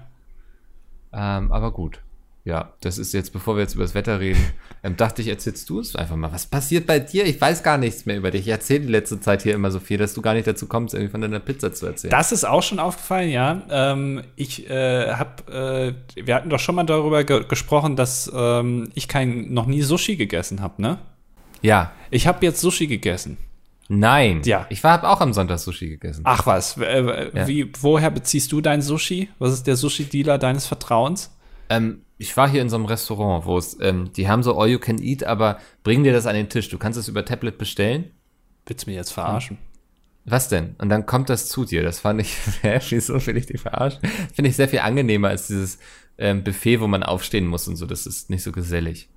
Ähm, 1.12 1.52
aber 1.52 1.72
gut. 1.72 2.00
Ja, 2.46 2.74
das 2.80 2.96
ist 2.96 3.12
jetzt, 3.12 3.32
bevor 3.32 3.56
wir 3.56 3.62
jetzt 3.62 3.74
über 3.74 3.82
das 3.82 3.96
Wetter 3.96 4.20
reden, 4.20 4.38
ähm, 4.84 4.96
dachte 4.96 5.20
ich, 5.20 5.26
erzählst 5.26 5.68
du 5.68 5.80
es 5.80 5.96
einfach 5.96 6.14
mal. 6.14 6.30
Was 6.30 6.46
passiert 6.46 6.86
bei 6.86 7.00
dir? 7.00 7.26
Ich 7.26 7.40
weiß 7.40 7.64
gar 7.64 7.76
nichts 7.76 8.06
mehr 8.06 8.16
über 8.16 8.30
dich. 8.30 8.42
Ich 8.42 8.48
erzähle 8.48 8.82
die 8.82 8.92
letzte 8.92 9.18
Zeit 9.20 9.42
hier 9.42 9.52
immer 9.52 9.72
so 9.72 9.80
viel, 9.80 9.98
dass 9.98 10.14
du 10.14 10.22
gar 10.22 10.32
nicht 10.32 10.46
dazu 10.46 10.68
kommst, 10.68 10.94
irgendwie 10.94 11.10
von 11.10 11.20
deiner 11.20 11.40
Pizza 11.40 11.72
zu 11.72 11.86
erzählen. 11.86 12.12
Das 12.12 12.30
ist 12.30 12.44
auch 12.44 12.62
schon 12.62 12.78
aufgefallen, 12.78 13.30
ja. 13.30 13.62
Ähm, 13.68 14.22
ich 14.36 14.70
äh, 14.70 15.12
habe, 15.12 15.96
äh, 16.16 16.24
wir 16.24 16.36
hatten 16.36 16.48
doch 16.48 16.60
schon 16.60 16.76
mal 16.76 16.84
darüber 16.84 17.24
ge 17.24 17.44
gesprochen, 17.48 17.96
dass 17.96 18.30
ähm, 18.32 18.90
ich 18.94 19.08
kein, 19.08 19.52
noch 19.52 19.66
nie 19.66 19.82
Sushi 19.82 20.14
gegessen 20.14 20.60
habe, 20.62 20.80
ne? 20.80 20.98
ja. 21.62 21.90
Ich 22.12 22.28
habe 22.28 22.46
jetzt 22.46 22.60
Sushi 22.60 22.86
gegessen. 22.86 23.38
Nein. 23.88 24.42
Ja. 24.44 24.66
Ich 24.68 24.84
war 24.84 24.92
hab 24.92 25.02
auch 25.02 25.20
am 25.20 25.32
Sonntag 25.32 25.58
Sushi 25.58 25.88
gegessen. 25.88 26.20
Ach 26.24 26.46
was, 26.46 26.76
äh, 26.76 27.30
Ja. 27.34 27.48
wie, 27.48 27.72
woher 27.80 28.10
beziehst 28.12 28.52
du 28.52 28.60
dein 28.60 28.82
Sushi? 28.82 29.30
Was 29.40 29.52
ist 29.52 29.66
der 29.66 29.74
Sushi-Dealer 29.74 30.38
deines 30.38 30.66
Vertrauens? 30.66 31.35
Ähm, 31.68 32.02
ich 32.18 32.36
war 32.36 32.48
hier 32.48 32.62
in 32.62 32.70
so 32.70 32.76
einem 32.76 32.86
Restaurant, 32.86 33.44
wo 33.44 33.58
es, 33.58 33.76
ähm, 33.80 34.12
die 34.12 34.28
haben 34.28 34.42
so 34.42 34.58
All 34.58 34.68
You 34.68 34.78
Can 34.78 35.00
Eat, 35.02 35.24
aber 35.24 35.58
bring 35.82 36.02
dir 36.04 36.12
das 36.12 36.26
an 36.26 36.34
den 36.34 36.48
Tisch. 36.48 36.68
Du 36.70 36.78
kannst 36.78 36.98
es 36.98 37.08
über 37.08 37.24
Tablet 37.24 37.58
bestellen. 37.58 38.10
Willst 38.66 38.86
du 38.86 38.90
mich 38.90 38.96
jetzt 38.96 39.12
verarschen? 39.12 39.58
Was 40.24 40.48
denn? 40.48 40.74
Und 40.78 40.88
dann 40.88 41.06
kommt 41.06 41.28
das 41.30 41.48
zu 41.48 41.64
dir. 41.64 41.82
Das 41.82 42.00
fand 42.00 42.20
ich, 42.20 42.34
wieso 42.90 43.24
will 43.26 43.36
ich 43.36 43.46
dich 43.46 43.60
verarschen? 43.60 44.00
Finde 44.34 44.48
ich 44.50 44.56
sehr 44.56 44.68
viel 44.68 44.80
angenehmer 44.80 45.28
als 45.28 45.46
dieses 45.46 45.78
ähm, 46.18 46.42
Buffet, 46.42 46.80
wo 46.80 46.86
man 46.86 47.02
aufstehen 47.02 47.46
muss 47.46 47.68
und 47.68 47.76
so. 47.76 47.86
Das 47.86 48.06
ist 48.06 48.30
nicht 48.30 48.42
so 48.42 48.50
gesellig. 48.50 49.08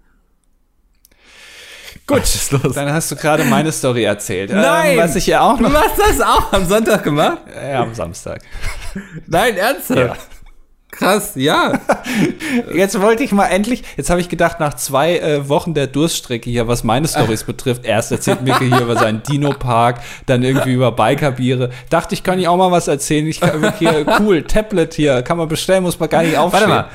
Gut, 2.05 2.21
Was 2.21 2.35
ist 2.35 2.51
los? 2.51 2.75
dann 2.75 2.91
hast 2.93 3.09
du 3.11 3.15
gerade 3.15 3.43
meine 3.45 3.71
Story 3.71 4.03
erzählt. 4.03 4.51
Nein! 4.51 4.91
Ähm, 4.91 4.97
was 4.99 5.15
ich 5.15 5.25
ja 5.25 5.41
auch 5.41 5.57
Du 5.57 5.63
noch. 5.63 5.73
hast 5.73 5.97
das 5.97 6.21
auch 6.21 6.53
am 6.53 6.65
Sonntag 6.67 7.03
gemacht? 7.03 7.39
Ja, 7.55 7.81
am 7.81 7.95
Samstag. 7.95 8.43
Nein, 9.25 9.57
ernsthaft? 9.57 9.97
Ja. 9.97 10.15
Krass, 10.91 11.33
ja. 11.35 11.79
Jetzt 12.73 12.99
wollte 12.99 13.23
ich 13.23 13.31
mal 13.31 13.45
endlich, 13.45 13.83
jetzt 13.95 14.09
habe 14.09 14.21
ich 14.21 14.27
gedacht, 14.27 14.59
nach 14.59 14.73
zwei 14.73 15.19
äh, 15.19 15.47
Wochen 15.47 15.75
der 15.75 15.85
Durststrecke 15.85 16.49
hier, 16.49 16.67
was 16.67 16.83
meine 16.83 17.07
Stories 17.07 17.43
betrifft, 17.45 17.85
erst 17.85 18.11
erzählt 18.11 18.41
Micke 18.41 18.65
hier 18.65 18.81
über 18.81 18.95
seinen 18.95 19.21
Dino-Park, 19.21 20.01
dann 20.25 20.41
irgendwie 20.41 20.73
über 20.73 20.91
Bikerbiere. 20.91 21.69
Dachte 21.91 22.15
ich, 22.15 22.23
kann 22.23 22.39
ich 22.39 22.47
auch 22.47 22.57
mal 22.57 22.71
was 22.71 22.87
erzählen. 22.87 23.27
Ich 23.27 23.39
kann 23.39 23.73
hier, 23.77 24.05
cool, 24.19 24.43
Tablet 24.43 24.95
hier, 24.95 25.21
kann 25.21 25.37
man 25.37 25.47
bestellen, 25.47 25.83
muss 25.83 25.99
man 25.99 26.09
gar 26.09 26.23
nicht 26.23 26.37
aufstehen. 26.37 26.69
Warte 26.69 26.89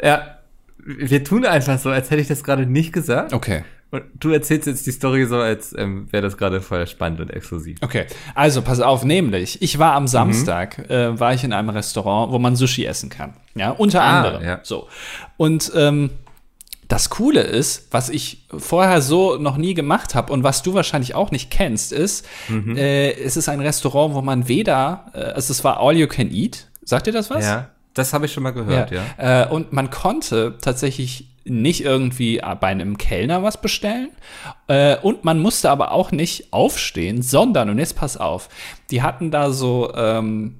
mal. 0.00 0.06
Ja, 0.06 0.36
wir 0.84 1.24
tun 1.24 1.46
einfach 1.46 1.78
so, 1.78 1.88
als 1.90 2.10
hätte 2.10 2.20
ich 2.20 2.28
das 2.28 2.44
gerade 2.44 2.66
nicht 2.66 2.92
gesagt. 2.92 3.32
Okay. 3.32 3.64
Und 3.92 4.04
du 4.20 4.30
erzählst 4.30 4.66
jetzt 4.68 4.86
die 4.86 4.92
Story 4.92 5.26
so, 5.26 5.36
als 5.36 5.74
ähm, 5.76 6.06
wäre 6.12 6.22
das 6.22 6.36
gerade 6.36 6.60
voll 6.60 6.86
spannend 6.86 7.20
und 7.20 7.30
exklusiv. 7.30 7.78
Okay, 7.80 8.06
also 8.36 8.62
pass 8.62 8.80
auf, 8.80 9.04
nämlich, 9.04 9.60
ich 9.62 9.78
war 9.80 9.94
am 9.94 10.06
Samstag, 10.06 10.88
äh, 10.90 11.18
war 11.18 11.34
ich 11.34 11.42
in 11.42 11.52
einem 11.52 11.70
Restaurant, 11.70 12.32
wo 12.32 12.38
man 12.38 12.54
Sushi 12.54 12.84
essen 12.86 13.10
kann. 13.10 13.34
Ja, 13.56 13.70
unter 13.70 14.02
Ah, 14.02 14.18
anderem. 14.22 14.44
ja. 14.44 14.60
So. 14.62 14.86
Und 15.36 15.72
ähm, 15.74 16.10
das 16.86 17.08
Coole 17.10 17.40
ist, 17.42 17.88
was 17.92 18.08
ich 18.08 18.46
vorher 18.56 19.00
so 19.02 19.36
noch 19.36 19.56
nie 19.56 19.74
gemacht 19.74 20.14
habe 20.14 20.32
und 20.32 20.42
was 20.44 20.62
du 20.62 20.74
wahrscheinlich 20.74 21.14
auch 21.14 21.30
nicht 21.30 21.50
kennst, 21.50 21.92
ist, 21.92 22.26
Mhm. 22.48 22.76
äh, 22.76 23.10
es 23.12 23.36
ist 23.36 23.48
ein 23.48 23.60
Restaurant, 23.60 24.14
wo 24.14 24.22
man 24.22 24.46
weder, 24.48 25.06
äh, 25.14 25.18
also 25.18 25.52
es 25.52 25.62
war 25.64 25.80
All 25.80 25.96
You 25.96 26.06
Can 26.06 26.30
Eat. 26.32 26.66
Sagt 26.84 27.06
dir 27.06 27.12
das 27.12 27.30
was? 27.30 27.44
Ja, 27.44 27.70
das 27.94 28.12
habe 28.12 28.26
ich 28.26 28.32
schon 28.32 28.42
mal 28.42 28.50
gehört, 28.52 28.90
ja. 28.92 29.02
Äh, 29.44 29.48
und 29.48 29.72
man 29.72 29.90
konnte 29.90 30.56
tatsächlich 30.60 31.29
nicht 31.44 31.84
irgendwie 31.84 32.40
bei 32.60 32.68
einem 32.68 32.98
Kellner 32.98 33.42
was 33.42 33.60
bestellen. 33.60 34.10
Äh, 34.68 34.96
und 34.98 35.24
man 35.24 35.38
musste 35.38 35.70
aber 35.70 35.92
auch 35.92 36.12
nicht 36.12 36.52
aufstehen, 36.52 37.22
sondern, 37.22 37.70
und 37.70 37.78
jetzt 37.78 37.96
pass 37.96 38.16
auf, 38.16 38.48
die 38.90 39.02
hatten 39.02 39.30
da 39.30 39.50
so, 39.50 39.92
ähm, 39.94 40.56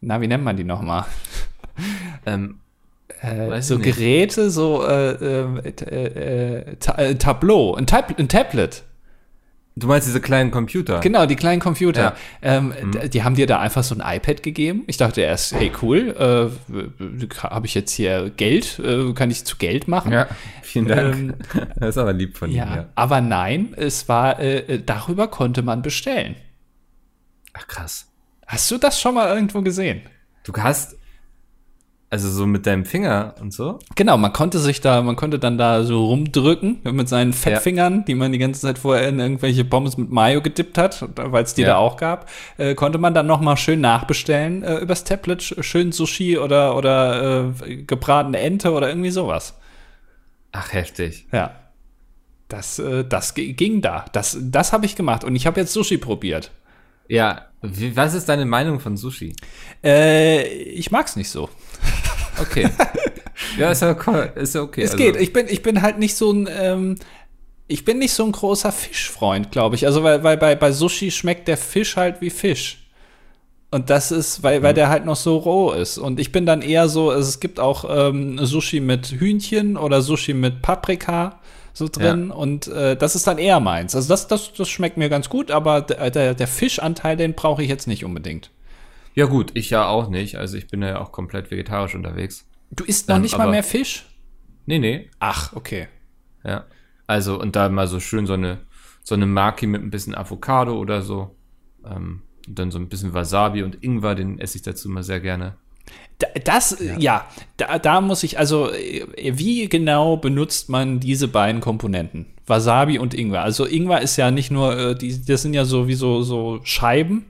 na, 0.00 0.20
wie 0.20 0.26
nennt 0.28 0.44
man 0.44 0.56
die 0.56 0.64
nochmal? 0.64 1.04
Ähm, 2.24 2.60
Äh, 3.20 3.62
so. 3.62 3.78
Geräte, 3.78 4.50
so 4.50 4.84
äh, 4.86 5.12
äh, 5.12 5.68
äh, 5.68 6.76
äh, 6.76 7.14
Tableau, 7.16 7.74
ein, 7.74 7.86
Tab 7.86 8.18
ein 8.18 8.28
Tablet. 8.28 8.82
Du 9.76 9.86
meinst 9.86 10.08
diese 10.08 10.20
kleinen 10.20 10.50
Computer? 10.50 11.00
Genau, 11.00 11.26
die 11.26 11.36
kleinen 11.36 11.60
Computer. 11.60 12.02
Ja. 12.02 12.16
Ähm, 12.42 12.72
d- 12.92 13.08
Die 13.08 13.22
haben 13.22 13.34
dir 13.36 13.46
da 13.46 13.60
einfach 13.60 13.84
so 13.84 13.94
ein 13.94 14.16
iPad 14.16 14.42
gegeben. 14.42 14.84
Ich 14.86 14.96
dachte 14.96 15.20
erst, 15.20 15.52
hey 15.54 15.70
cool, 15.82 16.16
äh, 16.18 17.42
habe 17.42 17.66
ich 17.66 17.74
jetzt 17.74 17.92
hier 17.92 18.30
Geld, 18.36 18.78
äh, 18.78 19.12
kann 19.12 19.30
ich 19.30 19.44
zu 19.44 19.56
Geld 19.56 19.86
machen? 19.88 20.12
Ja, 20.12 20.26
vielen 20.62 20.86
Dank. 20.88 21.14
Ähm, 21.14 21.34
das 21.78 21.90
ist 21.90 21.98
aber 21.98 22.12
lieb 22.12 22.36
von 22.36 22.50
Ja, 22.50 22.64
dir. 22.66 22.76
Ja. 22.76 22.88
aber 22.94 23.20
nein, 23.20 23.74
es 23.76 24.08
war, 24.08 24.40
äh, 24.40 24.58
äh, 24.60 24.82
darüber 24.84 25.28
konnte 25.28 25.62
man 25.62 25.82
bestellen. 25.82 26.36
Ach 27.52 27.66
krass. 27.68 28.06
Hast 28.46 28.70
du 28.70 28.78
das 28.78 29.00
schon 29.00 29.14
mal 29.14 29.34
irgendwo 29.34 29.62
gesehen? 29.62 30.02
Du 30.44 30.52
hast 30.54 30.96
also 32.08 32.30
so 32.30 32.46
mit 32.46 32.66
deinem 32.66 32.84
Finger 32.84 33.34
und 33.40 33.52
so. 33.52 33.78
Genau, 33.96 34.16
man 34.16 34.32
konnte 34.32 34.58
sich 34.60 34.80
da, 34.80 35.02
man 35.02 35.16
konnte 35.16 35.38
dann 35.40 35.58
da 35.58 35.82
so 35.82 36.04
rumdrücken 36.06 36.78
mit 36.92 37.08
seinen 37.08 37.32
Fettfingern, 37.32 38.04
die 38.04 38.14
man 38.14 38.30
die 38.32 38.38
ganze 38.38 38.60
Zeit 38.60 38.78
vorher 38.78 39.08
in 39.08 39.18
irgendwelche 39.18 39.64
Pommes 39.64 39.96
mit 39.96 40.10
Mayo 40.10 40.40
gedippt 40.40 40.78
hat, 40.78 41.04
weil 41.16 41.42
es 41.42 41.54
die 41.54 41.62
Ja. 41.62 41.68
da 41.68 41.76
auch 41.78 41.96
gab, 41.96 42.28
äh, 42.58 42.74
konnte 42.76 42.98
man 42.98 43.12
dann 43.12 43.26
noch 43.26 43.40
mal 43.40 43.56
schön 43.56 43.80
nachbestellen 43.80 44.62
äh, 44.62 44.76
übers 44.78 45.02
Tablet, 45.04 45.40
sch- 45.42 45.62
schön 45.62 45.90
Sushi 45.92 46.38
oder 46.38 46.76
oder 46.76 47.50
äh, 47.60 47.76
gebratene 47.76 48.38
Ente 48.38 48.72
oder 48.72 48.88
irgendwie 48.88 49.10
sowas. 49.10 49.54
Ach 50.52 50.72
heftig. 50.72 51.26
Ja. 51.32 51.50
Das, 52.48 52.78
äh, 52.78 53.04
das 53.04 53.34
ging 53.34 53.82
da. 53.82 54.04
Das, 54.12 54.38
das 54.40 54.72
habe 54.72 54.86
ich 54.86 54.94
gemacht. 54.94 55.24
Und 55.24 55.34
ich 55.34 55.46
habe 55.48 55.58
jetzt 55.60 55.72
Sushi 55.72 55.98
probiert. 55.98 56.52
Ja, 57.08 57.46
wie, 57.62 57.96
was 57.96 58.14
ist 58.14 58.28
deine 58.28 58.44
Meinung 58.46 58.80
von 58.80 58.96
Sushi? 58.96 59.34
Äh, 59.82 60.46
ich 60.46 60.90
mag's 60.90 61.16
nicht 61.16 61.30
so. 61.30 61.48
Okay. 62.40 62.68
ja, 63.58 63.70
ist 63.70 63.82
ja, 63.82 63.96
cool. 64.06 64.32
ist 64.34 64.54
ja 64.54 64.62
okay. 64.62 64.82
Es 64.82 64.92
Also, 64.92 65.02
geht. 65.04 65.16
Ich 65.16 65.32
bin, 65.32 65.46
ich 65.48 65.62
bin 65.62 65.82
halt 65.82 65.98
nicht 65.98 66.14
so 66.16 66.32
ein, 66.32 66.48
ähm, 66.50 66.96
ich 67.68 67.84
bin 67.84 67.98
nicht 67.98 68.12
so 68.12 68.24
ein 68.24 68.32
großer 68.32 68.72
Fischfreund, 68.72 69.50
glaube 69.52 69.74
ich. 69.76 69.86
Also, 69.86 70.02
weil, 70.02 70.22
weil 70.22 70.36
bei, 70.36 70.54
bei 70.54 70.72
Sushi 70.72 71.10
schmeckt 71.10 71.48
der 71.48 71.56
Fisch 71.56 71.96
halt 71.96 72.20
wie 72.20 72.30
Fisch. 72.30 72.82
Und 73.70 73.90
das 73.90 74.12
ist, 74.12 74.42
weil, 74.42 74.60
Mhm. 74.60 74.64
weil 74.64 74.74
der 74.74 74.88
halt 74.88 75.04
noch 75.04 75.16
so 75.16 75.36
roh 75.38 75.72
ist. 75.72 75.98
Und 75.98 76.20
ich 76.20 76.30
bin 76.32 76.46
dann 76.46 76.62
eher 76.62 76.88
so, 76.88 77.10
also 77.10 77.28
es 77.28 77.40
gibt 77.40 77.58
auch 77.58 77.84
ähm, 77.88 78.38
Sushi 78.44 78.80
mit 78.80 79.06
Hühnchen 79.18 79.76
oder 79.76 80.02
Sushi 80.02 80.34
mit 80.34 80.62
Paprika 80.62 81.40
so 81.76 81.88
drin. 81.88 82.30
Und 82.30 82.68
äh, 82.68 82.96
das 82.96 83.14
ist 83.14 83.26
dann 83.26 83.36
eher 83.36 83.60
meins. 83.60 83.94
Also 83.94 84.08
das, 84.08 84.28
das, 84.28 84.54
das 84.54 84.68
schmeckt 84.68 84.96
mir 84.96 85.10
ganz 85.10 85.28
gut, 85.28 85.50
aber 85.50 85.82
der, 85.82 86.10
der, 86.10 86.34
der 86.34 86.48
Fischanteil, 86.48 87.16
den 87.18 87.34
brauche 87.34 87.62
ich 87.62 87.68
jetzt 87.68 87.86
nicht 87.86 88.02
unbedingt. 88.04 88.50
Ja 89.14 89.26
gut, 89.26 89.50
ich 89.54 89.68
ja 89.70 89.86
auch 89.86 90.08
nicht. 90.08 90.36
Also 90.36 90.56
ich 90.56 90.68
bin 90.68 90.82
ja 90.82 90.98
auch 91.00 91.12
komplett 91.12 91.50
vegetarisch 91.50 91.94
unterwegs. 91.94 92.48
Du 92.70 92.84
isst 92.84 93.08
noch 93.08 93.16
Ähm, 93.16 93.22
nicht 93.22 93.36
mal 93.36 93.50
mehr 93.50 93.62
Fisch? 93.62 94.06
Nee, 94.64 94.78
nee. 94.78 95.10
Ach, 95.18 95.52
okay. 95.54 95.88
Ja. 96.44 96.64
Also 97.06 97.38
und 97.38 97.56
da 97.56 97.68
mal 97.68 97.86
so 97.86 98.00
schön 98.00 98.26
so 98.26 98.32
eine 98.32 98.58
so 99.02 99.14
eine 99.14 99.26
Maki 99.26 99.66
mit 99.66 99.82
ein 99.82 99.90
bisschen 99.90 100.14
Avocado 100.14 100.78
oder 100.78 101.02
so. 101.02 101.36
Ähm, 101.84 102.22
und 102.48 102.58
dann 102.58 102.70
so 102.70 102.78
ein 102.78 102.88
bisschen 102.88 103.12
Wasabi 103.12 103.62
und 103.62 103.82
Ingwer, 103.82 104.14
den 104.14 104.38
esse 104.38 104.56
ich 104.56 104.62
dazu 104.62 104.88
mal 104.88 105.02
sehr 105.02 105.20
gerne. 105.20 105.56
Da- 106.18 106.28
Das, 106.44 106.78
ja, 106.98 107.26
da, 107.58 107.78
da 107.78 108.00
muss 108.00 108.22
ich, 108.22 108.38
also, 108.38 108.70
äh, 108.72 109.04
wie 109.36 109.68
genau 109.68 110.16
benutzt 110.16 110.68
man 110.70 110.98
diese 111.00 111.28
beiden 111.28 111.60
Komponenten? 111.60 112.26
Wasabi 112.46 112.98
und 112.98 113.12
Ingwer. 113.12 113.42
Also, 113.42 113.66
Ingwer 113.66 114.00
ist 114.00 114.16
ja 114.16 114.30
nicht 114.30 114.50
nur, 114.50 114.76
äh, 114.78 114.94
die, 114.94 115.24
das 115.24 115.42
sind 115.42 115.52
ja 115.54 115.64
so 115.64 115.88
wie 115.88 115.94
so, 115.94 116.22
so 116.22 116.60
Scheiben. 116.64 117.26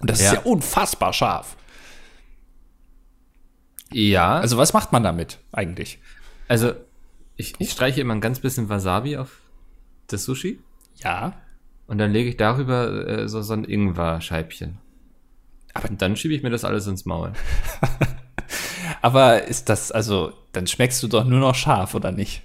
Und 0.00 0.10
das 0.10 0.18
ist 0.20 0.26
Ja. 0.26 0.34
ja 0.34 0.40
unfassbar 0.40 1.12
scharf. 1.12 1.56
Ja. 3.92 4.36
Also, 4.38 4.56
was 4.56 4.72
macht 4.72 4.92
man 4.92 5.02
damit 5.02 5.38
eigentlich? 5.52 5.98
Also, 6.48 6.72
ich, 7.36 7.54
ich 7.58 7.70
streiche 7.70 8.00
immer 8.00 8.14
ein 8.14 8.20
ganz 8.20 8.40
bisschen 8.40 8.68
Wasabi 8.68 9.16
auf 9.16 9.38
das 10.08 10.24
Sushi 10.24 10.58
Ja. 11.02 11.34
und 11.86 11.98
dann 11.98 12.10
lege 12.12 12.28
ich 12.28 12.36
darüber 12.36 13.06
äh, 13.06 13.28
so, 13.28 13.42
so 13.42 13.52
ein 13.54 13.64
Ingwer-Scheibchen. 13.64 14.78
Aber- 15.74 15.88
dann 15.88 16.16
schiebe 16.16 16.34
ich 16.34 16.42
mir 16.42 16.50
das 16.50 16.64
alles 16.64 16.86
ins 16.86 17.04
Maul. 17.04 17.32
Aber 19.00 19.44
ist 19.44 19.68
das, 19.68 19.90
also, 19.90 20.32
dann 20.52 20.66
schmeckst 20.66 21.02
du 21.02 21.08
doch 21.08 21.24
nur 21.24 21.40
noch 21.40 21.54
scharf, 21.54 21.94
oder 21.94 22.12
nicht? 22.12 22.42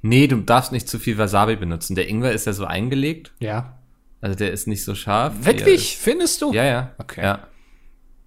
Nee, 0.00 0.26
du 0.26 0.36
darfst 0.38 0.72
nicht 0.72 0.88
zu 0.88 0.98
viel 0.98 1.18
Wasabi 1.18 1.56
benutzen. 1.56 1.94
Der 1.94 2.08
Ingwer 2.08 2.32
ist 2.32 2.46
ja 2.46 2.52
so 2.52 2.64
eingelegt, 2.64 3.32
Ja. 3.38 3.78
also 4.20 4.36
der 4.36 4.50
ist 4.52 4.66
nicht 4.66 4.84
so 4.84 4.94
scharf. 4.94 5.34
Wirklich? 5.40 5.96
Findest 5.98 6.42
du? 6.42 6.52
Ja, 6.52 6.64
ja. 6.64 6.94
Okay. 6.98 7.22
Ja. 7.22 7.46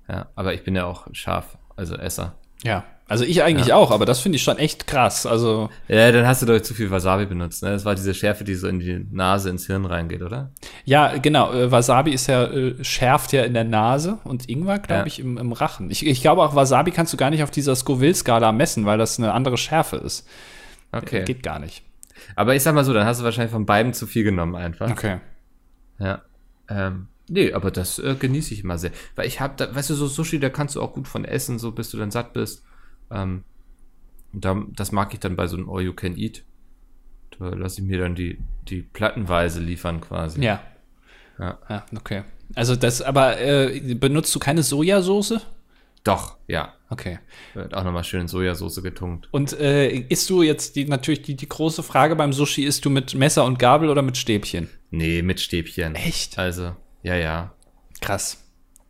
Ja, 0.08 0.30
aber 0.36 0.54
ich 0.54 0.64
bin 0.64 0.76
ja 0.76 0.86
auch 0.86 1.08
scharf, 1.14 1.58
also 1.76 1.96
Esser. 1.96 2.36
Ja. 2.64 2.84
Also 3.08 3.24
ich 3.24 3.44
eigentlich 3.44 3.68
Ja. 3.68 3.76
auch, 3.76 3.92
aber 3.92 4.06
das 4.06 4.20
finde 4.20 4.38
ich 4.38 4.42
schon 4.44 4.58
echt 4.58 4.88
krass. 4.88 5.28
Also 5.28 5.70
Ja, 5.88 6.12
dann 6.12 6.26
hast 6.26 6.42
du 6.42 6.48
doch 6.48 6.60
zu 6.60 6.74
viel 6.74 6.90
Wasabi 6.90 7.28
benutzt, 7.28 7.62
ne? 7.62 7.70
Das 7.70 7.86
war 7.86 7.94
diese 7.94 8.16
Schärfe, 8.16 8.44
die 8.44 8.56
so 8.56 8.68
in 8.68 8.80
die 8.80 9.06
Nase, 9.12 9.50
ins 9.52 9.68
Hirn 9.68 9.86
reingeht, 9.86 10.24
oder? 10.24 10.52
ja, 10.86 11.16
genau. 11.18 11.54
Äh, 11.54 11.72
Wasabi 11.72 12.12
ist 12.12 12.26
ja 12.28 12.46
äh, 12.46 12.84
schärft 12.84 13.32
ja 13.32 13.44
in 13.44 13.54
der 13.54 13.64
Nase 13.64 14.18
und 14.24 14.50
Ingwer, 14.50 14.80
glaube 14.80 15.02
Ja. 15.02 15.06
ich, 15.06 15.20
im, 15.20 15.38
im 15.38 15.52
Rachen. 15.52 15.92
Ich, 15.92 16.04
ich 16.06 16.22
glaube 16.22 16.42
auch 16.42 16.56
Wasabi 16.56 16.90
kannst 16.92 17.14
du 17.14 17.18
gar 17.18 17.30
nicht 17.30 17.44
auf 17.44 17.52
dieser 17.52 17.76
Scoville-Skala 17.76 18.52
messen, 18.52 18.86
weil 18.88 18.98
das 18.98 19.20
eine 19.20 19.34
andere 19.34 19.58
Schärfe 19.58 19.98
ist. 19.98 20.28
Okay. 20.92 21.26
Geht 21.26 21.44
gar 21.44 21.60
nicht. 21.60 21.84
Aber 22.36 22.56
ich 22.56 22.64
sag 22.64 22.74
mal 22.74 22.84
so, 22.86 22.94
dann 22.94 23.06
hast 23.06 23.20
du 23.20 23.24
wahrscheinlich 23.24 23.52
von 23.52 23.68
beiden 23.68 23.94
zu 23.94 24.08
viel 24.08 24.24
genommen 24.24 24.56
einfach. 24.56 24.90
Okay. 24.90 25.18
Ja. 26.00 26.24
Ähm, 26.70 27.08
nee, 27.30 27.54
aber 27.54 27.70
das 27.70 28.00
äh, 28.00 28.16
genieße 28.18 28.54
ich 28.56 28.64
immer 28.64 28.80
sehr. 28.80 28.92
Weil 29.16 29.28
ich 29.28 29.42
hab 29.42 29.58
da, 29.58 29.76
weißt 29.76 29.92
du, 29.92 29.94
so 29.94 30.08
Sushi, 30.08 30.40
da 30.40 30.50
kannst 30.50 30.76
du 30.76 30.82
auch 30.82 30.94
gut 30.94 31.08
von 31.08 31.24
essen, 31.24 31.60
so 31.60 31.72
bis 31.72 31.92
du 31.92 31.98
dann 31.98 32.10
satt 32.10 32.34
bist. 32.34 32.64
Ähm, 33.12 33.44
da, 34.34 34.64
das 34.76 34.92
mag 34.92 35.14
ich 35.14 35.20
dann 35.20 35.36
bei 35.36 35.48
so 35.48 35.58
einem 35.58 35.70
All 35.70 35.82
You 35.82 35.94
Can 35.94 36.18
Eat. 36.18 36.44
Da 37.38 37.50
lasse 37.50 37.82
ich 37.82 37.88
mir 37.88 38.00
dann 38.00 38.16
die, 38.16 38.40
die 38.68 38.82
plattenweise 38.82 39.60
liefern 39.60 40.02
quasi. 40.02 40.42
Ja. 40.42 40.62
Ja. 41.40 41.60
Ja, 41.70 41.86
okay. 41.96 42.24
Also 42.54 42.76
das, 42.76 43.02
aber 43.02 43.40
äh, 43.40 43.96
benutzt 43.96 44.34
du 44.36 44.40
keine 44.40 44.64
Sojasauce? 44.64 45.42
Doch, 46.04 46.38
ja. 46.48 46.74
Okay. 46.90 47.18
Wird 47.56 47.74
auch 47.74 47.84
nochmal 47.84 48.04
schön 48.04 48.22
in 48.22 48.28
Sojasauce 48.28 48.84
getunkt. 48.84 49.28
Und 49.32 49.60
äh, 49.60 49.90
isst 49.90 50.30
du 50.30 50.44
jetzt 50.44 50.76
die 50.76 50.86
natürlich 50.86 51.24
die, 51.24 51.36
die 51.36 51.50
große 51.50 51.82
Frage 51.82 52.16
beim 52.16 52.32
Sushi, 52.32 52.64
isst 52.64 52.86
du 52.86 52.92
mit 52.92 53.16
Messer 53.16 53.44
und 53.44 53.58
Gabel 53.58 53.90
oder 53.90 54.04
mit 54.04 54.16
Stäbchen? 54.16 54.70
Nee, 54.92 55.24
mit 55.24 55.40
Stäbchen. 55.40 55.96
Echt? 55.96 56.38
Also, 56.38 56.76
ja, 57.02 57.16
ja. 57.16 57.54
Krass. 58.02 58.45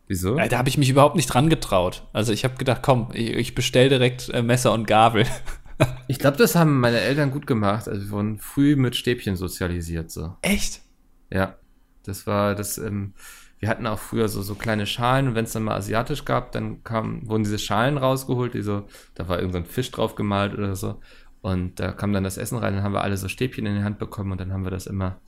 Wieso? 0.06 0.36
Äh, 0.38 0.48
Da 0.48 0.58
habe 0.58 0.68
ich 0.68 0.78
mich 0.78 0.88
überhaupt 0.88 1.16
nicht 1.16 1.26
dran 1.26 1.48
getraut. 1.48 2.06
Also 2.12 2.32
ich 2.32 2.44
habe 2.44 2.56
gedacht, 2.56 2.82
komm, 2.82 3.08
ich, 3.12 3.30
ich 3.30 3.54
bestell 3.54 3.88
direkt 3.88 4.28
äh, 4.30 4.42
Messer 4.42 4.72
und 4.72 4.86
Gabel. 4.86 5.26
Ich 6.08 6.18
glaube, 6.18 6.38
das 6.38 6.54
haben 6.54 6.80
meine 6.80 7.00
Eltern 7.00 7.30
gut 7.30 7.46
gemacht. 7.46 7.86
Also 7.86 8.06
wir 8.06 8.10
wurden 8.10 8.38
früh 8.38 8.76
mit 8.76 8.96
Stäbchen 8.96 9.36
sozialisiert, 9.36 10.10
so. 10.10 10.34
Echt? 10.40 10.80
Ja, 11.30 11.56
das 12.04 12.26
war 12.26 12.54
das. 12.54 12.78
Ähm, 12.78 13.12
wir 13.58 13.68
hatten 13.68 13.86
auch 13.86 13.98
früher 13.98 14.28
so 14.28 14.40
so 14.40 14.54
kleine 14.54 14.86
Schalen 14.86 15.28
und 15.28 15.34
wenn 15.34 15.44
es 15.44 15.52
dann 15.52 15.64
mal 15.64 15.76
asiatisch 15.76 16.24
gab, 16.24 16.52
dann 16.52 16.82
kam, 16.82 17.28
wurden 17.28 17.44
diese 17.44 17.58
Schalen 17.58 17.98
rausgeholt, 17.98 18.54
die 18.54 18.62
so, 18.62 18.86
da 19.14 19.28
war 19.28 19.38
irgendein 19.38 19.66
Fisch 19.66 19.90
drauf 19.90 20.14
gemalt 20.14 20.54
oder 20.54 20.76
so 20.76 21.00
und 21.42 21.78
da 21.78 21.92
kam 21.92 22.12
dann 22.14 22.24
das 22.24 22.38
Essen 22.38 22.58
rein, 22.58 22.74
dann 22.74 22.82
haben 22.82 22.94
wir 22.94 23.02
alle 23.02 23.16
so 23.16 23.28
Stäbchen 23.28 23.66
in 23.66 23.76
die 23.76 23.82
Hand 23.84 23.98
bekommen 23.98 24.32
und 24.32 24.40
dann 24.40 24.52
haben 24.54 24.64
wir 24.64 24.70
das 24.70 24.86
immer 24.86 25.20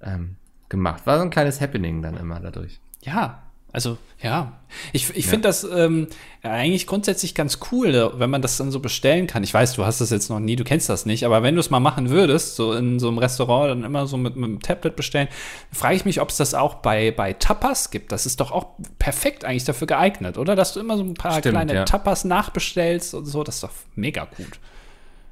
ähm, 0.00 0.36
gemacht. 0.68 1.04
War 1.06 1.18
so 1.18 1.24
ein 1.24 1.30
kleines 1.30 1.60
Happening 1.60 2.00
dann 2.00 2.16
immer 2.16 2.38
dadurch. 2.40 2.80
Ja. 3.02 3.42
Also, 3.72 3.98
ja. 4.20 4.58
Ich, 4.92 5.10
ich 5.16 5.24
Ja. 5.26 5.30
finde 5.30 5.48
das 5.48 5.62
ähm, 5.64 6.08
eigentlich 6.42 6.86
grundsätzlich 6.88 7.34
ganz 7.36 7.60
cool, 7.70 7.94
äh, 7.94 8.18
wenn 8.18 8.28
man 8.28 8.42
das 8.42 8.56
dann 8.56 8.72
so 8.72 8.80
bestellen 8.80 9.26
kann. 9.28 9.44
Ich 9.44 9.54
weiß, 9.54 9.74
du 9.74 9.84
hast 9.86 10.00
das 10.00 10.10
jetzt 10.10 10.28
noch 10.28 10.40
nie, 10.40 10.56
du 10.56 10.64
kennst 10.64 10.88
das 10.88 11.06
nicht, 11.06 11.24
aber 11.24 11.42
wenn 11.44 11.54
du 11.54 11.60
es 11.60 11.70
mal 11.70 11.78
machen 11.78 12.10
würdest, 12.10 12.56
so 12.56 12.72
in 12.72 12.98
so 12.98 13.08
einem 13.08 13.18
Restaurant, 13.18 13.70
dann 13.70 13.84
immer 13.84 14.06
so 14.08 14.16
mit, 14.16 14.34
mit 14.34 14.48
dem 14.48 14.60
Tablet 14.60 14.96
bestellen, 14.96 15.28
frage 15.72 15.94
ich 15.94 16.04
mich, 16.04 16.20
ob 16.20 16.30
es 16.30 16.36
das 16.36 16.54
auch 16.54 16.74
bei, 16.76 17.12
bei 17.12 17.32
Tapas 17.32 17.90
gibt. 17.90 18.10
Das 18.10 18.26
ist 18.26 18.40
doch 18.40 18.50
auch 18.50 18.70
perfekt 18.98 19.44
eigentlich 19.44 19.64
dafür 19.64 19.86
geeignet, 19.86 20.36
oder? 20.36 20.56
Dass 20.56 20.74
du 20.74 20.80
immer 20.80 20.96
so 20.96 21.04
ein 21.04 21.14
paar 21.14 21.38
Stimmt, 21.38 21.54
kleine 21.54 21.74
ja. 21.74 21.84
Tapas 21.84 22.24
nachbestellst 22.24 23.14
und 23.14 23.26
so, 23.26 23.44
das 23.44 23.56
ist 23.56 23.62
doch 23.64 23.70
mega 23.94 24.24
gut. 24.36 24.58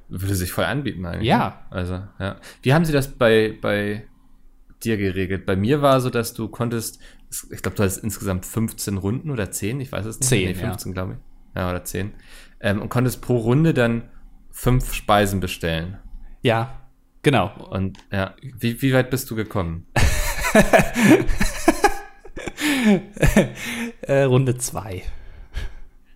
Würde 0.09 0.35
sich 0.37 0.53
voll 0.53 0.64
anbieten 0.64 1.05
eigentlich. 1.05 1.27
Ja. 1.29 1.48
ne? 1.70 1.77
Also, 1.77 2.01
ja. 2.20 2.37
Wie 2.62 2.72
haben 2.72 2.85
sie 2.85 2.92
das 2.92 3.09
bei, 3.09 3.55
bei 3.61 4.05
dir 4.85 4.96
geregelt? 4.96 5.44
Bei 5.44 5.57
mir 5.57 5.83
war 5.83 6.01
so, 6.01 6.09
dass 6.09 6.33
du 6.35 6.48
konntest, 6.48 6.98
ich 7.31 7.62
glaube, 7.62 7.77
du 7.77 7.83
hattest 7.83 8.03
insgesamt 8.03 8.47
15 8.47 8.97
Runden 8.97 9.31
oder 9.31 9.51
10, 9.51 9.81
ich 9.81 9.93
weiß 9.93 10.07
es 10.07 10.21
nicht. 10.21 10.29
10, 10.29 10.49
nee, 10.49 10.55
15, 10.55 10.93
glaube 10.93 11.14
ich. 11.14 11.19
Ja, 11.57 11.71
oder 11.71 11.85
10. 11.85 12.12
Ähm, 12.61 12.83
und 12.83 12.88
konntest 12.88 13.21
pro 13.21 13.37
Runde 13.37 13.75
dann 13.75 14.09
fünf 14.51 14.93
Speisen 14.95 15.41
bestellen. 15.41 15.99
Ja, 16.43 16.81
genau. 17.23 17.53
Und 17.71 17.99
ja, 18.11 18.35
wie, 18.41 18.81
wie 18.83 18.93
weit 18.93 19.11
bist 19.11 19.31
du 19.31 19.37
gekommen? 19.37 19.87
Äh, 24.03 24.23
Runde 24.23 24.57
zwei. 24.57 25.03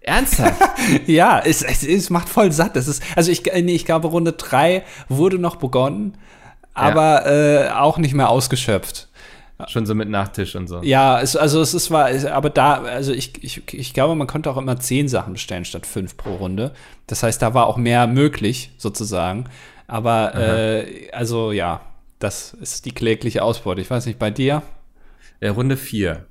Ernsthaft? 0.01 0.61
Ja, 1.07 1.39
es, 1.39 1.63
es, 1.63 1.85
es 1.85 2.11
macht 2.11 2.29
voll 2.29 2.51
satt. 2.51 2.75
Das 2.75 2.89
ist, 2.89 3.03
also 3.17 3.31
ich, 3.31 3.45
nee, 3.45 3.75
ich 3.75 3.85
glaube, 3.85 4.09
Runde 4.09 4.33
drei 4.33 4.85
wurde 5.09 5.39
noch 5.39 5.57
begonnen, 5.57 6.19
aber 6.75 7.27
äh, 7.27 7.71
auch 7.71 7.99
nicht 7.99 8.15
mehr 8.15 8.29
ausgeschöpft. 8.29 9.09
Schon 9.69 9.87
so 9.87 9.95
mit 9.95 10.09
Nachtisch 10.09 10.57
und 10.57 10.67
so. 10.67 10.83
Ja, 10.83 11.21
es, 11.21 11.37
also 11.37 11.61
es 11.61 11.73
ist 11.73 11.91
war, 11.91 12.09
aber 12.33 12.51
da, 12.51 12.83
also 12.83 13.13
ich, 13.13 13.45
ich, 13.45 13.73
ich 13.73 13.95
glaube, 13.95 14.15
man 14.15 14.27
konnte 14.27 14.51
auch 14.51 14.57
immer 14.57 14.79
zehn 14.81 15.09
Sachen 15.09 15.35
bestellen 15.35 15.65
statt 15.65 15.87
fünf 15.87 16.17
pro 16.17 16.35
Runde. 16.35 16.73
Das 17.07 17.23
heißt, 17.23 17.41
da 17.41 17.55
war 17.55 17.67
auch 17.67 17.77
mehr 17.77 18.07
möglich, 18.07 18.73
sozusagen. 18.77 19.45
Aber 19.87 20.35
äh, 20.35 21.11
also 21.13 21.53
ja, 21.53 21.81
das 22.19 22.55
ist 22.55 22.87
die 22.87 22.93
klägliche 22.93 23.43
Ausbeute. 23.43 23.81
Ich 23.81 23.91
weiß 23.91 24.07
nicht, 24.07 24.19
bei 24.19 24.31
dir? 24.31 24.63
Ja, 25.41 25.53
Runde 25.53 25.77
4. 25.77 26.27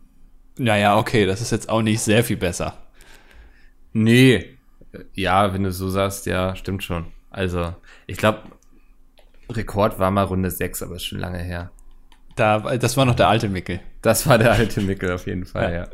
Naja, 0.58 0.98
okay, 0.98 1.26
das 1.26 1.42
ist 1.42 1.52
jetzt 1.52 1.70
auch 1.70 1.82
nicht 1.82 2.02
sehr 2.02 2.24
viel 2.24 2.38
besser. 2.38 2.78
Nee. 3.94 4.58
Ja, 5.14 5.54
wenn 5.54 5.64
du 5.64 5.72
so 5.72 5.90
sagst, 5.90 6.26
ja, 6.26 6.56
stimmt 6.56 6.84
schon. 6.84 7.08
Also, 7.30 7.74
ich 8.08 8.18
glaube, 8.18 8.40
Rekord 9.50 10.00
war 10.00 10.12
mal 10.12 10.24
Runde 10.24 10.50
6, 10.50 10.84
aber 10.84 10.96
ist 10.96 11.06
schon 11.06 11.20
lange 11.20 11.40
her. 11.40 11.72
Da, 12.36 12.60
das 12.78 12.98
war 12.98 13.06
noch 13.06 13.16
der 13.16 13.28
alte 13.28 13.50
Mickel. 13.50 13.80
Das 14.02 14.28
war 14.28 14.38
der 14.38 14.52
alte 14.52 14.82
Mickel 14.82 15.12
auf 15.12 15.28
jeden 15.28 15.46
Fall, 15.46 15.74
Ja. 15.74 15.80
ja. 15.82 15.88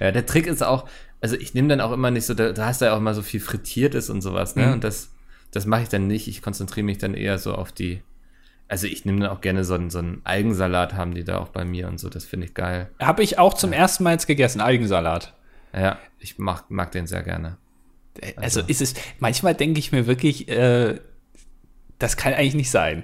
Ja, 0.00 0.12
der 0.12 0.26
Trick 0.26 0.46
ist 0.46 0.62
auch, 0.62 0.88
also 1.20 1.36
ich 1.36 1.54
nehme 1.54 1.68
dann 1.68 1.80
auch 1.80 1.92
immer 1.92 2.10
nicht 2.10 2.26
so, 2.26 2.34
da, 2.34 2.52
da 2.52 2.66
hast 2.66 2.80
du 2.80 2.86
ja 2.86 2.96
auch 2.96 3.00
mal 3.00 3.14
so 3.14 3.22
viel 3.22 3.40
Frittiertes 3.40 4.10
und 4.10 4.20
sowas, 4.20 4.56
ne? 4.56 4.66
Mhm. 4.66 4.72
Und 4.74 4.84
das, 4.84 5.10
das 5.50 5.66
mache 5.66 5.82
ich 5.82 5.88
dann 5.88 6.06
nicht. 6.06 6.28
Ich 6.28 6.42
konzentriere 6.42 6.84
mich 6.84 6.98
dann 6.98 7.14
eher 7.14 7.38
so 7.38 7.54
auf 7.54 7.72
die, 7.72 8.02
also 8.68 8.86
ich 8.86 9.04
nehme 9.04 9.20
dann 9.20 9.30
auch 9.30 9.40
gerne 9.40 9.64
so 9.64 9.74
einen, 9.74 9.90
so 9.90 9.98
einen 10.00 10.20
Algensalat, 10.24 10.94
haben 10.94 11.14
die 11.14 11.24
da 11.24 11.38
auch 11.38 11.48
bei 11.48 11.64
mir 11.64 11.88
und 11.88 11.98
so, 11.98 12.08
das 12.08 12.24
finde 12.24 12.46
ich 12.46 12.54
geil. 12.54 12.90
Habe 13.00 13.22
ich 13.22 13.38
auch 13.38 13.54
zum 13.54 13.72
ersten 13.72 14.04
Mal 14.04 14.12
jetzt 14.12 14.26
gegessen, 14.26 14.60
Algensalat. 14.60 15.34
Ja, 15.72 15.98
ich 16.18 16.38
mag, 16.38 16.70
mag 16.70 16.92
den 16.92 17.06
sehr 17.06 17.22
gerne. 17.22 17.56
Also 18.36 18.60
ist 18.60 18.80
es, 18.80 18.94
manchmal 19.18 19.54
denke 19.54 19.80
ich 19.80 19.90
mir 19.90 20.06
wirklich, 20.06 20.48
äh, 20.48 21.00
das 21.98 22.16
kann 22.16 22.32
eigentlich 22.32 22.54
nicht 22.54 22.70
sein. 22.70 23.02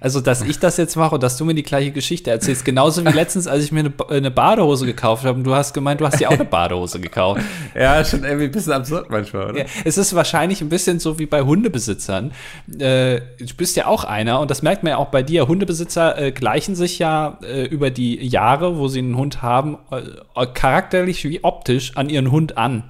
Also, 0.00 0.20
dass 0.20 0.42
ich 0.42 0.58
das 0.58 0.76
jetzt 0.76 0.94
mache 0.96 1.14
und 1.14 1.22
dass 1.22 1.36
du 1.38 1.44
mir 1.44 1.54
die 1.54 1.62
gleiche 1.62 1.90
Geschichte 1.90 2.30
erzählst. 2.30 2.64
Genauso 2.64 3.04
wie 3.04 3.10
letztens, 3.10 3.46
als 3.46 3.64
ich 3.64 3.72
mir 3.72 3.80
eine, 3.80 3.90
Ba- 3.90 4.06
eine 4.08 4.30
Badehose 4.30 4.84
gekauft 4.84 5.24
habe 5.24 5.38
und 5.38 5.44
du 5.44 5.54
hast 5.54 5.72
gemeint, 5.72 6.00
du 6.00 6.06
hast 6.06 6.20
dir 6.20 6.28
auch 6.28 6.34
eine 6.34 6.44
Badehose 6.44 7.00
gekauft. 7.00 7.40
Ja, 7.74 8.04
schon 8.04 8.24
irgendwie 8.24 8.44
ein 8.46 8.50
bisschen 8.52 8.72
absurd 8.72 9.10
manchmal, 9.10 9.50
oder? 9.50 9.58
Ja, 9.60 9.64
es 9.84 9.98
ist 9.98 10.14
wahrscheinlich 10.14 10.60
ein 10.60 10.68
bisschen 10.68 10.98
so 10.98 11.18
wie 11.18 11.26
bei 11.26 11.42
Hundebesitzern. 11.42 12.32
Äh, 12.78 13.20
du 13.38 13.54
bist 13.56 13.76
ja 13.76 13.86
auch 13.86 14.04
einer 14.04 14.40
und 14.40 14.50
das 14.50 14.62
merkt 14.62 14.82
man 14.82 14.90
ja 14.92 14.96
auch 14.98 15.08
bei 15.08 15.22
dir. 15.22 15.48
Hundebesitzer 15.48 16.18
äh, 16.18 16.32
gleichen 16.32 16.74
sich 16.74 16.98
ja 16.98 17.38
äh, 17.42 17.64
über 17.64 17.90
die 17.90 18.16
Jahre, 18.26 18.78
wo 18.78 18.88
sie 18.88 19.00
einen 19.00 19.16
Hund 19.16 19.42
haben, 19.42 19.78
äh, 19.90 20.46
charakterlich 20.54 21.24
wie 21.24 21.42
optisch 21.44 21.96
an 21.96 22.08
ihren 22.08 22.30
Hund 22.30 22.56
an. 22.58 22.84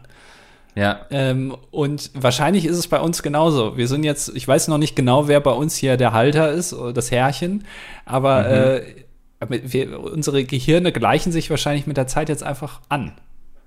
Ja, 0.77 1.07
Ähm, 1.11 1.57
und 1.71 2.11
wahrscheinlich 2.15 2.67
ist 2.67 2.77
es 2.77 2.87
bei 2.87 3.01
uns 3.01 3.23
genauso. 3.23 3.77
Wir 3.79 3.89
sind 3.89 4.05
jetzt, 4.05 4.29
ich 4.37 4.47
weiß 4.47 4.69
noch 4.69 4.77
nicht 4.79 4.95
genau, 4.95 5.27
wer 5.27 5.41
bei 5.41 5.53
uns 5.53 5.75
hier 5.75 5.97
der 5.97 6.13
Halter 6.13 6.53
ist, 6.53 6.77
das 6.95 7.11
Herrchen, 7.11 7.65
aber 8.05 8.49
äh, 8.49 8.95
aber 9.41 9.57
wir, 9.63 10.01
unsere 10.01 10.45
Gehirne 10.45 10.93
gleichen 10.93 11.33
sich 11.33 11.51
wahrscheinlich 11.51 11.87
mit 11.87 11.97
der 11.97 12.07
Zeit 12.07 12.29
jetzt 12.29 12.43
einfach 12.43 12.81
an. 12.89 13.13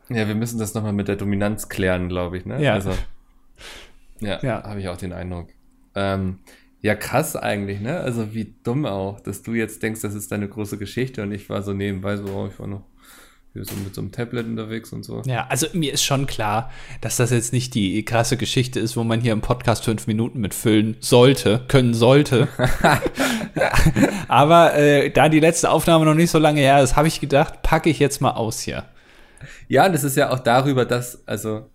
Ja, 0.09 0.27
wir 0.27 0.35
müssen 0.35 0.59
das 0.59 0.73
nochmal 0.73 0.93
mit 0.93 1.07
der 1.07 1.15
Dominanz 1.15 1.69
klären, 1.69 2.09
glaube 2.09 2.37
ich, 2.37 2.45
ne? 2.45 2.61
Ja. 2.63 2.73
Also, 2.73 2.91
ja, 4.19 4.39
Ja. 4.41 4.63
habe 4.63 4.79
ich 4.79 4.87
auch 4.89 4.97
den 4.97 5.13
Eindruck. 5.13 5.49
Ähm, 5.95 6.39
ja, 6.81 6.95
krass 6.95 7.35
eigentlich, 7.35 7.81
ne? 7.81 7.99
Also 7.99 8.33
wie 8.33 8.55
dumm 8.63 8.85
auch, 8.85 9.19
dass 9.19 9.41
du 9.43 9.53
jetzt 9.53 9.83
denkst, 9.83 10.01
das 10.01 10.13
ist 10.15 10.31
deine 10.31 10.47
große 10.47 10.77
Geschichte 10.77 11.21
und 11.23 11.31
ich 11.31 11.49
war 11.49 11.61
so 11.61 11.73
nebenbei 11.73 12.17
so, 12.17 12.25
oh, 12.25 12.47
ich 12.51 12.59
war 12.59 12.67
noch 12.67 12.83
so 13.55 13.75
mit 13.83 13.93
so 13.95 14.01
einem 14.01 14.11
Tablet 14.11 14.45
unterwegs 14.45 14.93
und 14.93 15.03
so. 15.03 15.21
Ja, 15.25 15.47
also 15.49 15.67
mir 15.73 15.91
ist 15.91 16.03
schon 16.03 16.27
klar, 16.27 16.71
dass 17.01 17.17
das 17.17 17.31
jetzt 17.31 17.51
nicht 17.51 17.73
die 17.73 18.05
krasse 18.05 18.37
Geschichte 18.37 18.79
ist, 18.79 18.95
wo 18.95 19.03
man 19.03 19.19
hier 19.21 19.33
im 19.33 19.41
Podcast 19.41 19.83
fünf 19.85 20.07
Minuten 20.07 20.39
mitfüllen 20.39 20.95
sollte, 20.99 21.61
können 21.67 21.93
sollte. 21.93 22.47
Aber 24.27 24.75
äh, 24.75 25.09
da 25.09 25.29
die 25.29 25.39
letzte 25.39 25.71
Aufnahme 25.71 26.05
noch 26.05 26.13
nicht 26.13 26.31
so 26.31 26.39
lange 26.39 26.61
her 26.61 26.81
ist, 26.81 26.95
habe 26.95 27.07
ich 27.07 27.19
gedacht, 27.19 27.61
packe 27.61 27.89
ich 27.89 27.99
jetzt 27.99 28.21
mal 28.21 28.31
aus 28.31 28.59
hier. 28.61 28.85
Ja, 29.67 29.85
und 29.85 29.93
das 29.93 30.03
ist 30.03 30.15
ja 30.17 30.29
auch 30.31 30.39
darüber, 30.39 30.85
dass, 30.85 31.27
also, 31.27 31.69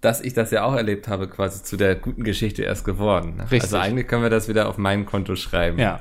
dass 0.00 0.20
ich 0.20 0.34
das 0.34 0.50
ja 0.50 0.64
auch 0.64 0.74
erlebt 0.74 1.08
habe, 1.08 1.28
quasi 1.28 1.62
zu 1.62 1.76
der 1.76 1.94
guten 1.94 2.24
Geschichte 2.24 2.62
erst 2.62 2.84
geworden. 2.84 3.36
ne? 3.36 3.42
Richtig. 3.44 3.62
Also 3.62 3.78
eigentlich 3.78 4.06
können 4.06 4.22
wir 4.22 4.30
das 4.30 4.48
wieder 4.48 4.68
auf 4.68 4.78
mein 4.78 5.06
Konto 5.06 5.36
schreiben. 5.36 5.78
Ja, 5.78 6.00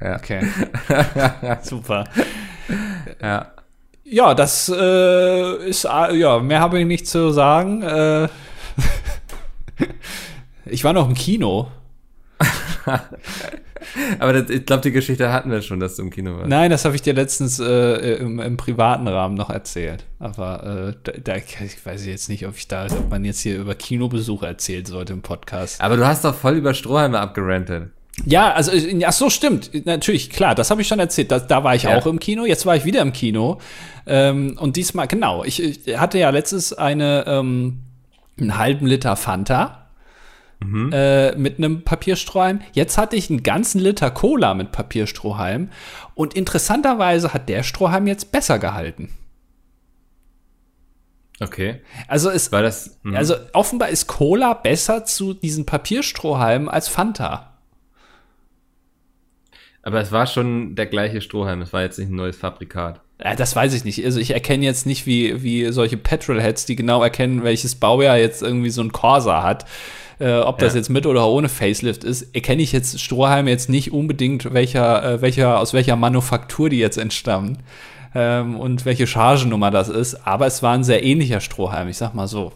Ja. 0.00 0.16
okay. 0.16 0.46
Super. 1.62 2.04
ja. 3.20 3.50
Ja, 4.04 4.34
das 4.34 4.68
äh, 4.68 5.68
ist, 5.68 5.84
äh, 5.84 6.14
ja, 6.16 6.38
mehr 6.38 6.60
habe 6.60 6.78
ich 6.78 6.86
nicht 6.86 7.06
zu 7.06 7.30
sagen. 7.30 7.82
Äh, 7.82 8.28
ich 10.66 10.84
war 10.84 10.92
noch 10.92 11.08
im 11.08 11.14
Kino. 11.14 11.68
Aber 14.18 14.32
das, 14.32 14.50
ich 14.50 14.66
glaube, 14.66 14.82
die 14.82 14.90
Geschichte 14.90 15.32
hatten 15.32 15.50
wir 15.50 15.62
schon, 15.62 15.80
dass 15.80 15.96
du 15.96 16.02
im 16.02 16.10
Kino 16.10 16.36
warst. 16.36 16.48
Nein, 16.48 16.70
das 16.70 16.84
habe 16.84 16.96
ich 16.96 17.02
dir 17.02 17.14
letztens 17.14 17.58
äh, 17.60 18.16
im, 18.16 18.40
im, 18.40 18.56
privaten 18.56 19.08
Rahmen 19.08 19.34
noch 19.34 19.50
erzählt. 19.50 20.04
Aber 20.18 20.88
äh, 20.88 20.94
da, 21.02 21.12
da, 21.12 21.36
ich 21.36 21.84
weiß 21.84 22.04
jetzt 22.06 22.28
nicht, 22.28 22.46
ob 22.46 22.56
ich 22.56 22.68
da, 22.68 22.86
ob 22.86 23.10
man 23.10 23.24
jetzt 23.24 23.40
hier 23.40 23.58
über 23.58 23.74
Kinobesuche 23.74 24.46
erzählen 24.46 24.84
sollte 24.84 25.12
im 25.12 25.22
Podcast. 25.22 25.80
Aber 25.80 25.96
du 25.96 26.06
hast 26.06 26.24
doch 26.24 26.34
voll 26.34 26.56
über 26.56 26.74
Strohhalme 26.74 27.18
abgerantet. 27.18 27.90
Ja, 28.24 28.52
also, 28.52 28.72
ach 29.04 29.12
so, 29.12 29.28
stimmt. 29.28 29.86
Natürlich, 29.86 30.30
klar, 30.30 30.54
das 30.54 30.70
habe 30.70 30.82
ich 30.82 30.88
schon 30.88 31.00
erzählt. 31.00 31.30
Da, 31.30 31.40
da 31.40 31.64
war 31.64 31.74
ich 31.74 31.82
ja. 31.82 31.96
auch 31.96 32.06
im 32.06 32.20
Kino. 32.20 32.44
Jetzt 32.44 32.64
war 32.64 32.76
ich 32.76 32.84
wieder 32.84 33.02
im 33.02 33.12
Kino. 33.12 33.58
Ähm, 34.06 34.56
und 34.60 34.76
diesmal, 34.76 35.08
genau, 35.08 35.42
ich, 35.44 35.60
ich 35.62 35.98
hatte 35.98 36.18
ja 36.18 36.30
letztes 36.30 36.72
eine, 36.72 37.24
ähm, 37.26 37.80
einen 38.38 38.56
halben 38.56 38.86
Liter 38.86 39.16
Fanta 39.16 39.88
mhm. 40.60 40.92
äh, 40.92 41.34
mit 41.36 41.58
einem 41.58 41.82
Papierstrohhalm. 41.82 42.60
Jetzt 42.72 42.98
hatte 42.98 43.16
ich 43.16 43.30
einen 43.30 43.42
ganzen 43.42 43.80
Liter 43.80 44.10
Cola 44.12 44.54
mit 44.54 44.70
Papierstrohhalm. 44.70 45.70
Und 46.14 46.34
interessanterweise 46.34 47.34
hat 47.34 47.48
der 47.48 47.64
Strohhalm 47.64 48.06
jetzt 48.06 48.30
besser 48.30 48.60
gehalten. 48.60 49.10
Okay. 51.40 51.80
Also 52.06 52.30
es, 52.30 52.52
War 52.52 52.62
das, 52.62 53.00
mh. 53.02 53.18
also 53.18 53.34
offenbar 53.52 53.88
ist 53.88 54.06
Cola 54.06 54.54
besser 54.54 55.04
zu 55.04 55.34
diesen 55.34 55.66
Papierstrohhalmen 55.66 56.68
als 56.68 56.86
Fanta. 56.86 57.53
Aber 59.84 60.00
es 60.00 60.10
war 60.12 60.26
schon 60.26 60.76
der 60.76 60.86
gleiche 60.86 61.20
Strohhalm, 61.20 61.60
es 61.60 61.74
war 61.74 61.82
jetzt 61.82 61.98
nicht 61.98 62.10
ein 62.10 62.16
neues 62.16 62.36
Fabrikat. 62.36 63.00
Ja, 63.22 63.36
das 63.36 63.54
weiß 63.54 63.74
ich 63.74 63.84
nicht. 63.84 64.02
Also 64.02 64.18
ich 64.18 64.30
erkenne 64.30 64.64
jetzt 64.64 64.86
nicht 64.86 65.04
wie, 65.04 65.42
wie 65.42 65.70
solche 65.72 65.98
Petrolheads, 65.98 66.64
die 66.64 66.74
genau 66.74 67.02
erkennen, 67.02 67.44
welches 67.44 67.74
Baujahr 67.74 68.16
jetzt 68.16 68.42
irgendwie 68.42 68.70
so 68.70 68.80
ein 68.80 68.92
Corsa 68.92 69.42
hat. 69.42 69.66
Äh, 70.18 70.38
ob 70.38 70.58
das 70.58 70.72
ja. 70.72 70.78
jetzt 70.78 70.88
mit 70.88 71.06
oder 71.06 71.26
ohne 71.26 71.50
Facelift 71.50 72.02
ist, 72.02 72.34
erkenne 72.34 72.62
ich 72.62 72.72
jetzt 72.72 72.98
Strohhalme 72.98 73.50
jetzt 73.50 73.68
nicht 73.68 73.92
unbedingt, 73.92 74.54
welcher, 74.54 75.04
äh, 75.04 75.20
welcher, 75.20 75.58
aus 75.58 75.74
welcher 75.74 75.96
Manufaktur 75.96 76.70
die 76.70 76.78
jetzt 76.78 76.96
entstammen 76.96 77.58
ähm, 78.14 78.58
und 78.58 78.86
welche 78.86 79.06
Chargennummer 79.06 79.70
das 79.70 79.90
ist. 79.90 80.26
Aber 80.26 80.46
es 80.46 80.62
war 80.62 80.72
ein 80.72 80.84
sehr 80.84 81.04
ähnlicher 81.04 81.40
Strohhalm, 81.40 81.88
ich 81.88 81.98
sag 81.98 82.14
mal 82.14 82.28
so. 82.28 82.52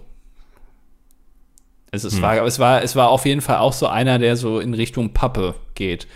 Also 1.91 2.09
es, 2.09 2.15
hm. 2.15 2.23
war, 2.23 2.47
es, 2.47 2.59
war, 2.59 2.83
es 2.83 2.97
war 2.97 3.11
auf 3.11 3.27
jeden 3.27 3.43
Fall 3.43 3.59
auch 3.59 3.75
so 3.75 3.87
einer, 3.87 4.19
der 4.19 4.37
so 4.37 4.61
in 4.61 4.73
Richtung 4.73 5.13
Pappe 5.13 5.55
geht. 5.75 6.07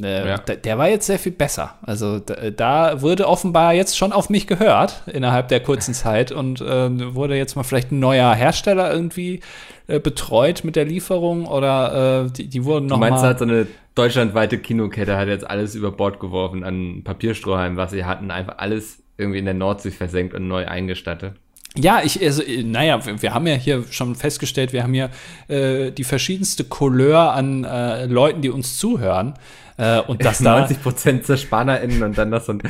Äh, 0.00 0.28
ja. 0.28 0.38
der, 0.38 0.56
der, 0.56 0.78
war 0.78 0.88
jetzt 0.88 1.06
sehr 1.06 1.20
viel 1.20 1.32
besser. 1.32 1.74
Also 1.82 2.18
da, 2.18 2.50
da, 2.50 3.02
wurde 3.02 3.28
offenbar 3.28 3.74
jetzt 3.74 3.96
schon 3.96 4.12
auf 4.12 4.28
mich 4.28 4.48
gehört 4.48 5.02
innerhalb 5.06 5.48
der 5.48 5.60
kurzen 5.60 5.94
Zeit 5.94 6.32
und 6.32 6.60
äh, 6.60 7.14
wurde 7.14 7.36
jetzt 7.36 7.54
mal 7.54 7.62
vielleicht 7.62 7.92
ein 7.92 8.00
neuer 8.00 8.34
Hersteller 8.34 8.92
irgendwie 8.92 9.40
äh, 9.86 10.00
betreut 10.00 10.64
mit 10.64 10.74
der 10.74 10.84
Lieferung 10.84 11.46
oder 11.46 12.24
äh, 12.24 12.30
die, 12.30 12.48
die 12.48 12.64
wurden 12.64 12.86
noch 12.86 12.96
Du 12.96 13.00
meinst 13.00 13.22
mal 13.22 13.28
halt 13.28 13.38
so 13.38 13.44
eine 13.44 13.68
deutschlandweite 13.94 14.58
Kinokette 14.58 15.16
hat 15.16 15.28
jetzt 15.28 15.48
alles 15.48 15.76
über 15.76 15.92
Bord 15.92 16.18
geworfen 16.18 16.64
an 16.64 17.02
Papierstrohhalm, 17.04 17.76
was 17.76 17.92
sie 17.92 18.04
hatten, 18.04 18.30
einfach 18.30 18.58
alles 18.58 18.98
irgendwie 19.16 19.38
in 19.38 19.44
der 19.44 19.54
Nordsee 19.54 19.92
versenkt 19.92 20.34
und 20.34 20.48
neu 20.48 20.66
eingestattet. 20.66 21.34
Ja, 21.76 22.02
ich, 22.04 22.22
also, 22.22 22.42
naja, 22.64 23.04
wir, 23.04 23.20
wir 23.20 23.34
haben 23.34 23.46
ja 23.46 23.54
hier 23.54 23.84
schon 23.90 24.14
festgestellt, 24.14 24.72
wir 24.72 24.84
haben 24.84 24.94
hier 24.94 25.10
äh, 25.48 25.90
die 25.90 26.04
verschiedenste 26.04 26.64
Couleur 26.64 27.32
an 27.32 27.64
äh, 27.64 28.06
Leuten, 28.06 28.42
die 28.42 28.50
uns 28.50 28.78
zuhören. 28.78 29.34
Äh, 29.76 30.00
und 30.00 30.24
das 30.24 30.40
90 30.40 30.82
Prozent 30.82 31.26
zur 31.26 31.36
SpanerInnen 31.36 32.02
und 32.02 32.16
dann 32.16 32.30
noch 32.30 32.42
so 32.42 32.52
eine 32.52 32.62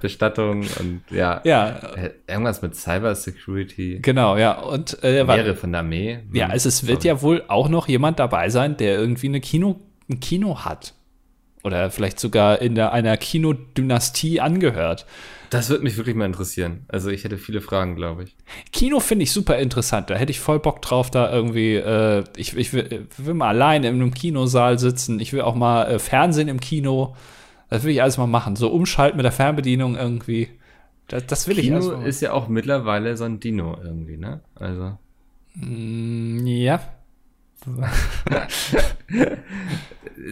Bestattung 0.00 0.66
und 0.78 1.02
ja. 1.10 1.40
Ja. 1.44 1.80
Äh, 1.96 2.10
irgendwas 2.26 2.62
mit 2.62 2.76
Cyber 2.76 3.14
Security. 3.14 3.98
Genau, 4.02 4.36
ja. 4.36 4.60
Und 4.60 5.02
äh, 5.02 5.26
wäre 5.26 5.56
von 5.56 5.72
der 5.72 5.80
Armee. 5.80 6.20
Ja, 6.32 6.48
also 6.48 6.68
es 6.68 6.86
wird 6.86 7.04
ja 7.04 7.22
wohl 7.22 7.44
auch 7.48 7.68
noch 7.68 7.88
jemand 7.88 8.18
dabei 8.18 8.50
sein, 8.50 8.76
der 8.76 8.98
irgendwie 8.98 9.28
eine 9.28 9.40
Kino, 9.40 9.80
ein 10.08 10.20
Kino 10.20 10.64
hat. 10.64 10.94
Oder 11.62 11.90
vielleicht 11.90 12.18
sogar 12.18 12.60
in 12.60 12.74
der, 12.74 12.92
einer 12.92 13.16
Kinodynastie 13.16 14.40
angehört. 14.40 15.06
Das 15.50 15.68
würde 15.68 15.82
mich 15.82 15.96
wirklich 15.96 16.14
mal 16.14 16.26
interessieren. 16.26 16.84
Also 16.86 17.10
ich 17.10 17.24
hätte 17.24 17.36
viele 17.36 17.60
Fragen, 17.60 17.96
glaube 17.96 18.22
ich. 18.22 18.36
Kino 18.72 19.00
finde 19.00 19.24
ich 19.24 19.32
super 19.32 19.58
interessant. 19.58 20.08
Da 20.08 20.14
hätte 20.14 20.30
ich 20.30 20.38
voll 20.38 20.60
Bock 20.60 20.80
drauf, 20.80 21.10
da 21.10 21.32
irgendwie, 21.32 21.74
äh, 21.74 22.22
ich, 22.36 22.56
ich 22.56 22.72
will, 22.72 23.08
will, 23.16 23.34
mal 23.34 23.48
allein 23.48 23.82
in 23.82 23.94
einem 23.94 24.14
Kinosaal 24.14 24.78
sitzen. 24.78 25.18
Ich 25.18 25.32
will 25.32 25.40
auch 25.40 25.56
mal 25.56 25.86
äh, 25.86 25.98
Fernsehen 25.98 26.46
im 26.46 26.60
Kino. 26.60 27.16
Das 27.68 27.82
will 27.82 27.90
ich 27.90 28.00
alles 28.00 28.16
mal 28.16 28.28
machen. 28.28 28.54
So 28.54 28.70
umschalten 28.70 29.16
mit 29.16 29.24
der 29.24 29.32
Fernbedienung 29.32 29.96
irgendwie. 29.96 30.50
Das, 31.08 31.26
das 31.26 31.48
will 31.48 31.56
Kino 31.56 31.78
ich 31.78 31.84
Kino 31.84 32.00
ist 32.02 32.20
ja 32.20 32.32
auch 32.32 32.46
mittlerweile 32.46 33.16
so 33.16 33.24
ein 33.24 33.40
Dino 33.40 33.76
irgendwie, 33.82 34.18
ne? 34.18 34.42
Also. 34.54 34.98
Mm, 35.56 36.46
ja. 36.46 36.80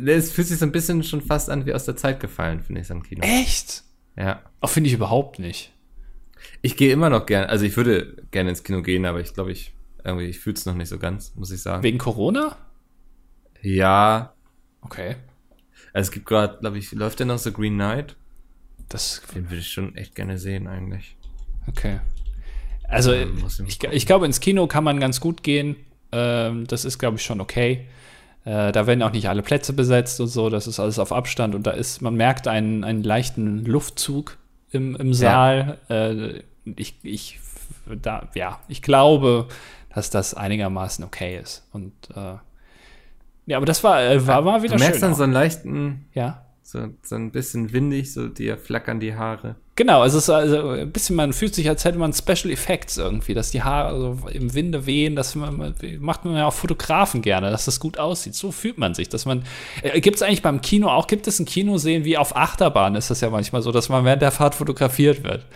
es 0.07 0.31
fühlt 0.31 0.47
sich 0.47 0.59
so 0.59 0.65
ein 0.65 0.73
bisschen 0.73 1.03
schon 1.03 1.23
fast 1.23 1.51
an 1.51 1.67
wie 1.67 1.75
aus 1.75 1.85
der 1.85 1.97
Zeit 1.97 2.21
gefallen, 2.21 2.61
finde 2.61 2.83
ich, 2.83 2.87
so 2.87 2.95
ein 2.95 3.03
Kino. 3.03 3.23
Echt? 3.23 3.83
Ja. 4.19 4.43
Auch 4.61 4.71
finde 4.71 4.89
ich 4.89 4.95
überhaupt 4.95 5.39
nicht. 5.39 5.73
Ich 6.61 6.77
gehe 6.77 6.93
immer 6.93 7.09
noch 7.09 7.27
gerne, 7.27 7.49
also 7.49 7.65
ich 7.65 7.77
würde 7.77 8.17
gerne 8.31 8.51
ins 8.51 8.65
Kino 8.65 8.83
gehen, 8.83 9.07
aber 9.07 9.21
ich 9.21 9.33
glaube, 9.33 9.53
ich 9.53 9.75
irgendwie, 10.05 10.27
ich 10.27 10.41
fühle 10.41 10.55
es 10.55 10.67
noch 10.67 10.75
nicht 10.75 10.89
so 10.89 10.99
ganz, 10.99 11.35
muss 11.37 11.51
ich 11.51 11.63
sagen. 11.63 11.83
Wegen 11.83 11.99
Corona? 11.99 12.57
Ja. 13.63 14.33
Okay. 14.81 15.17
Also 15.93 16.09
es 16.09 16.11
gibt 16.11 16.27
gerade, 16.27 16.59
glaube 16.59 16.79
ich, 16.79 16.93
läuft 16.93 17.21
ja 17.21 17.27
noch 17.27 17.39
so 17.39 17.53
Green 17.53 17.75
Knight. 17.75 18.17
Das 18.89 19.23
Den 19.35 19.45
würde 19.51 19.59
ich 19.59 19.71
schon 19.71 19.95
echt 19.97 20.15
gerne 20.15 20.39
sehen, 20.39 20.67
eigentlich. 20.67 21.17
Okay. 21.67 22.01
Also, 22.85 23.13
ähm, 23.13 23.45
ich, 23.67 23.83
ich 23.85 24.07
glaube, 24.07 24.25
ins 24.25 24.41
Kino 24.41 24.67
kann 24.67 24.83
man 24.83 24.99
ganz 24.99 25.21
gut 25.21 25.43
gehen. 25.43 25.77
Ähm, 26.11 26.67
das 26.67 26.85
ist, 26.85 26.99
glaube 26.99 27.19
ich, 27.19 27.23
schon 27.23 27.41
okay. 27.41 27.87
Äh, 28.49 28.73
da 28.73 28.87
werden 28.87 29.03
auch 29.03 29.13
nicht 29.13 29.29
alle 29.29 29.43
Plätze 29.43 29.75
besetzt 29.75 30.23
und 30.23 30.29
so, 30.29 30.49
das 30.49 30.67
ist 30.67 30.81
alles 30.81 30.99
auf 30.99 31.13
Abstand 31.13 31.55
und 31.55 31.67
da 31.67 31.73
ist, 31.73 32.01
man 32.01 32.15
merkt 32.15 32.49
einen, 32.49 32.83
einen 32.83 33.03
leichten 33.03 33.63
Luftzug 33.67 34.39
im, 34.71 34.97
im 34.97 35.13
Saal. 35.13 35.77
Ja. 35.91 36.09
Äh, 36.13 36.43
ich, 36.65 36.99
ich, 37.03 37.41
da, 38.01 38.27
ja, 38.35 38.59
ich 38.67 38.81
glaube, 38.81 39.49
dass 39.95 40.09
das 40.09 40.33
einigermaßen 40.33 41.05
okay 41.05 41.39
ist. 41.39 41.69
Und 41.75 41.93
äh, 42.17 42.37
ja, 43.45 43.59
aber 43.59 43.67
das 43.67 43.85
war, 43.85 44.03
äh, 44.03 44.27
war 44.27 44.41
mal 44.41 44.63
wieder 44.63 44.77
du 44.77 44.81
merkst 44.81 44.95
schön 44.95 45.03
dann 45.03 45.13
auch. 45.13 45.19
so 45.19 45.25
einen 45.25 45.33
leichten, 45.35 46.07
ja. 46.15 46.47
So, 46.63 46.89
so 47.03 47.17
ein 47.17 47.31
bisschen 47.31 47.75
windig, 47.75 48.15
so 48.15 48.29
dir 48.29 48.57
flackern 48.57 48.99
die 48.99 49.15
Haare. 49.15 49.57
Genau, 49.79 50.03
es 50.03 50.13
ist 50.13 50.29
also 50.29 50.71
ein 50.71 50.91
bisschen, 50.91 51.15
man 51.15 51.33
fühlt 51.33 51.55
sich, 51.55 51.69
als 51.69 51.85
hätte 51.85 51.99
man 51.99 52.13
Special 52.13 52.51
Effects 52.51 52.97
irgendwie, 52.97 53.33
dass 53.33 53.53
die 53.53 53.63
Haare 53.63 53.97
so 53.97 54.29
im 54.29 54.53
Winde 54.53 54.87
wehen, 54.87 55.15
das 55.15 55.37
macht 55.37 56.25
man 56.25 56.35
ja 56.35 56.49
auch 56.49 56.53
Fotografen 56.53 57.23
gerne, 57.23 57.53
dass 57.53 57.67
das 57.67 57.79
gut 57.79 57.97
aussieht. 57.97 58.35
So 58.35 58.51
fühlt 58.51 58.77
man 58.77 58.95
sich, 58.95 59.09
dass 59.09 59.25
man, 59.25 59.45
äh, 59.83 60.01
gibt 60.01 60.17
es 60.17 60.23
eigentlich 60.23 60.43
beim 60.43 60.63
Kino 60.63 60.89
auch, 60.89 61.07
gibt 61.07 61.29
es 61.29 61.39
ein 61.39 61.45
Kino 61.45 61.79
sehen 61.79 62.05
wie 62.05 62.19
auf 62.19 62.35
Achterbahn, 62.35 62.97
ist 62.97 63.09
das 63.09 63.21
ja 63.21 63.31
manchmal 63.31 63.63
so, 63.63 63.71
dass 63.71 63.89
man 63.89 64.05
während 64.05 64.21
der 64.21 64.33
Fahrt 64.33 64.57
fotografiert 64.57 65.23
wird. 65.23 65.47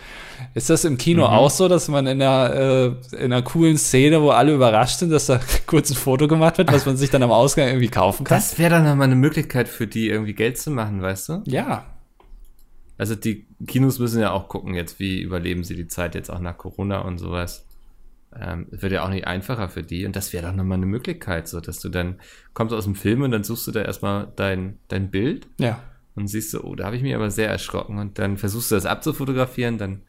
Ist 0.54 0.70
das 0.70 0.84
im 0.84 0.98
Kino 0.98 1.26
mhm. 1.26 1.34
auch 1.34 1.50
so, 1.50 1.66
dass 1.66 1.88
man 1.88 2.06
in 2.06 2.22
einer, 2.22 2.54
äh, 2.54 3.16
in 3.16 3.32
einer 3.32 3.42
coolen 3.42 3.76
Szene, 3.76 4.22
wo 4.22 4.30
alle 4.30 4.54
überrascht 4.54 5.00
sind, 5.00 5.10
dass 5.10 5.26
da 5.26 5.40
kurz 5.66 5.90
ein 5.90 5.96
Foto 5.96 6.28
gemacht 6.28 6.58
wird, 6.58 6.72
was 6.72 6.86
man 6.86 6.96
sich 6.96 7.10
dann 7.10 7.24
am 7.24 7.32
Ausgang 7.32 7.66
irgendwie 7.66 7.88
kaufen 7.88 8.22
kann? 8.22 8.38
Das 8.38 8.56
wäre 8.56 8.70
dann 8.70 8.84
nochmal 8.84 9.06
eine 9.06 9.16
Möglichkeit 9.16 9.66
für 9.66 9.88
die, 9.88 10.10
irgendwie 10.10 10.34
Geld 10.34 10.58
zu 10.58 10.70
machen, 10.70 11.02
weißt 11.02 11.28
du? 11.28 11.42
Ja. 11.46 11.86
Also 13.02 13.16
die 13.16 13.48
Kinos 13.66 13.98
müssen 13.98 14.20
ja 14.20 14.30
auch 14.30 14.48
gucken 14.48 14.74
jetzt, 14.74 15.00
wie 15.00 15.20
überleben 15.20 15.64
sie 15.64 15.74
die 15.74 15.88
Zeit 15.88 16.14
jetzt 16.14 16.30
auch 16.30 16.38
nach 16.38 16.56
Corona 16.56 17.00
und 17.00 17.18
sowas. 17.18 17.66
Ähm, 18.32 18.68
es 18.70 18.80
wird 18.80 18.92
ja 18.92 19.04
auch 19.04 19.08
nicht 19.08 19.26
einfacher 19.26 19.68
für 19.68 19.82
die 19.82 20.06
und 20.06 20.14
das 20.14 20.32
wäre 20.32 20.46
doch 20.46 20.54
nochmal 20.54 20.76
eine 20.76 20.86
Möglichkeit, 20.86 21.48
so 21.48 21.60
dass 21.60 21.80
du 21.80 21.88
dann 21.88 22.20
kommst 22.54 22.72
aus 22.72 22.84
dem 22.84 22.94
Film 22.94 23.22
und 23.22 23.32
dann 23.32 23.42
suchst 23.42 23.66
du 23.66 23.72
da 23.72 23.82
erstmal 23.82 24.32
dein, 24.36 24.78
dein 24.86 25.10
Bild. 25.10 25.48
Ja. 25.58 25.82
Und 26.14 26.28
siehst 26.28 26.54
du, 26.54 26.62
oh, 26.62 26.76
da 26.76 26.84
habe 26.84 26.94
ich 26.94 27.02
mich 27.02 27.12
aber 27.12 27.32
sehr 27.32 27.48
erschrocken 27.48 27.98
und 27.98 28.20
dann 28.20 28.36
versuchst 28.36 28.70
du 28.70 28.76
das 28.76 28.86
abzufotografieren, 28.86 29.78
dann 29.78 30.02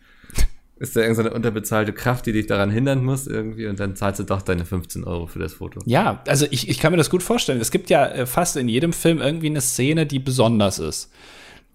ist 0.76 0.96
da 0.96 1.02
irgendeine 1.02 1.34
unterbezahlte 1.34 1.94
Kraft, 1.94 2.28
die 2.28 2.32
dich 2.32 2.46
daran 2.46 2.70
hindern 2.70 3.04
muss 3.04 3.26
irgendwie 3.26 3.66
und 3.66 3.80
dann 3.80 3.96
zahlst 3.96 4.20
du 4.20 4.24
doch 4.24 4.44
deine 4.44 4.66
15 4.66 5.04
Euro 5.04 5.26
für 5.26 5.40
das 5.40 5.54
Foto. 5.54 5.80
Ja, 5.88 6.22
also 6.28 6.46
ich, 6.52 6.70
ich 6.70 6.78
kann 6.78 6.92
mir 6.92 6.98
das 6.98 7.10
gut 7.10 7.24
vorstellen. 7.24 7.60
Es 7.60 7.72
gibt 7.72 7.90
ja 7.90 8.06
äh, 8.06 8.28
fast 8.28 8.56
in 8.56 8.70
jedem 8.70 8.94
Film 8.94 9.20
irgendwie 9.20 9.48
eine 9.48 9.62
Szene, 9.62 10.06
die 10.06 10.20
besonders 10.20 10.78
ist. 10.78 11.12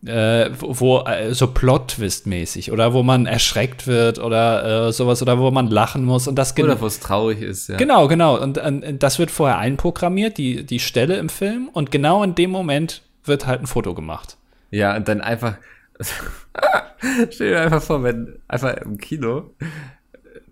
Äh, 0.07 0.51
wo 0.61 1.01
äh, 1.01 1.35
so 1.35 1.49
Plot-Twist-mäßig 1.49 2.71
oder 2.71 2.93
wo 2.93 3.03
man 3.03 3.27
erschreckt 3.27 3.89
wird 3.89 4.21
oder 4.21 4.89
äh, 4.89 4.93
sowas 4.93 5.23
oder 5.23 5.41
wo 5.41 5.51
man 5.51 5.67
lachen 5.67 6.05
muss 6.05 6.29
und 6.29 6.37
das 6.37 6.57
oder 6.57 6.81
wo 6.81 6.87
es 6.87 7.01
traurig 7.01 7.43
ist 7.43 7.69
ja 7.69 7.77
genau 7.79 8.07
genau 8.07 8.41
und, 8.41 8.59
und, 8.59 9.03
das 9.03 9.19
wird 9.19 9.33
vorher 9.33 9.59
einprogrammiert 9.59 10.39
die 10.39 10.65
die 10.65 10.79
Stelle 10.79 11.17
im 11.17 11.29
Film 11.29 11.69
und 11.73 11.91
genau 11.91 12.23
in 12.23 12.37
dem 12.37 12.53
Moment 12.53 13.03
wird 13.25 13.49
halt 13.49 13.61
ein 13.61 13.67
Foto 13.67 13.93
gemacht 13.93 14.37
ja 14.71 14.95
und 14.95 15.09
dann 15.09 15.21
einfach 15.21 15.57
Stell 17.31 17.51
dir 17.51 17.61
einfach 17.61 17.83
vor, 17.83 18.03
wenn 18.03 18.39
einfach 18.49 18.77
im 18.79 18.99
Kino, 18.99 19.55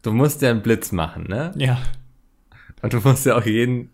du 0.02 0.12
musst 0.12 0.42
ja 0.42 0.50
einen 0.50 0.62
Blitz 0.62 0.92
machen, 0.92 1.24
ne? 1.28 1.52
Ja. 1.56 1.80
Und 2.82 2.92
du 2.92 3.00
musst 3.00 3.26
ja 3.26 3.36
auch 3.36 3.44
jeden 3.44 3.90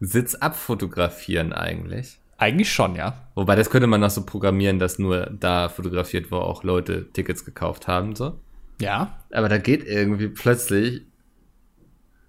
Sitz 0.00 0.34
abfotografieren 0.34 1.52
eigentlich. 1.52 2.18
Eigentlich 2.36 2.72
schon, 2.72 2.96
ja. 2.96 3.14
Wobei 3.34 3.56
das 3.56 3.70
könnte 3.70 3.86
man 3.86 4.00
noch 4.00 4.10
so 4.10 4.24
programmieren, 4.24 4.78
dass 4.78 4.98
nur 4.98 5.26
da 5.26 5.68
fotografiert, 5.68 6.30
wo 6.30 6.36
auch 6.36 6.64
Leute 6.64 7.12
Tickets 7.12 7.44
gekauft 7.44 7.86
haben, 7.86 8.14
so. 8.16 8.38
Ja. 8.80 9.20
Aber 9.32 9.48
da 9.48 9.58
geht 9.58 9.84
irgendwie 9.84 10.28
plötzlich 10.28 11.02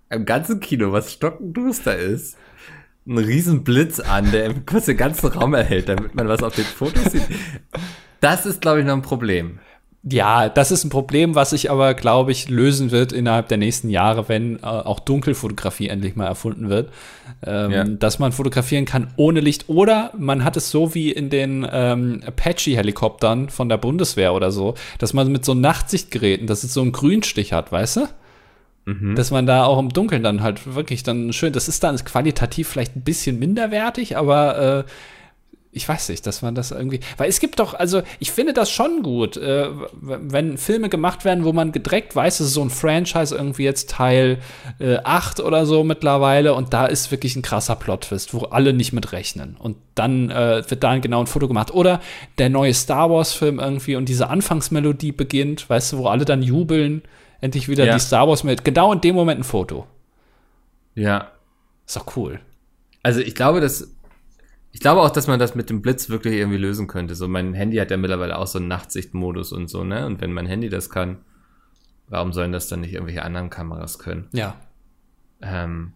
im 0.10 0.26
ganzen 0.26 0.60
Kino, 0.60 0.92
was 0.92 1.14
stockenduster 1.14 1.98
ist, 1.98 2.38
einen 3.08 3.18
riesen 3.20 3.64
Blitz 3.64 4.00
an, 4.00 4.32
der 4.32 4.54
kurz 4.66 4.86
den 4.86 4.98
ganzen 4.98 5.28
Raum 5.28 5.54
erhält, 5.54 5.90
damit 5.90 6.16
man 6.16 6.28
was 6.28 6.44
auf 6.44 6.56
den 6.56 6.66
Fotos 6.66 7.06
sieht. 7.12 7.28
Das 8.22 8.48
ist, 8.48 8.62
glaube 8.62 8.80
ich, 8.80 8.86
noch 8.88 8.94
ein 8.94 9.04
Problem. 9.04 9.60
Ja, 10.08 10.50
das 10.50 10.70
ist 10.70 10.84
ein 10.84 10.92
Problem, 10.92 11.34
was 11.34 11.50
sich 11.50 11.72
aber, 11.72 11.96
glaube 11.96 12.32
ich, 12.32 12.48
lösen 12.48 12.92
wird 12.92 13.12
innerhalb 13.12 13.48
der 13.48 13.58
nächsten 13.58 13.90
Jahre, 13.90 14.30
wenn 14.30 14.58
äh, 14.58 14.62
auch 14.62 15.00
Dunkelfotografie 15.00 15.88
endlich 15.88 16.16
mal 16.16 16.28
erfunden 16.28 16.70
wird. 16.70 16.92
Ähm, 17.44 17.72
ja. 17.72 17.84
Dass 17.86 18.20
man 18.20 18.32
fotografieren 18.32 18.86
kann 18.86 19.08
ohne 19.18 19.40
Licht. 19.40 19.68
Oder 19.68 20.12
man 20.16 20.44
hat 20.44 20.58
es 20.58 20.70
so 20.70 20.94
wie 20.94 21.12
in 21.12 21.32
den 21.32 21.68
ähm, 21.72 22.22
Apache-Helikoptern 22.24 23.50
von 23.50 23.68
der 23.68 23.78
Bundeswehr 23.78 24.36
oder 24.36 24.52
so, 24.52 24.76
dass 25.00 25.14
man 25.14 25.32
mit 25.32 25.44
so 25.44 25.56
Nachtsichtgeräten, 25.56 26.46
dass 26.46 26.64
es 26.64 26.72
so 26.72 26.82
einen 26.82 26.92
Grünstich 26.92 27.52
hat, 27.52 27.72
weißt 27.72 27.98
du? 27.98 28.08
Mhm. 28.86 29.16
Dass 29.16 29.32
man 29.32 29.48
da 29.48 29.66
auch 29.66 29.80
im 29.80 29.90
Dunkeln 29.90 30.22
dann 30.22 30.44
halt 30.44 30.76
wirklich 30.76 31.02
dann 31.02 31.34
schön, 31.34 31.52
das 31.52 31.68
ist 31.68 31.84
dann 31.84 31.98
qualitativ 31.98 32.68
vielleicht 32.68 32.96
ein 32.96 33.02
bisschen 33.02 33.40
minderwertig, 33.40 34.18
aber 34.18 34.86
äh, 34.86 34.92
ich 35.76 35.88
weiß 35.88 36.08
nicht, 36.10 36.26
dass 36.26 36.42
man 36.42 36.56
das 36.56 36.72
irgendwie, 36.72 37.02
weil 37.18 37.28
es 37.28 37.42
gibt 37.42 37.60
doch, 37.60 37.74
also 37.74 38.02
ich 38.20 38.32
finde 38.32 38.54
das 38.54 38.72
schon 38.72 39.04
gut, 39.04 39.36
äh, 39.36 39.70
wenn 40.02 40.58
Filme 40.58 40.88
gemacht 40.88 41.26
werden, 41.26 41.44
wo 41.44 41.52
man 41.52 41.74
direkt 41.74 42.16
weiß, 42.16 42.40
es 42.40 42.48
ist 42.48 42.54
so 42.54 42.62
ein 42.62 42.70
Franchise 42.70 43.36
irgendwie 43.36 43.66
jetzt 43.66 43.90
Teil 43.90 44.40
äh, 44.80 44.98
8 45.04 45.42
oder 45.42 45.66
so 45.66 45.84
mittlerweile 45.84 46.54
und 46.54 46.74
da 46.74 46.86
ist 46.86 47.12
wirklich 47.12 47.36
ein 47.36 47.42
krasser 47.42 47.76
Plot-Twist, 47.76 48.34
wo 48.34 48.46
alle 48.46 48.72
nicht 48.72 48.94
mit 48.94 49.12
rechnen 49.12 49.58
und 49.60 49.76
dann 49.96 50.30
äh, 50.32 50.64
wird 50.68 50.82
da 50.82 50.98
genau 50.98 51.20
ein 51.20 51.28
Foto 51.28 51.50
gemacht 51.50 51.74
oder 51.74 52.00
der 52.38 52.50
neue 52.50 52.74
Star 52.74 53.10
Wars-Film 53.10 53.60
irgendwie 53.60 53.98
und 53.98 54.08
diese 54.08 54.30
Anfangsmelodie 54.30 55.12
beginnt, 55.12 55.70
weißt 55.70 55.94
du, 55.94 55.98
wo 55.98 56.08
alle 56.08 56.24
dann 56.24 56.42
jubeln, 56.42 57.02
endlich 57.42 57.68
wieder 57.68 57.86
ja. 57.86 57.96
die 57.96 58.00
Star 58.00 58.30
Wars 58.30 58.46
mit, 58.46 58.64
genau 58.64 58.94
in 58.94 59.02
dem 59.02 59.16
Moment 59.16 59.42
ein 59.42 59.44
Foto. 59.44 59.88
Ja. 60.96 61.32
Ist 61.86 61.98
doch 61.98 62.16
cool. 62.16 62.40
Also 63.04 63.20
ich 63.20 63.36
glaube, 63.36 63.62
dass 63.62 63.95
ich 64.76 64.82
glaube 64.82 65.00
auch, 65.00 65.10
dass 65.10 65.28
man 65.28 65.40
das 65.40 65.56
mit 65.56 65.70
dem 65.70 65.82
Blitz 65.82 66.10
wirklich 66.10 66.34
irgendwie 66.34 66.58
lösen 66.58 66.88
könnte. 66.88 67.16
So, 67.16 67.30
mein 67.30 67.54
Handy 67.54 67.78
hat 67.78 67.92
ja 67.92 67.96
mittlerweile 67.96 68.38
auch 68.38 68.46
so 68.46 68.60
einen 68.60 68.68
Nachtsichtmodus 68.68 69.54
und 69.54 69.70
so, 69.70 69.86
ne? 69.86 70.06
Und 70.06 70.20
wenn 70.20 70.34
mein 70.34 70.48
Handy 70.48 70.68
das 70.68 70.90
kann, 70.90 71.20
warum 72.10 72.34
sollen 72.34 72.52
das 72.52 72.68
dann 72.68 72.82
nicht 72.82 72.92
irgendwelche 72.94 73.24
anderen 73.24 73.50
Kameras 73.50 74.00
können? 74.00 74.28
Ja. 74.34 74.58
Ähm, 75.42 75.94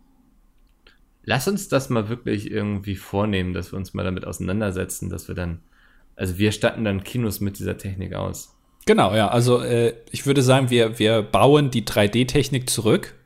lass 1.24 1.46
uns 1.50 1.68
das 1.68 1.90
mal 1.90 2.08
wirklich 2.08 2.50
irgendwie 2.50 2.96
vornehmen, 2.96 3.52
dass 3.52 3.74
wir 3.74 3.78
uns 3.78 3.94
mal 3.94 4.06
damit 4.06 4.26
auseinandersetzen, 4.26 5.10
dass 5.10 5.28
wir 5.28 5.36
dann, 5.36 5.60
also 6.16 6.38
wir 6.38 6.54
statten 6.54 6.86
dann 6.86 7.04
Kinos 7.04 7.42
mit 7.42 7.60
dieser 7.60 7.78
Technik 7.78 8.14
aus. 8.14 8.56
Genau, 8.86 9.14
ja. 9.14 9.28
Also 9.28 9.62
äh, 9.62 9.94
ich 10.10 10.26
würde 10.26 10.42
sagen, 10.42 10.70
wir, 10.70 11.00
wir 11.00 11.22
bauen 11.22 11.70
die 11.70 11.84
3D-Technik 11.84 12.70
zurück 12.70 13.19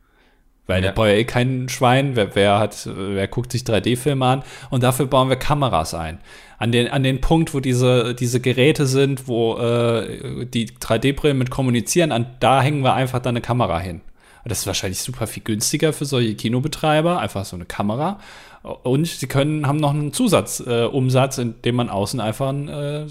weil 0.68 0.78
ja. 0.78 0.89
der 0.89 0.91
braucht 0.93 1.07
ja 1.07 1.14
eh 1.14 1.26
kein 1.26 1.70
Schwein. 1.70 2.16
Wer, 2.16 2.36
wer, 2.36 2.59
hat, 2.59 2.88
wer 2.93 3.28
guckt 3.28 3.51
sich 3.51 3.64
3D-Filme 3.64 4.26
an? 4.26 4.43
Und 4.70 4.84
dafür 4.84 5.05
bauen 5.07 5.30
wir 5.30 5.36
Kameras 5.36 5.93
ein. 5.93 6.20
An 6.57 6.72
den, 6.72 6.88
an 6.88 7.03
den 7.03 7.20
Punkt, 7.20 7.53
wo 7.53 7.59
diese, 7.59 8.16
diese 8.16 8.39
Geräte 8.39 8.86
sind, 8.86 9.28
wo 9.28 9.57
äh, 9.57 10.45
die 10.45 10.70
3D-Brillen 10.70 11.38
mit 11.38 11.49
kommunizieren, 11.49 12.11
an, 12.11 12.28
da 12.39 12.61
hängen 12.61 12.84
wir 12.84 12.93
einfach 12.93 13.20
dann 13.20 13.34
eine 13.34 13.41
Kamera 13.41 13.80
hin. 13.80 14.01
Das 14.45 14.59
ist 14.59 14.68
wahrscheinlich 14.68 14.99
super 14.99 15.28
viel 15.28 15.43
günstiger 15.43 15.93
für 15.93 16.05
solche 16.05 16.36
Kinobetreiber, 16.36 17.20
einfach 17.20 17.45
so 17.45 17.55
eine 17.55 17.66
Kamera. 17.66 18.20
Und 18.61 19.07
sie 19.07 19.28
können, 19.28 19.68
haben 19.68 19.78
noch 19.78 19.91
einen 19.91 20.14
Zusatzumsatz, 20.14 21.38
äh, 21.38 21.41
indem 21.41 21.76
man 21.76 21.89
außen 21.89 22.20
einfach 22.20 22.53
äh, 22.53 23.05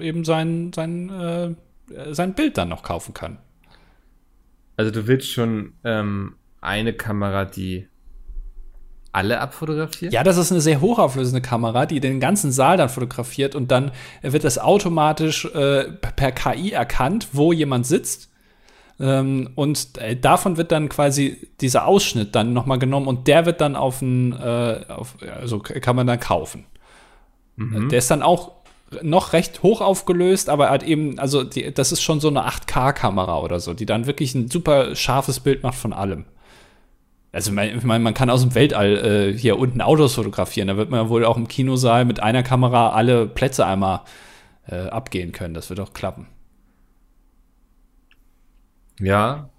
eben 0.00 0.24
sein, 0.24 0.72
sein, 0.72 1.08
äh, 1.10 1.54
sein 2.12 2.34
Bild 2.34 2.58
dann 2.58 2.68
noch 2.68 2.82
kaufen 2.82 3.14
kann. 3.14 3.38
Also 4.76 4.90
du 4.92 5.06
willst 5.06 5.30
schon 5.30 5.72
ähm, 5.84 6.34
eine 6.68 6.92
Kamera, 6.92 7.44
die 7.44 7.88
alle 9.10 9.40
abfotografiert? 9.40 10.12
Ja, 10.12 10.22
das 10.22 10.36
ist 10.36 10.52
eine 10.52 10.60
sehr 10.60 10.80
hochauflösende 10.80 11.40
Kamera, 11.40 11.86
die 11.86 11.98
den 11.98 12.20
ganzen 12.20 12.52
Saal 12.52 12.76
dann 12.76 12.90
fotografiert 12.90 13.54
und 13.54 13.70
dann 13.70 13.90
wird 14.22 14.44
das 14.44 14.58
automatisch 14.58 15.46
äh, 15.46 15.84
per 15.90 16.32
KI 16.32 16.72
erkannt, 16.72 17.28
wo 17.32 17.52
jemand 17.52 17.86
sitzt. 17.86 18.30
Ähm, 19.00 19.50
und 19.54 19.96
äh, 19.98 20.16
davon 20.16 20.56
wird 20.56 20.70
dann 20.70 20.88
quasi 20.88 21.48
dieser 21.60 21.86
Ausschnitt 21.86 22.34
dann 22.34 22.52
nochmal 22.52 22.78
genommen 22.78 23.06
und 23.06 23.28
der 23.28 23.46
wird 23.46 23.60
dann 23.60 23.76
auf 23.76 24.02
ein, 24.02 24.32
äh, 24.32 24.84
auf, 24.88 25.16
also 25.40 25.60
kann 25.60 25.96
man 25.96 26.06
dann 26.06 26.20
kaufen. 26.20 26.66
Mhm. 27.56 27.88
Der 27.88 27.98
ist 27.98 28.10
dann 28.10 28.22
auch 28.22 28.52
noch 29.02 29.32
recht 29.32 29.62
hoch 29.62 29.80
aufgelöst, 29.80 30.48
aber 30.48 30.70
hat 30.70 30.82
eben, 30.82 31.18
also 31.18 31.44
die, 31.44 31.72
das 31.72 31.92
ist 31.92 32.02
schon 32.02 32.20
so 32.20 32.28
eine 32.28 32.48
8K-Kamera 32.48 33.38
oder 33.40 33.60
so, 33.60 33.74
die 33.74 33.86
dann 33.86 34.06
wirklich 34.06 34.34
ein 34.34 34.50
super 34.50 34.94
scharfes 34.94 35.40
Bild 35.40 35.62
macht 35.62 35.76
von 35.76 35.92
allem. 35.92 36.24
Also 37.30 37.50
ich 37.58 37.84
meine, 37.84 38.02
man 38.02 38.14
kann 38.14 38.30
aus 38.30 38.40
dem 38.40 38.54
Weltall 38.54 38.96
äh, 38.96 39.38
hier 39.38 39.58
unten 39.58 39.80
Autos 39.82 40.14
fotografieren. 40.14 40.68
Da 40.68 40.76
wird 40.76 40.90
man 40.90 41.08
wohl 41.08 41.24
auch 41.24 41.36
im 41.36 41.46
Kinosaal 41.46 42.04
mit 42.04 42.20
einer 42.20 42.42
Kamera 42.42 42.90
alle 42.90 43.26
Plätze 43.26 43.66
einmal 43.66 44.00
äh, 44.66 44.88
abgehen 44.88 45.32
können. 45.32 45.54
Das 45.54 45.68
wird 45.68 45.80
auch 45.80 45.92
klappen. 45.92 46.26
Ja, 49.00 49.50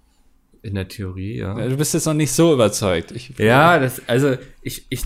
in 0.62 0.74
der 0.74 0.88
Theorie, 0.88 1.38
ja. 1.38 1.54
Du 1.54 1.76
bist 1.76 1.94
jetzt 1.94 2.06
noch 2.06 2.14
nicht 2.14 2.32
so 2.32 2.52
überzeugt. 2.52 3.12
Ich, 3.12 3.38
ja, 3.38 3.78
das, 3.78 4.06
also 4.08 4.36
ich, 4.62 4.84
ich, 4.90 5.02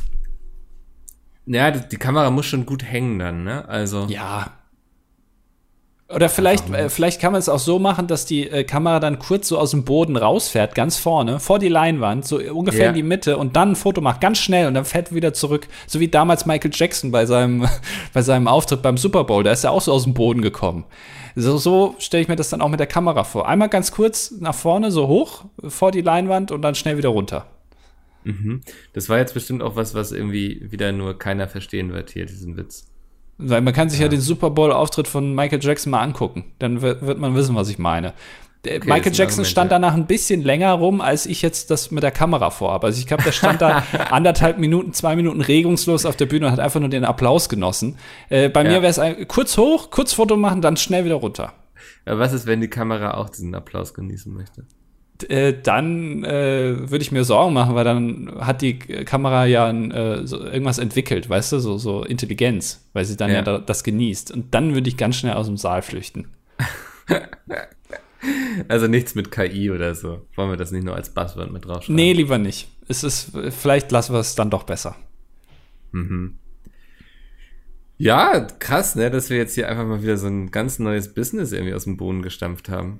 ja, 1.46 1.70
die 1.70 1.96
Kamera 1.96 2.30
muss 2.30 2.46
schon 2.46 2.66
gut 2.66 2.82
hängen 2.82 3.18
dann, 3.18 3.44
ne? 3.44 3.68
Also. 3.68 4.06
Ja, 4.08 4.52
oder 6.14 6.28
vielleicht, 6.28 6.70
äh, 6.70 6.88
vielleicht 6.88 7.20
kann 7.20 7.32
man 7.32 7.38
es 7.38 7.48
auch 7.48 7.58
so 7.58 7.78
machen, 7.78 8.06
dass 8.06 8.26
die 8.26 8.48
äh, 8.48 8.64
Kamera 8.64 9.00
dann 9.00 9.18
kurz 9.18 9.48
so 9.48 9.58
aus 9.58 9.72
dem 9.72 9.84
Boden 9.84 10.16
rausfährt, 10.16 10.74
ganz 10.74 10.96
vorne, 10.96 11.40
vor 11.40 11.58
die 11.58 11.68
Leinwand, 11.68 12.26
so 12.26 12.38
ungefähr 12.38 12.82
yeah. 12.82 12.88
in 12.90 12.94
die 12.94 13.02
Mitte 13.02 13.36
und 13.36 13.56
dann 13.56 13.72
ein 13.72 13.76
Foto 13.76 14.00
macht, 14.00 14.20
ganz 14.20 14.38
schnell 14.38 14.68
und 14.68 14.74
dann 14.74 14.84
fährt 14.84 15.14
wieder 15.14 15.32
zurück. 15.34 15.68
So 15.86 16.00
wie 16.00 16.08
damals 16.08 16.46
Michael 16.46 16.70
Jackson 16.72 17.10
bei 17.10 17.26
seinem, 17.26 17.66
bei 18.12 18.22
seinem 18.22 18.48
Auftritt 18.48 18.82
beim 18.82 18.96
Super 18.96 19.24
Bowl, 19.24 19.42
da 19.42 19.52
ist 19.52 19.64
er 19.64 19.72
auch 19.72 19.82
so 19.82 19.92
aus 19.92 20.04
dem 20.04 20.14
Boden 20.14 20.42
gekommen. 20.42 20.84
So, 21.36 21.58
so 21.58 21.96
stelle 21.98 22.22
ich 22.22 22.28
mir 22.28 22.36
das 22.36 22.50
dann 22.50 22.60
auch 22.60 22.68
mit 22.68 22.78
der 22.78 22.86
Kamera 22.86 23.24
vor. 23.24 23.48
Einmal 23.48 23.68
ganz 23.68 23.90
kurz 23.90 24.32
nach 24.38 24.54
vorne, 24.54 24.90
so 24.90 25.08
hoch, 25.08 25.44
vor 25.66 25.90
die 25.90 26.00
Leinwand 26.00 26.52
und 26.52 26.62
dann 26.62 26.74
schnell 26.74 26.96
wieder 26.96 27.08
runter. 27.08 27.46
Mhm. 28.24 28.62
Das 28.92 29.08
war 29.08 29.18
jetzt 29.18 29.34
bestimmt 29.34 29.62
auch 29.62 29.76
was, 29.76 29.94
was 29.94 30.12
irgendwie 30.12 30.70
wieder 30.70 30.92
nur 30.92 31.18
keiner 31.18 31.48
verstehen 31.48 31.92
wird 31.92 32.10
hier, 32.10 32.26
diesen 32.26 32.56
Witz. 32.56 32.86
Weil 33.38 33.62
man 33.62 33.74
kann 33.74 33.90
sich 33.90 33.98
ja, 33.98 34.06
ja 34.06 34.10
den 34.10 34.20
Super 34.20 34.50
Bowl-Auftritt 34.50 35.08
von 35.08 35.34
Michael 35.34 35.58
Jackson 35.62 35.90
mal 35.90 36.02
angucken. 36.02 36.52
Dann 36.58 36.82
wird, 36.82 37.18
man 37.18 37.34
wissen, 37.34 37.56
was 37.56 37.68
ich 37.68 37.78
meine. 37.78 38.14
Okay, 38.66 38.80
Michael 38.86 39.12
Jackson 39.12 39.38
Moment, 39.38 39.48
stand 39.48 39.72
danach 39.72 39.94
ein 39.94 40.06
bisschen 40.06 40.42
länger 40.42 40.72
rum, 40.72 41.00
als 41.00 41.26
ich 41.26 41.42
jetzt 41.42 41.70
das 41.70 41.90
mit 41.90 42.02
der 42.02 42.10
Kamera 42.10 42.50
vorhabe. 42.50 42.86
Also 42.86 42.98
ich 42.98 43.06
glaube, 43.06 43.22
der 43.22 43.32
stand 43.32 43.60
da 43.60 43.84
anderthalb 44.10 44.58
Minuten, 44.58 44.92
zwei 44.94 45.16
Minuten 45.16 45.42
regungslos 45.42 46.06
auf 46.06 46.16
der 46.16 46.26
Bühne 46.26 46.46
und 46.46 46.52
hat 46.52 46.60
einfach 46.60 46.80
nur 46.80 46.88
den 46.88 47.04
Applaus 47.04 47.48
genossen. 47.48 47.98
Äh, 48.30 48.48
bei 48.48 48.62
ja. 48.62 48.70
mir 48.70 48.82
wäre 48.82 49.18
es 49.18 49.28
kurz 49.28 49.58
hoch, 49.58 49.90
kurz 49.90 50.14
Foto 50.14 50.36
machen, 50.36 50.62
dann 50.62 50.76
schnell 50.76 51.04
wieder 51.04 51.16
runter. 51.16 51.52
Ja, 52.06 52.18
was 52.18 52.32
ist, 52.32 52.46
wenn 52.46 52.60
die 52.60 52.68
Kamera 52.68 53.14
auch 53.14 53.28
diesen 53.28 53.54
Applaus 53.54 53.92
genießen 53.92 54.32
möchte? 54.32 54.64
Äh, 55.28 55.54
dann 55.62 56.24
äh, 56.24 56.90
würde 56.90 57.02
ich 57.02 57.12
mir 57.12 57.22
Sorgen 57.22 57.54
machen, 57.54 57.76
weil 57.76 57.84
dann 57.84 58.34
hat 58.40 58.62
die 58.62 58.78
Kamera 58.78 59.46
ja 59.46 59.70
äh, 59.70 60.26
so 60.26 60.42
irgendwas 60.42 60.78
entwickelt, 60.78 61.28
weißt 61.28 61.52
du, 61.52 61.60
so, 61.60 61.78
so 61.78 62.02
Intelligenz, 62.02 62.88
weil 62.94 63.04
sie 63.04 63.16
dann 63.16 63.30
ja, 63.30 63.44
ja 63.44 63.58
das 63.58 63.84
genießt. 63.84 64.32
Und 64.32 64.54
dann 64.54 64.74
würde 64.74 64.88
ich 64.88 64.96
ganz 64.96 65.16
schnell 65.16 65.34
aus 65.34 65.46
dem 65.46 65.56
Saal 65.56 65.82
flüchten. 65.82 66.26
also 68.68 68.88
nichts 68.88 69.14
mit 69.14 69.30
KI 69.30 69.70
oder 69.70 69.94
so. 69.94 70.26
Wollen 70.34 70.50
wir 70.50 70.56
das 70.56 70.72
nicht 70.72 70.84
nur 70.84 70.96
als 70.96 71.10
Buzzword 71.10 71.52
mit 71.52 71.64
draufschreiben? 71.64 71.94
Nee, 71.94 72.12
lieber 72.12 72.38
nicht. 72.38 72.68
Es 72.88 73.04
ist, 73.04 73.30
vielleicht 73.50 73.92
lassen 73.92 74.14
wir 74.14 74.20
es 74.20 74.34
dann 74.34 74.50
doch 74.50 74.64
besser. 74.64 74.96
Mhm. 75.92 76.38
Ja, 77.98 78.40
krass, 78.40 78.96
ne, 78.96 79.12
dass 79.12 79.30
wir 79.30 79.36
jetzt 79.36 79.54
hier 79.54 79.68
einfach 79.68 79.86
mal 79.86 80.02
wieder 80.02 80.16
so 80.16 80.26
ein 80.26 80.50
ganz 80.50 80.80
neues 80.80 81.14
Business 81.14 81.52
irgendwie 81.52 81.74
aus 81.74 81.84
dem 81.84 81.96
Boden 81.96 82.22
gestampft 82.22 82.68
haben 82.68 82.98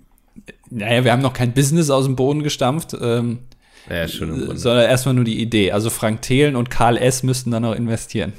naja, 0.71 1.05
wir 1.05 1.13
haben 1.13 1.23
noch 1.23 1.33
kein 1.33 1.53
Business 1.53 1.91
aus 1.91 2.05
dem 2.05 2.17
Boden 2.17 2.43
gestampft. 2.43 2.97
Ähm, 3.01 3.41
ja, 3.89 4.09
schon 4.09 4.57
sondern 4.57 4.89
erstmal 4.89 5.15
nur 5.15 5.25
die 5.25 5.41
Idee. 5.41 5.73
Also 5.73 5.91
Frank 5.91 6.23
Thelen 6.23 6.57
und 6.57 6.71
Karl 6.71 6.97
S. 6.97 7.23
müssten 7.23 7.51
dann 7.51 7.63
noch 7.63 7.75
investieren. 7.75 8.33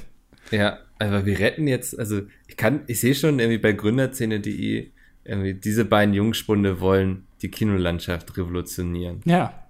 Ja, 0.50 0.78
aber 0.98 1.26
wir 1.26 1.38
retten 1.38 1.68
jetzt, 1.68 1.98
also 1.98 2.22
ich 2.46 2.56
kann, 2.56 2.80
ich 2.86 3.00
sehe 3.00 3.14
schon 3.14 3.38
irgendwie 3.38 3.58
bei 3.58 3.72
Gründerszene.de, 3.72 4.90
irgendwie 5.24 5.54
diese 5.54 5.84
beiden 5.84 6.14
Jungspunde 6.14 6.80
wollen 6.80 7.26
die 7.42 7.50
Kinolandschaft 7.50 8.36
revolutionieren. 8.36 9.20
Ja. 9.24 9.66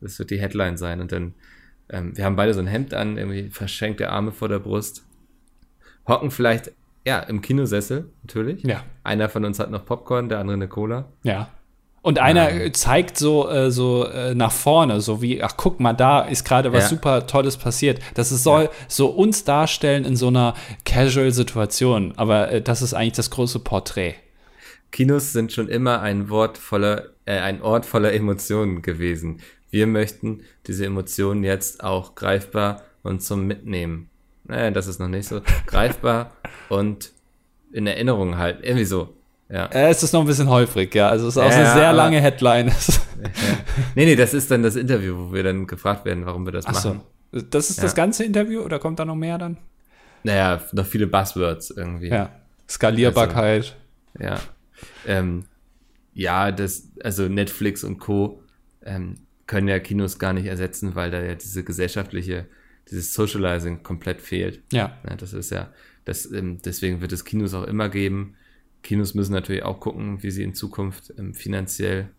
Das 0.00 0.18
wird 0.18 0.30
die 0.30 0.40
Headline 0.40 0.76
sein. 0.76 1.00
Und 1.00 1.12
dann, 1.12 1.34
ähm, 1.88 2.16
wir 2.16 2.24
haben 2.24 2.36
beide 2.36 2.54
so 2.54 2.60
ein 2.60 2.66
Hemd 2.66 2.94
an, 2.94 3.16
irgendwie 3.16 3.50
verschenkte 3.50 4.10
Arme 4.10 4.32
vor 4.32 4.48
der 4.48 4.58
Brust, 4.58 5.04
hocken 6.06 6.30
vielleicht 6.30 6.72
ja, 7.04 7.20
im 7.20 7.40
Kinosessel, 7.40 8.10
natürlich. 8.22 8.62
Ja. 8.62 8.84
Einer 9.02 9.28
von 9.28 9.44
uns 9.44 9.58
hat 9.58 9.70
noch 9.70 9.84
Popcorn, 9.84 10.28
der 10.28 10.38
andere 10.38 10.54
eine 10.54 10.68
Cola. 10.68 11.06
Ja. 11.22 11.48
Und 12.02 12.18
einer 12.18 12.50
ähm. 12.50 12.74
zeigt 12.74 13.16
so, 13.16 13.48
äh, 13.48 13.70
so 13.70 14.06
äh, 14.06 14.34
nach 14.34 14.50
vorne, 14.50 15.00
so 15.00 15.22
wie, 15.22 15.42
ach 15.42 15.56
guck 15.56 15.78
mal, 15.78 15.92
da 15.92 16.22
ist 16.22 16.44
gerade 16.44 16.72
was 16.72 16.84
ja. 16.84 16.88
super 16.88 17.26
Tolles 17.26 17.56
passiert. 17.56 18.00
Das 18.14 18.32
ist, 18.32 18.42
soll 18.42 18.64
ja. 18.64 18.70
so 18.88 19.06
uns 19.08 19.44
darstellen 19.44 20.04
in 20.04 20.16
so 20.16 20.28
einer 20.28 20.54
Casual-Situation. 20.84 22.14
Aber 22.16 22.50
äh, 22.50 22.60
das 22.60 22.82
ist 22.82 22.94
eigentlich 22.94 23.12
das 23.12 23.30
große 23.30 23.60
Porträt. 23.60 24.16
Kinos 24.90 25.32
sind 25.32 25.52
schon 25.52 25.68
immer 25.68 26.02
ein 26.02 26.28
Wort 26.28 26.58
voller, 26.58 27.06
äh, 27.24 27.38
ein 27.38 27.62
Ort 27.62 27.86
voller 27.86 28.12
Emotionen 28.12 28.82
gewesen. 28.82 29.40
Wir 29.70 29.86
möchten 29.86 30.42
diese 30.66 30.84
Emotionen 30.84 31.44
jetzt 31.44 31.82
auch 31.82 32.14
greifbar 32.14 32.82
und 33.02 33.22
zum 33.22 33.46
Mitnehmen. 33.46 34.10
Naja, 34.44 34.70
das 34.70 34.86
ist 34.86 34.98
noch 34.98 35.08
nicht 35.08 35.28
so 35.28 35.40
greifbar 35.66 36.32
und 36.68 37.12
in 37.72 37.86
Erinnerung 37.86 38.36
halt. 38.38 38.58
Irgendwie 38.62 38.84
so. 38.84 39.14
Ja. 39.48 39.66
Äh, 39.66 39.90
es 39.90 40.02
ist 40.02 40.12
noch 40.12 40.20
ein 40.20 40.26
bisschen 40.26 40.48
häufig, 40.48 40.94
ja. 40.94 41.08
Also 41.08 41.28
es 41.28 41.36
ist 41.36 41.42
auch 41.42 41.50
Ja, 41.50 41.56
eine 41.56 41.72
sehr 41.74 41.92
lange 41.92 42.20
Headline. 42.20 42.68
ja. 42.68 42.74
Nee, 43.94 44.06
nee, 44.06 44.16
das 44.16 44.34
ist 44.34 44.50
dann 44.50 44.62
das 44.62 44.76
Interview, 44.76 45.16
wo 45.28 45.32
wir 45.32 45.42
dann 45.42 45.66
gefragt 45.66 46.04
werden, 46.04 46.24
warum 46.26 46.44
wir 46.46 46.52
das 46.52 46.66
Ach 46.66 46.72
machen. 46.72 47.02
so. 47.32 47.40
Das 47.42 47.70
ist 47.70 47.82
das 47.82 47.92
Ja. 47.92 47.96
ganze 47.96 48.24
Interview 48.24 48.60
oder 48.62 48.78
kommt 48.78 48.98
da 48.98 49.04
noch 49.04 49.14
mehr 49.14 49.38
dann? 49.38 49.58
Naja, 50.22 50.60
noch 50.72 50.86
viele 50.86 51.06
Buzzwords 51.06 51.70
irgendwie. 51.70 52.08
Ja. 52.08 52.30
Skalierbarkeit. 52.68 53.76
Ja. 54.18 54.38
Ähm, 55.06 55.44
ja, 56.14 56.50
das, 56.52 56.88
also 57.02 57.28
Netflix 57.28 57.84
und 57.84 57.98
Co. 57.98 58.42
Ähm, 58.84 59.16
können 59.46 59.68
ja 59.68 59.78
Kinos 59.78 60.18
gar 60.18 60.32
nicht 60.32 60.46
ersetzen, 60.46 60.94
weil 60.94 61.10
da 61.10 61.20
ja 61.20 61.34
diese 61.34 61.62
gesellschaftliche, 61.64 62.46
dieses 62.92 63.14
Socializing 63.14 63.82
komplett 63.82 64.20
fehlt. 64.20 64.62
Ja. 64.72 64.98
Ja, 65.08 65.16
das 65.16 65.32
ist 65.32 65.50
ja, 65.50 65.72
das, 66.04 66.30
ähm, 66.30 66.58
deswegen 66.64 67.00
wird 67.00 67.12
es 67.12 67.24
Kinos 67.24 67.54
auch 67.54 67.64
immer 67.64 67.88
geben. 67.88 68.36
Kinos 68.82 69.14
müssen 69.14 69.32
natürlich 69.32 69.62
auch 69.62 69.80
gucken, 69.80 70.22
wie 70.22 70.30
sie 70.30 70.42
in 70.42 70.54
Zukunft 70.54 71.12
ähm, 71.18 71.34
finanziell 71.34 72.10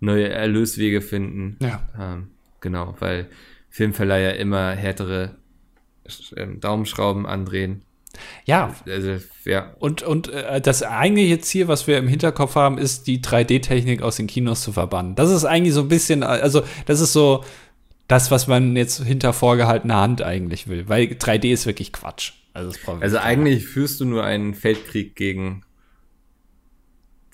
neue 0.00 0.28
Erlöswege 0.28 1.00
finden. 1.00 1.56
Ja. 1.60 1.88
Ähm, 1.98 2.28
genau, 2.60 2.94
weil 3.00 3.28
Filmverleiher 3.70 4.36
immer 4.36 4.72
härtere 4.72 5.36
ähm, 6.36 6.60
Daumenschrauben 6.60 7.26
andrehen. 7.26 7.82
Ja. 8.44 8.74
Also, 8.86 9.16
ja, 9.44 9.74
Und, 9.78 10.02
und 10.02 10.28
äh, 10.28 10.60
das 10.60 10.82
eigentliche 10.82 11.40
Ziel, 11.40 11.68
was 11.68 11.86
wir 11.86 11.98
im 11.98 12.08
Hinterkopf 12.08 12.54
haben, 12.54 12.78
ist, 12.78 13.06
die 13.06 13.20
3D-Technik 13.20 14.02
aus 14.02 14.16
den 14.16 14.26
Kinos 14.26 14.62
zu 14.62 14.72
verbannen. 14.72 15.14
Das 15.14 15.30
ist 15.30 15.44
eigentlich 15.44 15.74
so 15.74 15.82
ein 15.82 15.88
bisschen, 15.88 16.22
also 16.22 16.62
das 16.86 17.00
ist 17.00 17.12
so 17.12 17.44
das, 18.08 18.30
was 18.30 18.46
man 18.46 18.74
jetzt 18.74 19.02
hinter 19.04 19.32
vorgehaltener 19.32 20.00
Hand 20.00 20.22
eigentlich 20.22 20.66
will. 20.66 20.88
Weil 20.88 21.04
3D 21.04 21.52
ist 21.52 21.66
wirklich 21.66 21.92
Quatsch. 21.92 22.32
Also, 22.54 22.72
Also 23.00 23.18
eigentlich 23.18 23.66
führst 23.66 24.00
du 24.00 24.04
nur 24.04 24.24
einen 24.24 24.54
Feldkrieg 24.54 25.14
gegen 25.14 25.62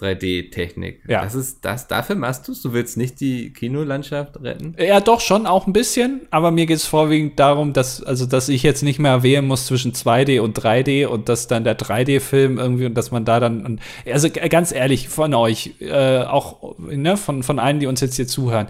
3D-Technik. 0.01 1.03
Ja. 1.09 1.23
Das 1.23 1.37
ist 1.37 1.65
das, 1.65 1.87
dafür 1.87 2.17
machst 2.17 2.49
du 2.49 2.53
es? 2.53 2.61
Du 2.61 2.73
willst 2.73 2.97
nicht 2.97 3.21
die 3.21 3.53
Kinolandschaft 3.53 4.43
retten? 4.43 4.75
Ja, 4.77 5.01
doch 5.01 5.21
schon 5.21 5.47
auch 5.47 5.69
ein 5.69 5.73
bisschen, 5.73 6.23
aber 6.31 6.51
mir 6.51 6.67
geht 6.67 6.79
es 6.79 6.87
vorwiegend 6.87 7.39
darum, 7.39 7.73
dass, 7.73 8.03
also, 8.03 8.27
dass 8.27 8.49
ich 8.49 8.65
jetzt 8.65 8.83
nicht 8.83 8.99
mehr 8.99 9.23
wählen 9.23 9.47
muss 9.47 9.67
zwischen 9.67 9.93
2D 9.93 10.41
und 10.41 10.59
3D 10.59 11.07
und 11.07 11.29
dass 11.29 11.47
dann 11.47 11.63
der 11.63 11.79
3D-Film 11.79 12.59
irgendwie 12.59 12.87
und 12.87 12.95
dass 12.95 13.13
man 13.13 13.25
da 13.25 13.39
dann, 13.39 13.81
also 14.05 14.29
ganz 14.31 14.73
ehrlich, 14.73 15.09
von 15.09 15.33
euch, 15.33 15.75
äh, 15.79 16.25
auch 16.25 16.77
ne, 16.79 17.17
von, 17.17 17.45
von 17.45 17.61
allen, 17.61 17.79
die 17.79 17.87
uns 17.87 18.01
jetzt 18.01 18.17
hier 18.17 18.27
zuhören, 18.27 18.67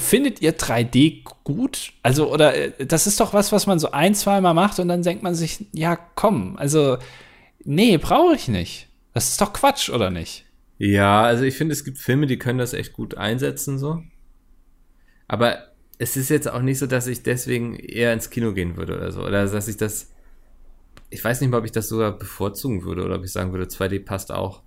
findet 0.00 0.40
ihr 0.40 0.56
3D 0.56 1.24
gut? 1.44 1.92
Also, 2.02 2.32
oder 2.32 2.54
äh, 2.54 2.86
das 2.86 3.06
ist 3.06 3.20
doch 3.20 3.34
was, 3.34 3.52
was 3.52 3.66
man 3.66 3.78
so 3.78 3.90
ein, 3.90 4.14
zwei 4.14 4.40
Mal 4.40 4.54
macht 4.54 4.78
und 4.78 4.88
dann 4.88 5.02
denkt 5.02 5.22
man 5.22 5.34
sich, 5.34 5.66
ja, 5.72 5.96
komm, 5.96 6.56
also, 6.56 6.98
nee, 7.64 7.96
brauche 7.98 8.34
ich 8.34 8.48
nicht. 8.48 8.88
Das 9.14 9.28
ist 9.28 9.40
doch 9.40 9.52
Quatsch, 9.52 9.90
oder 9.90 10.10
nicht? 10.10 10.46
Ja, 10.78 11.22
also 11.22 11.44
ich 11.44 11.56
finde, 11.56 11.72
es 11.74 11.84
gibt 11.84 11.98
Filme, 11.98 12.26
die 12.26 12.38
können 12.38 12.58
das 12.58 12.72
echt 12.72 12.92
gut 12.92 13.16
einsetzen, 13.16 13.78
so. 13.78 14.02
Aber 15.28 15.68
es 15.98 16.16
ist 16.16 16.30
jetzt 16.30 16.50
auch 16.50 16.62
nicht 16.62 16.78
so, 16.78 16.86
dass 16.86 17.06
ich 17.06 17.22
deswegen 17.22 17.76
eher 17.76 18.12
ins 18.12 18.30
Kino 18.30 18.52
gehen 18.52 18.76
würde 18.76 18.96
oder 18.96 19.12
so. 19.12 19.22
Oder 19.22 19.46
dass 19.46 19.68
ich 19.68 19.76
das. 19.76 20.10
Ich 21.10 21.22
weiß 21.22 21.40
nicht 21.40 21.50
mal, 21.50 21.58
ob 21.58 21.64
ich 21.64 21.72
das 21.72 21.88
sogar 21.88 22.18
bevorzugen 22.18 22.84
würde 22.84 23.04
oder 23.04 23.16
ob 23.16 23.24
ich 23.24 23.32
sagen 23.32 23.52
würde, 23.52 23.66
2D 23.66 24.04
passt 24.04 24.32
auch. 24.32 24.62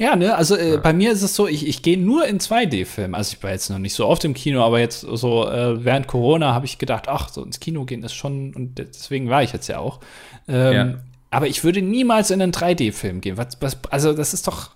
Ja, 0.00 0.14
ne, 0.14 0.36
also 0.36 0.56
äh, 0.56 0.78
bei 0.80 0.92
mir 0.92 1.10
ist 1.10 1.22
es 1.22 1.34
so, 1.34 1.48
ich, 1.48 1.66
ich 1.66 1.82
gehe 1.82 1.98
nur 1.98 2.24
in 2.26 2.38
2D-Filme. 2.38 3.16
Also 3.16 3.34
ich 3.36 3.42
war 3.42 3.50
jetzt 3.50 3.68
noch 3.68 3.78
nicht 3.80 3.94
so 3.94 4.06
oft 4.06 4.24
im 4.24 4.32
Kino, 4.34 4.62
aber 4.62 4.78
jetzt 4.78 5.00
so 5.00 5.48
äh, 5.48 5.84
während 5.84 6.06
Corona 6.06 6.54
habe 6.54 6.66
ich 6.66 6.78
gedacht, 6.78 7.08
ach, 7.08 7.28
so 7.30 7.42
ins 7.44 7.58
Kino 7.58 7.84
gehen 7.84 8.02
ist 8.04 8.14
schon, 8.14 8.54
und 8.54 8.78
deswegen 8.78 9.28
war 9.28 9.42
ich 9.42 9.52
jetzt 9.52 9.66
ja 9.68 9.78
auch. 9.78 10.00
Ähm, 10.46 10.72
Ja. 10.72 10.94
Aber 11.30 11.46
ich 11.46 11.62
würde 11.62 11.82
niemals 11.82 12.30
in 12.30 12.40
einen 12.40 12.52
3D-Film 12.52 13.20
gehen. 13.20 13.36
Was, 13.36 13.58
was, 13.60 13.76
also 13.90 14.12
das 14.14 14.32
ist 14.34 14.46
doch, 14.46 14.70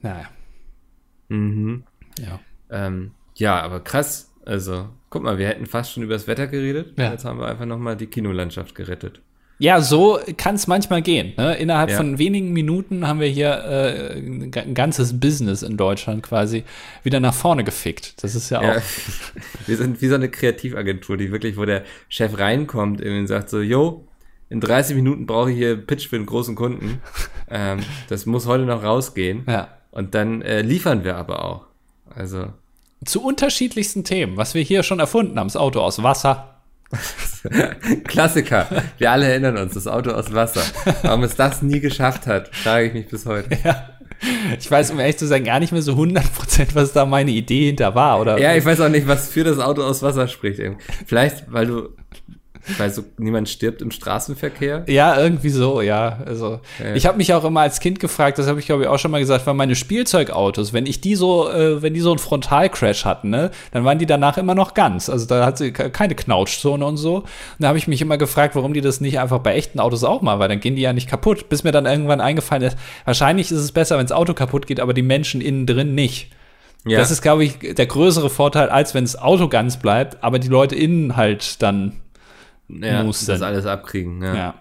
naja, 0.00 0.28
Mhm. 1.28 1.84
ja. 2.18 2.40
Ähm, 2.70 3.12
ja, 3.36 3.60
aber 3.60 3.80
krass. 3.80 4.32
Also, 4.44 4.88
guck 5.10 5.22
mal, 5.22 5.38
wir 5.38 5.46
hätten 5.46 5.66
fast 5.66 5.92
schon 5.92 6.02
über 6.02 6.14
das 6.14 6.26
Wetter 6.26 6.46
geredet. 6.48 6.98
Ja. 6.98 7.12
Jetzt 7.12 7.24
haben 7.24 7.38
wir 7.38 7.46
einfach 7.46 7.66
nochmal 7.66 7.96
die 7.96 8.06
Kinolandschaft 8.06 8.74
gerettet. 8.74 9.20
Ja, 9.60 9.80
so 9.82 10.18
kann 10.38 10.54
es 10.54 10.66
manchmal 10.66 11.02
gehen. 11.02 11.34
Ne? 11.36 11.54
Innerhalb 11.56 11.90
Ja. 11.90 11.98
von 11.98 12.18
wenigen 12.18 12.52
Minuten 12.52 13.06
haben 13.06 13.20
wir 13.20 13.28
hier 13.28 13.50
äh, 13.64 14.18
ein 14.18 14.50
ga- 14.50 14.62
ein 14.62 14.74
ganzes 14.74 15.20
Business 15.20 15.62
in 15.62 15.76
Deutschland 15.76 16.22
quasi 16.22 16.64
wieder 17.04 17.20
nach 17.20 17.34
vorne 17.34 17.62
gefickt. 17.62 18.22
Das 18.24 18.34
ist 18.34 18.48
ja 18.50 18.58
auch. 18.60 18.64
Ja, 18.64 18.76
wir 19.66 19.76
sind 19.76 20.00
wie 20.00 20.08
so 20.08 20.14
eine 20.14 20.30
Kreativagentur, 20.30 21.16
die 21.18 21.30
wirklich, 21.30 21.56
wo 21.58 21.64
der 21.66 21.84
Chef 22.08 22.38
reinkommt 22.38 23.02
und 23.02 23.26
sagt 23.26 23.50
so, 23.50 23.60
yo, 23.60 24.08
in 24.48 24.60
30 24.60 24.96
Minuten 24.96 25.26
brauche 25.26 25.50
ich 25.52 25.58
hier 25.58 25.76
Pitch 25.76 26.08
für 26.08 26.16
einen 26.16 26.26
großen 26.26 26.54
Kunden. 26.56 27.00
ähm, 27.50 27.80
das 28.08 28.24
muss 28.26 28.46
heute 28.46 28.64
noch 28.64 28.82
rausgehen. 28.82 29.44
ja. 29.46 29.68
Und 29.92 30.14
dann 30.14 30.40
äh, 30.42 30.62
liefern 30.62 31.02
wir 31.04 31.16
aber 31.16 31.44
auch. 31.44 31.66
Also, 32.14 32.46
Zu 33.04 33.22
unterschiedlichsten 33.24 34.04
Themen, 34.04 34.36
was 34.36 34.54
wir 34.54 34.62
hier 34.62 34.84
schon 34.84 35.00
erfunden 35.00 35.36
haben. 35.38 35.48
Das 35.48 35.56
Auto 35.56 35.80
aus 35.80 36.00
Wasser. 36.02 36.59
Klassiker. 38.04 38.66
Wir 38.98 39.10
alle 39.10 39.26
erinnern 39.26 39.56
uns, 39.56 39.74
das 39.74 39.86
Auto 39.86 40.10
aus 40.10 40.32
Wasser. 40.34 40.62
Warum 41.02 41.22
es 41.22 41.36
das 41.36 41.62
nie 41.62 41.80
geschafft 41.80 42.26
hat, 42.26 42.54
frage 42.54 42.86
ich 42.86 42.94
mich 42.94 43.08
bis 43.08 43.26
heute. 43.26 43.50
Ich 44.58 44.70
weiß, 44.70 44.90
um 44.90 44.98
ehrlich 45.00 45.16
zu 45.16 45.26
sein, 45.26 45.44
gar 45.44 45.60
nicht 45.60 45.72
mehr 45.72 45.80
so 45.80 45.94
100%, 45.94 46.74
was 46.74 46.92
da 46.92 47.06
meine 47.06 47.30
Idee 47.30 47.68
hinter 47.68 47.94
war. 47.94 48.20
Oder 48.20 48.38
Ja, 48.38 48.54
ich 48.54 48.66
weiß 48.66 48.82
auch 48.82 48.90
nicht, 48.90 49.08
was 49.08 49.30
für 49.30 49.44
das 49.44 49.58
Auto 49.58 49.82
aus 49.82 50.02
Wasser 50.02 50.28
spricht. 50.28 50.60
Vielleicht, 51.06 51.50
weil 51.50 51.66
du, 51.66 51.88
weil 52.78 52.90
so 52.90 53.02
niemand 53.18 53.48
stirbt 53.48 53.82
im 53.82 53.90
Straßenverkehr. 53.90 54.84
Ja, 54.88 55.20
irgendwie 55.20 55.48
so, 55.50 55.80
ja. 55.80 56.18
Also 56.26 56.60
Ja. 56.82 56.94
ich 56.94 57.06
habe 57.06 57.16
mich 57.16 57.32
auch 57.34 57.44
immer 57.44 57.60
als 57.60 57.80
Kind 57.80 58.00
gefragt, 58.00 58.38
das 58.38 58.46
habe 58.46 58.60
ich 58.60 58.66
glaube 58.66 58.82
ich 58.82 58.88
auch 58.88 58.98
schon 58.98 59.10
mal 59.10 59.20
gesagt, 59.20 59.46
weil 59.46 59.54
meine 59.54 59.74
Spielzeugautos, 59.74 60.72
wenn 60.72 60.86
ich 60.86 61.00
die 61.00 61.14
so, 61.16 61.48
äh, 61.50 61.82
wenn 61.82 61.94
die 61.94 62.00
so 62.00 62.10
einen 62.10 62.18
Frontalcrash 62.18 63.04
hatten, 63.04 63.30
ne, 63.30 63.50
dann 63.72 63.84
waren 63.84 63.98
die 63.98 64.06
danach 64.06 64.38
immer 64.38 64.54
noch 64.54 64.74
ganz. 64.74 65.08
Also 65.08 65.26
da 65.26 65.44
hat 65.46 65.58
sie 65.58 65.72
ke- 65.72 65.90
keine 65.90 66.14
Knautschzone 66.14 66.84
und 66.84 66.96
so. 66.96 67.16
Und 67.16 67.26
da 67.58 67.68
habe 67.68 67.78
ich 67.78 67.88
mich 67.88 68.02
immer 68.02 68.18
gefragt, 68.18 68.54
warum 68.56 68.74
die 68.74 68.80
das 68.80 69.00
nicht 69.00 69.18
einfach 69.20 69.38
bei 69.38 69.54
echten 69.54 69.80
Autos 69.80 70.04
auch 70.04 70.22
mal, 70.22 70.38
weil 70.38 70.48
dann 70.48 70.60
gehen 70.60 70.76
die 70.76 70.82
ja 70.82 70.92
nicht 70.92 71.08
kaputt. 71.08 71.48
Bis 71.48 71.64
mir 71.64 71.72
dann 71.72 71.86
irgendwann 71.86 72.20
eingefallen 72.20 72.62
ist, 72.62 72.76
wahrscheinlich 73.04 73.50
ist 73.50 73.58
es 73.58 73.72
besser, 73.72 73.98
wenn 73.98 74.06
das 74.06 74.12
Auto 74.16 74.34
kaputt 74.34 74.66
geht, 74.66 74.80
aber 74.80 74.94
die 74.94 75.02
Menschen 75.02 75.40
innen 75.40 75.66
drin 75.66 75.94
nicht. 75.94 76.30
Ja. 76.86 76.98
Das 76.98 77.10
ist, 77.10 77.20
glaube 77.20 77.44
ich, 77.44 77.58
der 77.58 77.84
größere 77.86 78.30
Vorteil, 78.30 78.70
als 78.70 78.94
wenn 78.94 79.04
das 79.04 79.14
Auto 79.20 79.48
ganz 79.48 79.76
bleibt, 79.76 80.24
aber 80.24 80.38
die 80.38 80.48
Leute 80.48 80.74
innen 80.76 81.14
halt 81.14 81.60
dann 81.62 81.92
ja, 82.82 83.02
muss 83.02 83.24
das 83.26 83.42
alles 83.42 83.66
abkriegen. 83.66 84.22
Ja. 84.22 84.54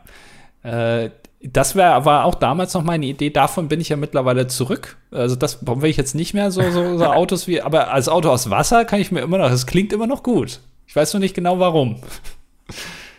Ja. 0.64 1.04
Äh, 1.04 1.12
das 1.42 1.76
wär, 1.76 2.04
war 2.04 2.26
auch 2.26 2.36
damals 2.36 2.74
noch 2.74 2.84
meine 2.84 3.06
Idee. 3.06 3.30
Davon 3.30 3.70
bin 3.70 3.80
ich 3.80 3.90
ja 3.90 3.96
mittlerweile 3.96 4.48
zurück. 4.48 4.98
Also 5.10 5.36
das 5.36 5.66
will 5.66 5.90
ich 5.90 5.98
jetzt 5.98 6.14
nicht 6.14 6.34
mehr 6.34 6.52
so, 6.52 6.62
so, 6.72 6.98
so 6.98 7.06
Autos 7.14 7.48
wie, 7.48 7.62
aber 7.62 7.92
als 7.92 8.10
Auto 8.10 8.30
aus 8.30 8.50
Wasser 8.50 8.84
kann 8.84 9.00
ich 9.00 9.12
mir 9.12 9.22
immer 9.22 9.38
noch, 9.38 9.50
das 9.50 9.66
klingt 9.66 9.94
immer 9.94 10.08
noch 10.08 10.24
gut. 10.24 10.60
Ich 10.86 10.96
weiß 10.96 11.14
nur 11.14 11.22
nicht 11.22 11.36
genau 11.36 11.60
warum. 11.60 12.02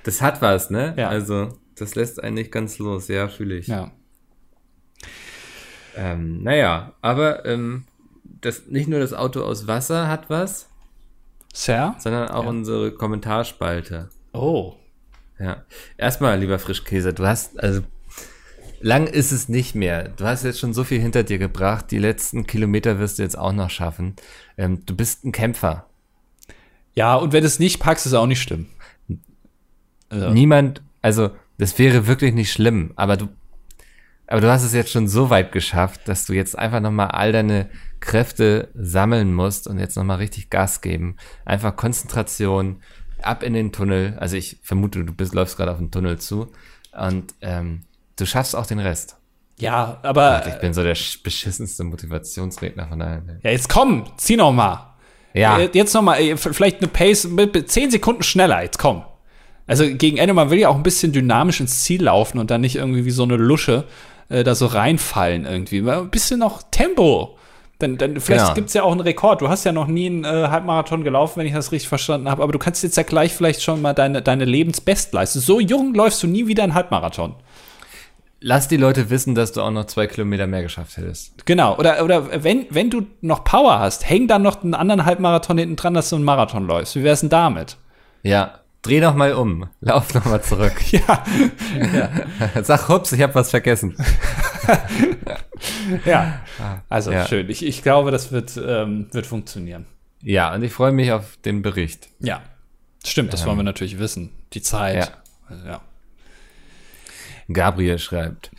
Das 0.05 0.21
hat 0.21 0.43
was, 0.43 0.71
ne? 0.71 0.95
Ja. 0.97 1.09
Also, 1.09 1.49
das 1.79 1.95
lässt 1.95 2.23
einen 2.23 2.35
nicht 2.35 2.51
ganz 2.51 2.79
los. 2.79 3.09
Ja, 3.09 3.29
fühle 3.29 3.57
ich. 3.57 3.69
Ja. 3.69 3.91
Ähm, 5.97 6.43
naja, 6.43 6.93
aber 7.01 7.45
ähm, 7.47 7.85
das, 8.25 8.67
nicht 8.67 8.89
nur 8.89 9.01
das 9.01 9.13
Auto 9.13 9.43
aus 9.43 9.67
Wasser 9.67 10.09
hat 10.09 10.31
was, 10.31 10.69
Sir? 11.53 11.95
sondern 11.99 12.29
auch 12.29 12.47
unsere 12.47 12.93
Kommentarspalte. 12.93 14.09
Oh. 14.33 14.75
Ja. 15.41 15.65
Erstmal, 15.97 16.39
lieber 16.39 16.59
Frischkäse, 16.59 17.15
du 17.15 17.27
hast, 17.27 17.59
also, 17.59 17.83
lang 18.81 19.07
ist 19.07 19.33
es 19.33 19.49
nicht 19.49 19.75
mehr. 19.75 20.09
Du 20.09 20.25
hast 20.25 20.45
jetzt 20.45 20.61
schon 20.61 20.75
so 20.75 20.85
viel 20.85 21.01
hinter 21.01 21.23
dir 21.23 21.39
gebracht. 21.39 21.91
Die 21.91 21.99
letzten 21.99 22.47
Kilometer 22.47 22.99
wirst 22.99 23.19
du 23.19 23.23
jetzt 23.23 23.39
auch 23.39 23.53
noch 23.53 23.71
schaffen. 23.71 24.17
Ähm, 24.57 24.85
du 24.85 24.95
bist 24.95 25.25
ein 25.25 25.33
Kämpfer. 25.33 25.87
Ja, 26.95 27.15
und 27.17 27.33
wenn 27.33 27.43
du 27.43 27.47
es 27.47 27.59
nicht 27.59 27.81
packst, 27.81 28.07
ist 28.07 28.15
auch 28.15 28.27
nicht 28.27 28.43
schlimm. 28.43 28.67
Also, 30.09 30.31
Niemand, 30.31 30.83
also, 31.03 31.31
das 31.59 31.79
wäre 31.79 32.07
wirklich 32.07 32.35
nicht 32.35 32.53
schlimm, 32.53 32.93
aber 32.97 33.17
du, 33.17 33.29
aber 34.27 34.41
du 34.41 34.51
hast 34.51 34.65
es 34.65 34.73
jetzt 34.73 34.91
schon 34.91 35.09
so 35.09 35.31
weit 35.31 35.53
geschafft, 35.53 36.03
dass 36.07 36.27
du 36.27 36.33
jetzt 36.33 36.59
einfach 36.59 36.81
nochmal 36.81 37.09
all 37.09 37.33
deine 37.33 37.69
Kräfte 38.01 38.69
sammeln 38.75 39.35
musst 39.35 39.67
und 39.67 39.79
jetzt 39.79 39.97
nochmal 39.97 40.19
richtig 40.19 40.51
Gas 40.51 40.81
geben. 40.81 41.17
Einfach 41.45 41.77
Konzentration, 41.77 42.83
ab 43.25 43.43
in 43.43 43.53
den 43.55 43.73
Tunnel. 43.73 44.17
Also 44.19 44.37
ich 44.37 44.59
vermute, 44.63 45.05
du 45.05 45.13
bist, 45.13 45.35
läufst 45.35 45.57
gerade 45.57 45.71
auf 45.73 45.79
den 45.79 45.91
Tunnel 45.91 46.19
zu 46.19 46.49
und 46.99 47.35
ähm, 47.41 47.83
du 48.17 48.27
schaffst 48.27 48.55
auch 48.57 48.67
den 48.67 48.79
Rest. 48.79 49.17
ja, 49.59 49.99
aber 50.03 50.45
Ich 50.49 50.55
bin 50.61 50.73
so 50.75 50.83
der 50.83 50.97
sch- 50.97 51.23
beschissenste 51.23 51.85
Motivationsredner 51.85 52.89
von 52.89 53.01
allen. 53.03 53.41
ja, 53.43 53.51
jetzt 53.51 53.69
komm, 53.69 54.05
zieh 54.17 54.37
noch 54.37 54.53
mal. 54.53 54.95
Ja, 55.33 55.59
Äh, 55.61 55.71
Jetzt 55.73 55.95
noch 55.95 56.03
mal, 56.03 56.21
äh, 56.21 56.37
vielleicht 56.37 56.79
eine 56.79 56.89
Pace 56.89 57.25
mit 57.29 57.71
10 57.71 57.91
Sekunden 57.93 58.23
schneller, 58.23 58.63
jetzt 58.63 58.79
komm. 58.79 59.05
Also 59.67 59.85
gegen 59.87 60.17
Ende, 60.17 60.35
man 60.35 60.51
will 60.51 60.59
ja 60.59 60.69
auch 60.69 60.75
ein 60.75 60.83
bisschen 60.83 61.13
dynamisch 61.13 61.61
ins 61.61 61.85
Ziel 61.85 62.03
laufen 62.03 62.39
und 62.41 62.51
dann 62.51 62.61
nicht 62.63 62.75
irgendwie 62.77 63.05
wie 63.05 63.11
so 63.13 63.23
eine 63.23 63.37
Lusche 63.37 63.85
äh, 64.29 64.43
da 64.43 64.57
so 64.57 64.67
reinfallen 64.67 65.45
irgendwie. 65.47 65.89
Ein 65.89 66.11
bisschen 66.11 66.41
noch 66.41 66.63
Tempo. 66.73 67.37
Dann, 67.81 67.97
dann 67.99 68.21
vielleicht 68.21 68.45
Genau. 68.45 68.55
gibt's 68.55 68.75
ja 68.75 68.83
auch 68.85 68.93
einen 68.93 69.01
Rekord. 69.01 69.41
Du 69.41 69.49
hast 69.49 69.65
ja 69.65 69.73
noch 69.73 69.87
nie 69.89 70.07
einen 70.07 70.25
äh, 70.25 70.49
Halbmarathon 70.49 71.03
gelaufen, 71.03 71.41
wenn 71.41 71.47
ich 71.47 71.53
das 71.53 71.73
richtig 71.73 71.89
verstanden 71.89 72.31
habe. 72.31 72.43
Aber 72.43 72.53
du 72.53 72.59
kannst 72.59 72.83
jetzt 72.83 72.97
ja 72.97 73.03
gleich 73.03 73.35
vielleicht 73.35 73.63
schon 73.63 73.83
mal 73.83 73.93
deine, 73.95 74.23
deine 74.23 74.45
Lebensbestleistung. 74.45 75.43
So 75.43 75.61
jung 75.61 75.95
läufst 75.95 76.23
du 76.23 76.27
nie 76.27 76.47
wieder 76.47 76.63
einen 76.63 76.75
Halbmarathon. 76.75 77.35
Lass 78.43 78.69
die 78.69 78.79
Leute 78.79 79.11
wissen, 79.11 79.35
dass 79.35 79.53
du 79.53 79.61
auch 79.61 79.71
noch 79.71 79.85
zwei 79.85 80.07
Kilometer 80.07 80.47
mehr 80.47 80.63
geschafft 80.63 80.97
hättest. 80.97 81.45
Genau. 81.45 81.77
Oder, 81.77 82.03
oder 82.03 82.43
wenn, 82.43 82.65
wenn 82.71 82.89
du 82.89 83.03
noch 83.21 83.45
Power 83.45 83.79
hast, 83.81 84.09
häng 84.09 84.29
dann 84.29 84.41
noch 84.41 84.63
einen 84.63 84.73
anderen 84.75 85.05
Halbmarathon 85.05 85.59
hinten 85.59 85.77
dran, 85.77 85.93
dass 85.93 86.09
du 86.09 86.17
einen 86.17 86.25
Marathon 86.25 86.67
läufst. 86.67 86.97
Wie 86.97 87.05
wär's 87.05 87.21
denn 87.21 87.29
damit? 87.29 87.77
Ja, 88.23 88.60
dreh 88.83 89.01
noch 89.01 89.15
mal 89.15 89.33
um. 89.35 89.69
Lauf 89.81 90.15
noch 90.15 90.25
mal 90.25 90.43
zurück. 90.43 90.73
Ja. 90.93 91.25
Sag, 92.63 92.89
hups, 92.89 93.13
ich 93.13 93.21
habe 93.23 93.35
was 93.35 93.51
vergessen. 93.51 93.97
ja. 96.05 96.41
Also 96.89 97.13
Ja. 97.13 97.27
schön. 97.27 97.49
Ich, 97.51 97.65
ich 97.65 97.83
glaube, 97.83 98.11
das 98.11 98.33
wird, 98.33 98.57
ähm, 98.63 99.07
wird 99.13 99.27
funktionieren. 99.27 99.87
Ja, 100.23 100.55
und 100.55 100.63
ich 100.63 100.73
freue 100.73 100.93
mich 100.93 101.13
auf 101.13 101.37
den 101.45 101.63
Bericht. 101.63 102.09
Ja. 102.19 102.43
Stimmt, 103.05 103.33
das 103.33 103.47
wollen 103.47 103.57
wir 103.57 103.63
natürlich 103.63 103.99
wissen. 103.99 104.31
Die 104.53 104.61
Zeit. 104.63 104.97
Ja. 104.97 105.09
Also, 105.49 105.67
ja. 105.67 105.81
Gabriel 107.53 107.99
schreibt. 107.99 108.51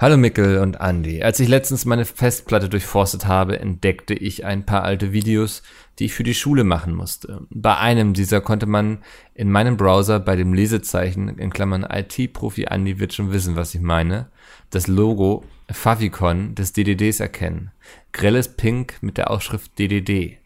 Hallo 0.00 0.16
Mickel 0.16 0.58
und 0.58 0.76
Andy. 0.76 1.24
Als 1.24 1.40
ich 1.40 1.48
letztens 1.48 1.84
meine 1.84 2.04
Festplatte 2.04 2.68
durchforstet 2.68 3.26
habe, 3.26 3.58
entdeckte 3.58 4.14
ich 4.14 4.44
ein 4.44 4.64
paar 4.64 4.84
alte 4.84 5.12
Videos, 5.12 5.64
die 5.98 6.04
ich 6.04 6.14
für 6.14 6.22
die 6.22 6.36
Schule 6.36 6.62
machen 6.62 6.94
musste. 6.94 7.44
Bei 7.50 7.78
einem 7.78 8.14
dieser 8.14 8.40
konnte 8.40 8.66
man 8.66 8.98
in 9.34 9.50
meinem 9.50 9.76
Browser 9.76 10.20
bei 10.20 10.36
dem 10.36 10.54
Lesezeichen, 10.54 11.36
in 11.36 11.50
Klammern 11.50 11.82
IT-Profi 11.82 12.66
Andy 12.70 13.00
wird 13.00 13.12
schon 13.12 13.32
wissen, 13.32 13.56
was 13.56 13.74
ich 13.74 13.80
meine, 13.80 14.28
das 14.70 14.86
Logo 14.86 15.42
Favicon 15.68 16.54
des 16.54 16.72
DDDs 16.72 17.18
erkennen. 17.18 17.72
Grelles 18.12 18.54
Pink 18.54 18.98
mit 19.00 19.18
der 19.18 19.32
Aufschrift 19.32 19.76
DDD. 19.80 20.38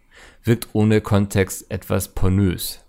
Wirkt 0.44 0.68
ohne 0.72 1.02
Kontext 1.02 1.70
etwas 1.70 2.08
pornös. 2.08 2.82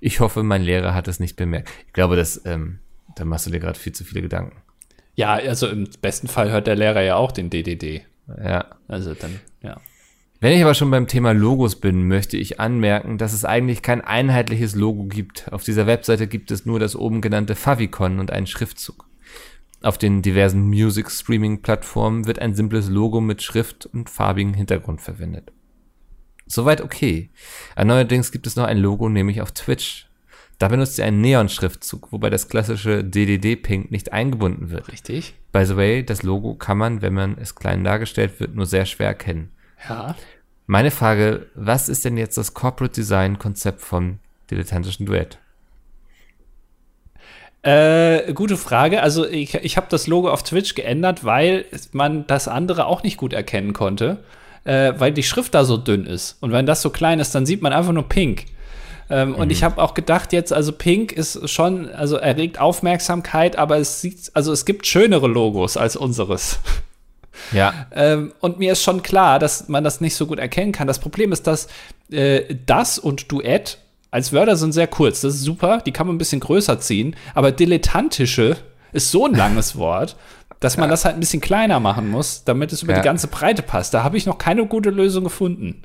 Ich 0.00 0.20
hoffe, 0.20 0.44
mein 0.44 0.62
Lehrer 0.62 0.94
hat 0.94 1.08
es 1.08 1.20
nicht 1.20 1.36
bemerkt. 1.36 1.68
Ich 1.86 1.92
glaube, 1.92 2.16
das, 2.16 2.40
ähm, 2.46 2.78
da 3.16 3.26
machst 3.26 3.44
du 3.44 3.50
dir 3.50 3.60
gerade 3.60 3.78
viel 3.78 3.92
zu 3.92 4.04
viele 4.04 4.22
Gedanken. 4.22 4.63
Ja, 5.14 5.34
also 5.34 5.68
im 5.68 5.88
besten 6.00 6.28
Fall 6.28 6.50
hört 6.50 6.66
der 6.66 6.76
Lehrer 6.76 7.02
ja 7.02 7.16
auch 7.16 7.32
den 7.32 7.50
DDD. 7.50 8.02
Ja. 8.42 8.66
Also 8.88 9.14
dann, 9.14 9.40
ja. 9.62 9.80
Wenn 10.40 10.52
ich 10.52 10.62
aber 10.62 10.74
schon 10.74 10.90
beim 10.90 11.06
Thema 11.06 11.32
Logos 11.32 11.76
bin, 11.76 12.06
möchte 12.06 12.36
ich 12.36 12.60
anmerken, 12.60 13.16
dass 13.16 13.32
es 13.32 13.44
eigentlich 13.44 13.80
kein 13.80 14.02
einheitliches 14.02 14.74
Logo 14.74 15.04
gibt. 15.04 15.50
Auf 15.52 15.64
dieser 15.64 15.86
Webseite 15.86 16.26
gibt 16.26 16.50
es 16.50 16.66
nur 16.66 16.78
das 16.78 16.96
oben 16.96 17.20
genannte 17.20 17.54
Favicon 17.54 18.18
und 18.18 18.30
einen 18.30 18.46
Schriftzug. 18.46 19.06
Auf 19.82 19.96
den 19.96 20.22
diversen 20.22 20.62
Music 20.62 21.10
Streaming 21.10 21.62
Plattformen 21.62 22.26
wird 22.26 22.40
ein 22.40 22.54
simples 22.54 22.88
Logo 22.88 23.20
mit 23.20 23.42
Schrift 23.42 23.86
und 23.86 24.10
farbigem 24.10 24.54
Hintergrund 24.54 25.00
verwendet. 25.00 25.52
Soweit 26.46 26.82
okay. 26.82 27.30
Neuerdings 27.82 28.32
gibt 28.32 28.46
es 28.46 28.56
noch 28.56 28.64
ein 28.64 28.78
Logo, 28.78 29.08
nämlich 29.08 29.40
auf 29.40 29.52
Twitch. 29.52 30.08
Da 30.58 30.68
benutzt 30.68 30.98
ihr 30.98 31.04
einen 31.04 31.20
Neon-Schriftzug, 31.20 32.12
wobei 32.12 32.30
das 32.30 32.48
klassische 32.48 33.02
DDD-Pink 33.02 33.90
nicht 33.90 34.12
eingebunden 34.12 34.70
wird. 34.70 34.90
Richtig? 34.90 35.34
By 35.52 35.64
the 35.66 35.76
way, 35.76 36.04
das 36.04 36.22
Logo 36.22 36.54
kann 36.54 36.78
man, 36.78 37.02
wenn 37.02 37.14
man 37.14 37.36
es 37.38 37.54
klein 37.54 37.82
dargestellt 37.84 38.38
wird, 38.40 38.54
nur 38.54 38.66
sehr 38.66 38.86
schwer 38.86 39.08
erkennen. 39.08 39.50
Ja. 39.88 40.14
Meine 40.66 40.90
Frage, 40.90 41.46
was 41.54 41.88
ist 41.88 42.04
denn 42.04 42.16
jetzt 42.16 42.38
das 42.38 42.54
Corporate 42.54 42.94
Design 42.94 43.38
Konzept 43.38 43.80
vom 43.80 44.18
dilettantischen 44.50 45.06
Duett? 45.06 45.38
Äh, 47.62 48.32
gute 48.34 48.56
Frage. 48.56 49.02
Also 49.02 49.26
ich, 49.26 49.54
ich 49.54 49.76
habe 49.76 49.86
das 49.90 50.06
Logo 50.06 50.30
auf 50.30 50.42
Twitch 50.42 50.74
geändert, 50.74 51.24
weil 51.24 51.64
man 51.92 52.26
das 52.26 52.46
andere 52.46 52.86
auch 52.86 53.02
nicht 53.02 53.16
gut 53.16 53.32
erkennen 53.32 53.72
konnte, 53.72 54.22
äh, 54.64 54.92
weil 54.98 55.12
die 55.12 55.22
Schrift 55.22 55.54
da 55.54 55.64
so 55.64 55.78
dünn 55.78 56.06
ist. 56.06 56.36
Und 56.42 56.52
wenn 56.52 56.66
das 56.66 56.82
so 56.82 56.90
klein 56.90 57.20
ist, 57.20 57.34
dann 57.34 57.46
sieht 57.46 57.62
man 57.62 57.72
einfach 57.72 57.92
nur 57.92 58.08
Pink. 58.08 58.44
Ähm, 59.14 59.34
Und 59.34 59.50
ich 59.50 59.62
habe 59.62 59.80
auch 59.82 59.94
gedacht 59.94 60.32
jetzt, 60.32 60.52
also 60.52 60.72
Pink 60.72 61.12
ist 61.12 61.48
schon, 61.48 61.88
also 61.90 62.16
erregt 62.16 62.58
Aufmerksamkeit, 62.58 63.56
aber 63.56 63.78
es 63.78 64.00
sieht, 64.00 64.30
also 64.34 64.52
es 64.52 64.64
gibt 64.64 64.86
schönere 64.86 65.26
Logos 65.28 65.76
als 65.76 65.94
unseres. 65.96 66.58
Ja, 67.52 67.86
Ähm, 67.94 68.32
und 68.40 68.58
mir 68.58 68.72
ist 68.72 68.82
schon 68.82 69.02
klar, 69.02 69.38
dass 69.38 69.68
man 69.68 69.84
das 69.84 70.00
nicht 70.00 70.14
so 70.16 70.26
gut 70.26 70.38
erkennen 70.38 70.72
kann. 70.72 70.86
Das 70.86 70.98
Problem 70.98 71.32
ist, 71.32 71.46
dass 71.46 71.68
äh, 72.10 72.54
das 72.66 72.98
und 72.98 73.30
Duett 73.30 73.78
als 74.10 74.32
Wörter 74.32 74.56
sind 74.56 74.72
sehr 74.72 74.86
kurz. 74.86 75.20
Das 75.20 75.34
ist 75.34 75.42
super, 75.42 75.80
die 75.84 75.92
kann 75.92 76.06
man 76.06 76.14
ein 76.16 76.18
bisschen 76.18 76.40
größer 76.40 76.78
ziehen. 76.80 77.16
Aber 77.34 77.50
dilettantische 77.52 78.56
ist 78.92 79.10
so 79.10 79.26
ein 79.26 79.34
langes 79.42 79.76
Wort, 79.76 80.16
dass 80.60 80.76
man 80.76 80.88
das 80.88 81.04
halt 81.04 81.16
ein 81.16 81.20
bisschen 81.20 81.40
kleiner 81.40 81.78
machen 81.80 82.10
muss, 82.10 82.44
damit 82.44 82.72
es 82.72 82.82
über 82.82 82.92
Ja. 82.94 83.00
die 83.00 83.04
ganze 83.04 83.26
Breite 83.26 83.62
passt. 83.62 83.92
Da 83.92 84.02
habe 84.04 84.16
ich 84.16 84.24
noch 84.26 84.38
keine 84.38 84.64
gute 84.66 84.90
Lösung 84.90 85.24
gefunden. 85.24 85.82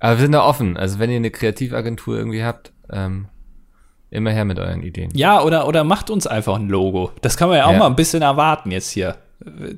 Aber 0.00 0.16
wir 0.16 0.22
sind 0.22 0.32
da 0.32 0.42
offen. 0.44 0.76
Also 0.76 0.98
wenn 0.98 1.10
ihr 1.10 1.16
eine 1.16 1.30
Kreativagentur 1.30 2.16
irgendwie 2.16 2.44
habt, 2.44 2.72
ähm, 2.90 3.28
immer 4.10 4.30
her 4.30 4.44
mit 4.44 4.58
euren 4.58 4.82
Ideen. 4.82 5.10
Ja, 5.14 5.42
oder, 5.42 5.66
oder 5.68 5.84
macht 5.84 6.10
uns 6.10 6.26
einfach 6.26 6.56
ein 6.56 6.68
Logo. 6.68 7.12
Das 7.20 7.36
kann 7.36 7.48
man 7.48 7.58
ja 7.58 7.66
auch 7.66 7.72
Ja. 7.72 7.78
mal 7.78 7.86
ein 7.86 7.96
bisschen 7.96 8.22
erwarten 8.22 8.70
jetzt 8.70 8.90
hier. 8.90 9.16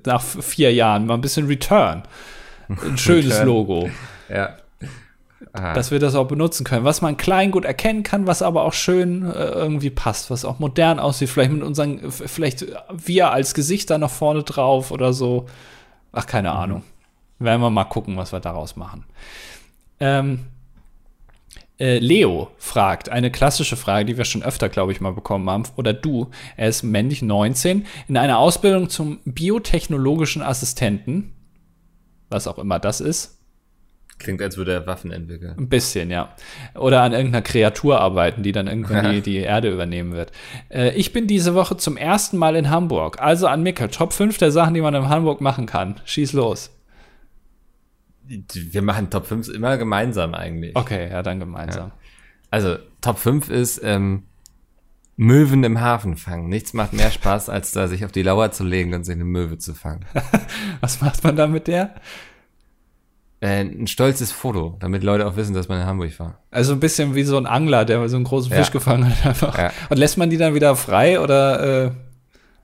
Nach 0.07 0.21
vier 0.23 0.73
Jahren 0.73 1.07
mal 1.07 1.15
ein 1.15 1.21
bisschen 1.21 1.47
Return. 1.47 2.03
Ein 2.69 2.97
schönes 2.97 3.33
Return. 3.33 3.47
Logo. 3.47 3.91
Ja. 4.33 4.51
Ah, 5.53 5.73
dass 5.75 5.91
wir 5.91 5.99
das 5.99 6.15
auch 6.15 6.29
benutzen 6.29 6.63
können, 6.63 6.85
was 6.85 7.03
man 7.03 7.17
klein 7.17 7.51
gut 7.51 7.65
erkennen 7.65 8.05
kann, 8.05 8.29
was 8.29 8.43
aber 8.43 8.63
auch 8.63 8.73
schön 8.75 9.25
äh, 9.29 9.33
irgendwie 9.33 9.91
passt, 9.91 10.31
was 10.31 10.45
auch 10.45 10.61
modern 10.61 11.01
aussieht, 11.01 11.31
vielleicht 11.31 11.51
mit 11.51 11.63
unseren, 11.65 12.13
vielleicht 12.13 12.67
wir 12.93 13.33
als 13.33 13.55
Gesichter 13.55 13.99
noch 13.99 14.11
vorne 14.11 14.45
drauf 14.45 14.93
oder 14.93 15.13
so. 15.13 15.47
Ach, 16.13 16.27
keine 16.27 16.53
Ahnung. 16.53 16.85
Werden 17.41 17.61
wir 17.61 17.71
mal 17.71 17.85
gucken, 17.85 18.17
was 18.17 18.33
wir 18.33 18.39
daraus 18.39 18.77
machen. 18.77 19.05
Ähm, 20.01 20.47
äh, 21.79 21.99
Leo 21.99 22.51
fragt, 22.59 23.09
eine 23.09 23.31
klassische 23.31 23.77
Frage, 23.77 24.05
die 24.05 24.19
wir 24.19 24.27
schon 24.27 24.43
öfter, 24.43 24.69
glaube 24.69 24.93
ich, 24.93 25.01
mal 25.01 25.13
bekommen 25.13 25.49
haben, 25.49 25.65
oder 25.77 25.93
du, 25.93 26.31
er 26.57 26.69
ist 26.69 26.83
männlich 26.83 27.23
19, 27.23 27.87
in 28.07 28.17
einer 28.17 28.39
Ausbildung 28.39 28.91
zum 28.91 29.21
biotechnologischen 29.25 30.43
Assistenten, 30.43 31.33
was 32.29 32.47
auch 32.47 32.59
immer 32.59 32.79
das 32.79 33.01
ist, 33.01 33.39
klingt, 34.19 34.43
als 34.43 34.59
würde 34.59 34.73
er 34.75 34.87
Waffen 34.87 35.11
entwickeln. 35.11 35.55
ein 35.59 35.69
bisschen, 35.69 36.11
ja. 36.11 36.35
Oder 36.75 37.01
an 37.01 37.13
irgendeiner 37.13 37.43
Kreatur 37.43 38.01
arbeiten, 38.01 38.43
die 38.43 38.53
dann 38.53 38.69
irgendwann 38.69 39.11
die, 39.13 39.23
die 39.23 39.37
Erde 39.39 39.73
übernehmen 39.73 40.13
wird. 40.13 40.31
Äh, 40.69 40.91
ich 40.91 41.15
bin 41.15 41.27
diese 41.27 41.55
Woche 41.55 41.79
zum 41.79 41.97
ersten 41.97 42.37
Mal 42.37 42.55
in 42.55 42.69
Hamburg. 42.69 43.21
Also 43.21 43.47
an 43.47 43.63
Mickel, 43.63 43.89
Top 43.89 44.13
5 44.13 44.37
der 44.37 44.53
Sachen, 44.53 44.75
die 44.75 44.83
man 44.83 44.95
in 44.95 45.09
Hamburg 45.09 45.41
machen 45.41 45.65
kann. 45.65 45.99
Schieß 46.05 46.35
los. 46.35 46.71
Wir 48.55 48.83
machen 48.83 49.11
Top 49.11 49.27
5 49.27 49.49
immer 49.49 49.77
gemeinsam 49.77 50.35
eigentlich. 50.35 50.77
Okay, 50.77 51.11
ja, 51.11 51.23
dann 51.23 51.41
gemeinsam. 51.41 51.93
Also, 52.51 52.77
Top 53.01 53.19
5 53.19 53.49
ist 53.51 53.81
ähm, 53.83 54.25
Möwen 55.17 55.65
im 55.65 55.81
Hafen 55.81 56.17
fangen. 56.17 56.49
Nichts 56.49 56.73
macht 56.73 56.93
mehr 56.93 57.11
Spaß, 57.11 57.49
als 57.49 57.73
da 57.73 57.89
sich 57.89 58.05
auf 58.05 58.13
die 58.13 58.23
Lauer 58.23 58.53
zu 58.53 58.65
legen 58.65 58.95
und 58.95 59.05
sich 59.05 59.15
eine 59.15 59.25
Möwe 59.25 59.59
zu 59.59 59.75
fangen. 59.75 60.05
Was 60.81 61.01
macht 61.01 61.23
man 61.25 61.37
da 61.37 61.47
mit 61.47 61.67
der? 61.67 61.95
Äh, 63.41 63.63
ein 63.63 63.87
stolzes 63.87 64.33
Foto, 64.33 64.77
damit 64.81 65.03
Leute 65.03 65.27
auch 65.27 65.37
wissen, 65.37 65.55
dass 65.55 65.69
man 65.69 65.81
in 65.81 65.87
Hamburg 65.87 66.19
war. 66.21 66.39
Also 66.51 66.73
ein 66.73 66.81
bisschen 66.81 67.15
wie 67.15 67.23
so 67.23 67.37
ein 67.37 67.47
Angler, 67.47 67.85
der 67.85 68.07
so 68.09 68.17
einen 68.17 68.25
großen 68.25 68.53
Ja. 68.53 68.59
Fisch 68.59 68.71
gefangen 68.71 69.09
hat 69.09 69.27
einfach. 69.27 69.59
Ja. 69.59 69.73
Und 69.89 69.97
lässt 69.99 70.19
man 70.19 70.31
die 70.31 70.37
dann 70.37 70.55
wieder 70.55 70.77
frei 70.77 71.21
oder 71.21 71.87
äh, 71.87 71.91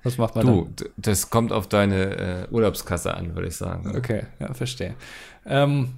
was 0.07 0.18
macht 0.18 0.34
man 0.36 0.46
Du, 0.46 0.68
dann? 0.76 0.88
das 0.96 1.30
kommt 1.30 1.52
auf 1.52 1.68
deine 1.68 2.46
äh, 2.48 2.54
Urlaubskasse 2.54 3.14
an, 3.14 3.34
würde 3.34 3.48
ich 3.48 3.57
sagen. 3.57 3.94
Okay, 3.96 4.22
ja, 4.40 4.54
verstehe. 4.54 4.94
Ähm, 5.46 5.90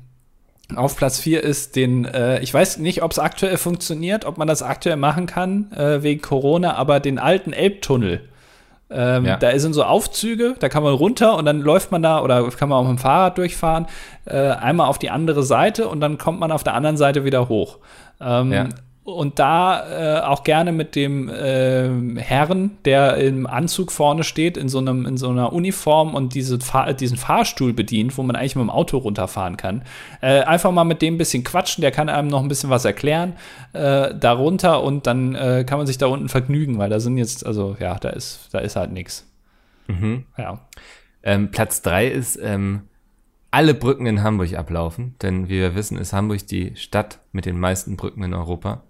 auf 0.76 0.96
Platz 0.96 1.18
4 1.18 1.42
ist 1.42 1.76
den, 1.76 2.04
äh, 2.04 2.40
ich 2.40 2.52
weiß 2.52 2.78
nicht, 2.78 3.02
ob 3.02 3.12
es 3.12 3.18
aktuell 3.18 3.56
funktioniert, 3.56 4.24
ob 4.24 4.36
man 4.38 4.48
das 4.48 4.62
aktuell 4.62 4.96
machen 4.96 5.26
kann, 5.26 5.72
äh, 5.72 6.02
wegen 6.02 6.20
Corona, 6.20 6.74
aber 6.74 7.00
den 7.00 7.18
alten 7.18 7.52
Elbtunnel. 7.52 8.20
Ähm, 8.90 9.24
Ja. 9.26 9.36
Da 9.36 9.58
sind 9.58 9.74
so 9.74 9.84
Aufzüge, 9.84 10.54
da 10.58 10.68
kann 10.70 10.82
man 10.82 10.94
runter 10.94 11.36
und 11.36 11.44
dann 11.44 11.60
läuft 11.60 11.90
man 11.92 12.02
da 12.02 12.22
oder 12.22 12.48
kann 12.50 12.68
man 12.70 12.78
auch 12.78 12.88
mit 12.88 12.98
dem 12.98 13.02
Fahrrad 13.02 13.36
durchfahren, 13.38 13.86
äh, 14.24 14.36
einmal 14.36 14.88
auf 14.88 14.98
die 14.98 15.10
andere 15.10 15.42
Seite 15.42 15.88
und 15.88 16.00
dann 16.00 16.16
kommt 16.18 16.40
man 16.40 16.50
auf 16.52 16.64
der 16.64 16.74
anderen 16.74 16.96
Seite 16.96 17.24
wieder 17.24 17.48
hoch. 17.48 17.78
Ähm, 18.20 18.52
Ja. 18.52 18.68
Und 19.08 19.38
da 19.38 20.18
äh, 20.18 20.20
auch 20.20 20.44
gerne 20.44 20.70
mit 20.70 20.94
dem 20.94 21.30
ähm, 21.34 22.18
Herrn, 22.18 22.72
der 22.84 23.16
im 23.16 23.46
Anzug 23.46 23.90
vorne 23.90 24.22
steht, 24.22 24.58
in 24.58 24.68
so, 24.68 24.80
einem, 24.80 25.06
in 25.06 25.16
so 25.16 25.30
einer 25.30 25.54
Uniform 25.54 26.14
und 26.14 26.34
diese 26.34 26.60
Fahr 26.60 26.92
diesen 26.92 27.16
Fahrstuhl 27.16 27.72
bedient, 27.72 28.18
wo 28.18 28.22
man 28.22 28.36
eigentlich 28.36 28.54
mit 28.54 28.64
dem 28.64 28.70
Auto 28.70 28.98
runterfahren 28.98 29.56
kann. 29.56 29.82
Äh, 30.20 30.42
einfach 30.42 30.72
mal 30.72 30.84
mit 30.84 31.00
dem 31.00 31.14
ein 31.14 31.18
bisschen 31.18 31.42
quatschen, 31.42 31.80
der 31.80 31.90
kann 31.90 32.10
einem 32.10 32.28
noch 32.28 32.42
ein 32.42 32.48
bisschen 32.48 32.68
was 32.68 32.84
erklären 32.84 33.32
äh, 33.72 34.14
darunter 34.14 34.82
und 34.82 35.06
dann 35.06 35.34
äh, 35.34 35.64
kann 35.66 35.78
man 35.78 35.86
sich 35.86 35.96
da 35.96 36.06
unten 36.06 36.28
vergnügen, 36.28 36.76
weil 36.76 36.90
da 36.90 37.00
sind 37.00 37.16
jetzt, 37.16 37.46
also 37.46 37.78
ja, 37.80 37.94
da 37.94 38.10
ist, 38.10 38.50
da 38.52 38.58
ist 38.58 38.76
halt 38.76 38.92
nichts. 38.92 39.26
Mhm. 39.86 40.24
Ja. 40.36 40.66
Ähm, 41.22 41.50
Platz 41.50 41.80
drei 41.80 42.08
ist 42.08 42.38
ähm, 42.42 42.82
alle 43.50 43.72
Brücken 43.72 44.04
in 44.04 44.22
Hamburg 44.22 44.52
ablaufen, 44.52 45.14
denn 45.22 45.48
wie 45.48 45.60
wir 45.60 45.74
wissen, 45.74 45.96
ist 45.96 46.12
Hamburg 46.12 46.46
die 46.46 46.76
Stadt 46.76 47.20
mit 47.32 47.46
den 47.46 47.58
meisten 47.58 47.96
Brücken 47.96 48.22
in 48.22 48.34
Europa. 48.34 48.82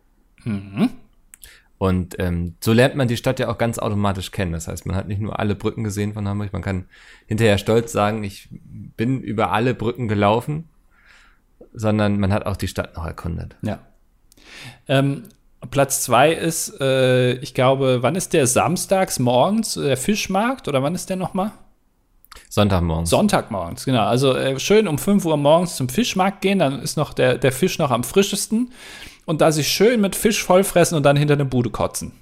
Und 1.78 2.16
ähm, 2.18 2.54
so 2.60 2.72
lernt 2.72 2.96
man 2.96 3.06
die 3.06 3.16
Stadt 3.16 3.38
ja 3.38 3.48
auch 3.48 3.58
ganz 3.58 3.78
automatisch 3.78 4.32
kennen. 4.32 4.52
Das 4.52 4.66
heißt, 4.66 4.84
man 4.84 4.96
hat 4.96 5.06
nicht 5.06 5.20
nur 5.20 5.38
alle 5.38 5.54
Brücken 5.54 5.84
gesehen 5.84 6.12
von 6.12 6.26
Hamburg, 6.26 6.52
man 6.52 6.62
kann 6.62 6.86
hinterher 7.26 7.56
stolz 7.56 7.92
sagen, 7.92 8.24
ich 8.24 8.48
bin 8.50 9.20
über 9.20 9.52
alle 9.52 9.74
Brücken 9.74 10.08
gelaufen, 10.08 10.68
sondern 11.72 12.18
man 12.18 12.32
hat 12.32 12.46
auch 12.46 12.56
die 12.56 12.68
Stadt 12.68 12.96
noch 12.96 13.06
erkundet. 13.06 13.56
Ja. 13.62 13.78
Ähm, 14.88 15.24
Platz 15.70 16.02
zwei 16.02 16.32
ist, 16.32 16.80
äh, 16.80 17.34
ich 17.34 17.54
glaube, 17.54 17.98
wann 18.02 18.16
ist 18.16 18.32
der 18.32 18.46
samstags 18.46 19.18
morgens, 19.18 19.74
der 19.74 19.96
Fischmarkt 19.96 20.68
oder 20.68 20.82
wann 20.82 20.94
ist 20.94 21.10
der 21.10 21.16
nochmal? 21.16 21.52
Sonntagmorgens. 22.50 23.10
Sonntagmorgens, 23.10 23.84
genau. 23.84 24.04
Also 24.04 24.34
äh, 24.34 24.58
schön 24.58 24.88
um 24.88 24.98
5 24.98 25.24
Uhr 25.24 25.36
morgens 25.36 25.76
zum 25.76 25.88
Fischmarkt 25.88 26.40
gehen, 26.40 26.58
dann 26.58 26.80
ist 26.80 26.96
noch 26.96 27.12
der, 27.12 27.38
der 27.38 27.52
Fisch 27.52 27.78
noch 27.78 27.90
am 27.90 28.04
frischesten 28.04 28.72
und 29.26 29.40
da 29.40 29.52
sich 29.52 29.68
schön 29.68 30.00
mit 30.00 30.16
Fisch 30.16 30.42
vollfressen 30.42 30.96
und 30.96 31.02
dann 31.04 31.16
hinter 31.16 31.34
eine 31.34 31.44
Bude 31.44 31.70
kotzen. 31.70 32.12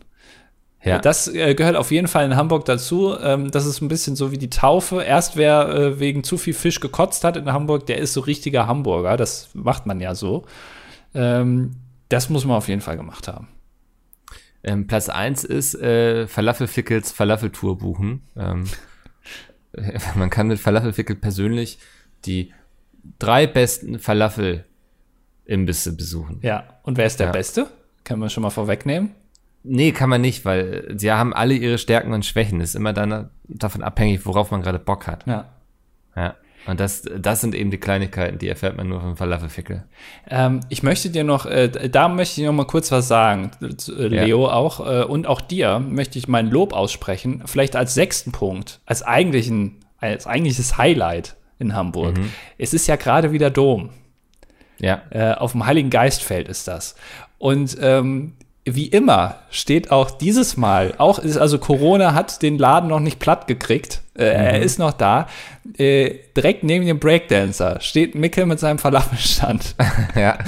Ja. 0.87 0.99
Das 0.99 1.27
äh, 1.27 1.55
gehört 1.55 1.75
auf 1.75 1.91
jeden 1.91 2.07
Fall 2.07 2.25
in 2.25 2.37
Hamburg 2.37 2.65
dazu. 2.65 3.17
Ähm, 3.21 3.51
das 3.51 3.67
ist 3.67 3.81
ein 3.81 3.89
bisschen 3.89 4.15
so 4.15 4.31
wie 4.31 4.39
die 4.39 4.51
Taufe. 4.51 5.03
Erst 5.03 5.37
wer 5.37 5.69
äh, 5.69 6.01
wegen 6.01 6.23
zu 6.23 6.39
viel 6.39 6.55
Fisch 6.55 6.79
gekotzt 6.79 7.25
hat 7.25 7.37
in 7.37 7.53
Hamburg, 7.53 7.87
der 7.87 7.99
ist 7.99 8.13
so 8.13 8.21
richtiger 8.21 8.69
Hamburger. 8.69 9.17
Das 9.17 9.49
macht 9.55 9.87
man 9.87 10.01
ja 10.01 10.15
so. 10.15 10.45
Ähm, 11.13 11.73
das 12.09 12.31
muss 12.31 12.45
man 12.45 12.57
auf 12.57 12.69
jeden 12.69 12.83
Fall 12.83 12.97
gemacht 12.97 13.27
haben. 13.27 13.49
Ähm, 14.63 14.87
Platz 14.87 15.09
1 15.09 15.43
ist 15.45 15.75
äh, 15.75 16.29
Falafelfickels 16.29 17.11
Falafeltour 17.11 17.79
buchen. 17.79 18.23
Man 20.14 20.31
kann 20.31 20.49
mit 20.49 20.59
Falafelfickel 20.59 21.16
persönlich 21.16 21.79
die 22.24 22.53
drei 23.18 23.47
besten 23.47 23.99
Falafel 23.99 24.64
Imbisse 25.45 25.97
besuchen. 25.97 26.41
Ja, 26.43 26.81
und 26.83 26.99
wer 26.99 27.07
ist 27.07 27.20
der 27.20 27.29
ja. 27.29 27.33
Beste? 27.33 27.68
Kann 28.05 28.18
man 28.18 28.31
schon 28.31 28.43
mal 28.43 28.51
vorwegnehmen? 28.51 29.14
Nee, 29.62 29.93
kann 29.93 30.09
man 30.09 30.20
nicht, 30.20 30.45
weil 30.45 30.95
sie 30.97 31.11
haben 31.11 31.35
alle 31.35 31.55
ihre 31.55 31.79
Stärken 31.79 32.12
und 32.12 32.24
Schwächen. 32.24 32.61
ist 32.61 32.77
immer 32.77 32.93
dann 32.93 33.31
davon 33.49 33.83
abhängig, 33.83 34.24
worauf 34.27 34.51
man 34.51 34.62
gerade 34.62 34.79
Bock 34.79 35.07
hat. 35.07 35.27
Ja. 35.27 35.49
Ja. 36.14 36.37
Und 36.67 36.81
das, 36.81 37.03
das 37.03 37.41
sind 37.41 37.55
eben 37.55 37.71
die 37.71 37.79
Kleinigkeiten, 37.79 38.39
die 38.39 38.49
erfährt 38.49 38.77
man 38.77 38.89
nur 38.89 39.01
vom 39.01 39.17
Falafelfickel. 39.17 39.85
Ähm, 40.29 40.61
ich 40.69 40.83
möchte 40.83 41.11
dir 41.11 41.25
noch, 41.25 41.47
äh, 41.47 41.69
da 41.89 42.09
möchte 42.09 42.41
ich 42.41 42.47
noch 42.47 42.53
mal 42.53 42.67
kurz 42.67 42.91
was 42.91 43.07
sagen, 43.07 43.51
äh, 43.61 44.07
Leo 44.07 44.47
ja. 44.47 44.53
auch, 44.53 44.81
äh, 44.81 45.05
und 45.05 45.27
auch 45.27 45.41
dir 45.41 45.79
möchte 45.79 46.19
ich 46.19 46.29
mein 46.29 46.51
Lob 46.51 46.73
aussprechen, 46.73 47.43
vielleicht 47.47 47.77
als 47.77 47.95
sechsten 47.95 48.33
Punkt, 48.33 48.81
als 48.85 49.03
eigentlichen, 49.03 49.77
als 49.99 50.27
eigentliches 50.27 50.77
Highlight 50.77 51.37
in 51.59 51.75
Hamburg. 51.75 52.19
Mhm. 52.19 52.33
Es 52.59 52.75
ist 52.75 52.87
ja 52.87 52.97
gerade 52.97 53.33
wieder 53.33 53.51
Dom. 53.51 53.91
Ja. 54.79 55.03
Äh, 55.11 55.35
auf 55.35 55.53
dem 55.53 55.64
Heiligen 55.67 55.91
Geistfeld 55.91 56.49
ist 56.49 56.69
das. 56.69 56.97
Und 57.39 57.77
ähm, 57.81 58.35
wie 58.67 58.87
immer 58.87 59.37
steht 59.51 59.93
auch 59.93 60.11
dieses 60.11 60.57
Mal, 60.57 60.95
auch 60.99 61.21
ist 61.21 61.37
also 61.37 61.59
Corona 61.59 62.14
hat 62.14 62.43
den 62.43 62.59
Laden 62.59 62.89
noch 62.89 63.01
nicht 63.01 63.21
platt 63.21 63.47
gekriegt. 63.47 64.03
Äh, 64.17 64.25
mhm. 64.25 64.45
Er 64.45 64.62
ist 64.62 64.79
noch 64.79 64.93
da. 64.93 65.29
Äh, 65.79 66.14
direkt 66.37 66.64
neben 66.64 66.85
dem 66.85 66.99
Breakdancer 66.99 67.81
steht 67.81 68.14
Mickel 68.17 68.45
mit 68.47 68.59
seinem 68.59 68.79
Falafelstand. 68.79 69.77
ja. 70.17 70.39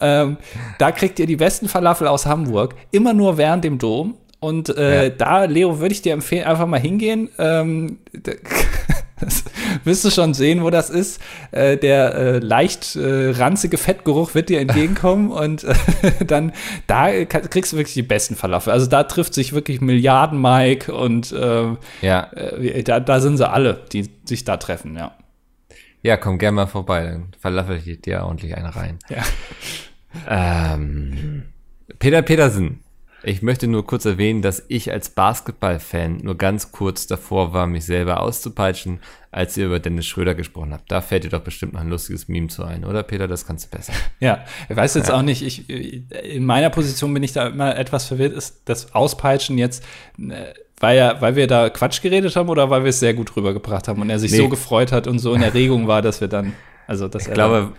ähm, 0.00 0.36
da 0.78 0.92
kriegt 0.92 1.18
ihr 1.18 1.26
die 1.26 1.36
besten 1.36 1.66
Falafel 1.68 2.06
aus 2.08 2.26
Hamburg, 2.26 2.74
immer 2.90 3.14
nur 3.14 3.38
während 3.38 3.64
dem 3.64 3.78
Dom. 3.78 4.14
Und 4.38 4.76
äh, 4.76 5.04
ja. 5.04 5.08
da, 5.10 5.44
Leo, 5.44 5.78
würde 5.78 5.94
ich 5.94 6.02
dir 6.02 6.12
empfehlen, 6.12 6.44
einfach 6.44 6.66
mal 6.66 6.80
hingehen. 6.80 7.30
Ähm, 7.38 7.98
das 9.22 9.44
wirst 9.84 10.04
du 10.04 10.10
schon 10.10 10.34
sehen, 10.34 10.62
wo 10.62 10.70
das 10.70 10.90
ist. 10.90 11.20
Äh, 11.50 11.76
der 11.76 12.14
äh, 12.14 12.38
leicht 12.38 12.96
äh, 12.96 13.30
ranzige 13.30 13.78
Fettgeruch 13.78 14.34
wird 14.34 14.48
dir 14.48 14.60
entgegenkommen 14.60 15.30
und 15.30 15.64
äh, 15.64 15.74
dann 16.26 16.52
da 16.86 17.24
kriegst 17.24 17.72
du 17.72 17.76
wirklich 17.76 17.94
die 17.94 18.02
besten 18.02 18.36
Falafel. 18.36 18.72
Also 18.72 18.86
da 18.86 19.04
trifft 19.04 19.34
sich 19.34 19.52
wirklich 19.52 19.80
Milliarden 19.80 20.40
Mike 20.40 20.92
und 20.92 21.32
äh, 21.32 21.76
ja. 22.02 22.30
Äh, 22.32 22.82
da, 22.82 23.00
da 23.00 23.20
sind 23.20 23.36
sie 23.36 23.48
alle, 23.48 23.80
die 23.92 24.10
sich 24.24 24.44
da 24.44 24.56
treffen, 24.56 24.96
ja. 24.96 25.12
Ja, 26.02 26.16
komm 26.16 26.38
gerne 26.38 26.56
mal 26.56 26.66
vorbei, 26.66 27.04
dann 27.04 27.28
falafel 27.38 27.80
ich 27.84 28.00
dir 28.00 28.24
ordentlich 28.24 28.56
eine 28.56 28.74
rein. 28.74 28.98
Ja. 29.08 29.22
Ähm, 30.28 31.44
Peter 32.00 32.22
Petersen 32.22 32.80
ich 33.24 33.42
möchte 33.42 33.66
nur 33.66 33.86
kurz 33.86 34.04
erwähnen, 34.04 34.42
dass 34.42 34.64
ich 34.68 34.90
als 34.92 35.10
Basketball-Fan 35.10 36.18
nur 36.22 36.36
ganz 36.36 36.72
kurz 36.72 37.06
davor 37.06 37.52
war, 37.52 37.66
mich 37.66 37.84
selber 37.84 38.20
auszupeitschen, 38.20 39.00
als 39.30 39.56
ihr 39.56 39.66
über 39.66 39.78
Dennis 39.78 40.06
Schröder 40.06 40.34
gesprochen 40.34 40.72
habt. 40.72 40.90
Da 40.90 41.00
fällt 41.00 41.24
dir 41.24 41.30
doch 41.30 41.40
bestimmt 41.40 41.72
noch 41.72 41.80
ein 41.80 41.88
lustiges 41.88 42.28
Meme 42.28 42.48
zu 42.48 42.64
ein, 42.64 42.84
oder 42.84 43.02
Peter? 43.02 43.28
Das 43.28 43.46
kannst 43.46 43.66
du 43.66 43.76
besser. 43.76 43.92
Ja, 44.20 44.44
ich 44.68 44.76
weiß 44.76 44.94
jetzt 44.94 45.08
ja. 45.08 45.16
auch 45.16 45.22
nicht, 45.22 45.42
ich, 45.42 45.70
in 45.70 46.44
meiner 46.44 46.70
Position 46.70 47.14
bin 47.14 47.22
ich 47.22 47.32
da 47.32 47.46
immer 47.48 47.76
etwas 47.76 48.06
verwirrt, 48.06 48.32
ist 48.32 48.62
das 48.66 48.94
Auspeitschen 48.94 49.56
jetzt, 49.58 49.84
äh, 50.18 50.52
weil, 50.80 50.98
ja, 50.98 51.20
weil 51.20 51.36
wir 51.36 51.46
da 51.46 51.70
Quatsch 51.70 52.02
geredet 52.02 52.34
haben 52.34 52.48
oder 52.48 52.70
weil 52.70 52.82
wir 52.82 52.90
es 52.90 53.00
sehr 53.00 53.14
gut 53.14 53.34
rübergebracht 53.36 53.88
haben 53.88 54.02
und 54.02 54.10
er 54.10 54.18
sich 54.18 54.32
nee. 54.32 54.38
so 54.38 54.48
gefreut 54.48 54.92
hat 54.92 55.06
und 55.06 55.18
so 55.18 55.32
in 55.34 55.42
Erregung 55.42 55.86
war, 55.86 56.02
dass 56.02 56.20
wir 56.20 56.28
dann, 56.28 56.54
also 56.86 57.08
dass 57.08 57.22
ich 57.22 57.28
er 57.28 57.34
glaube, 57.34 57.72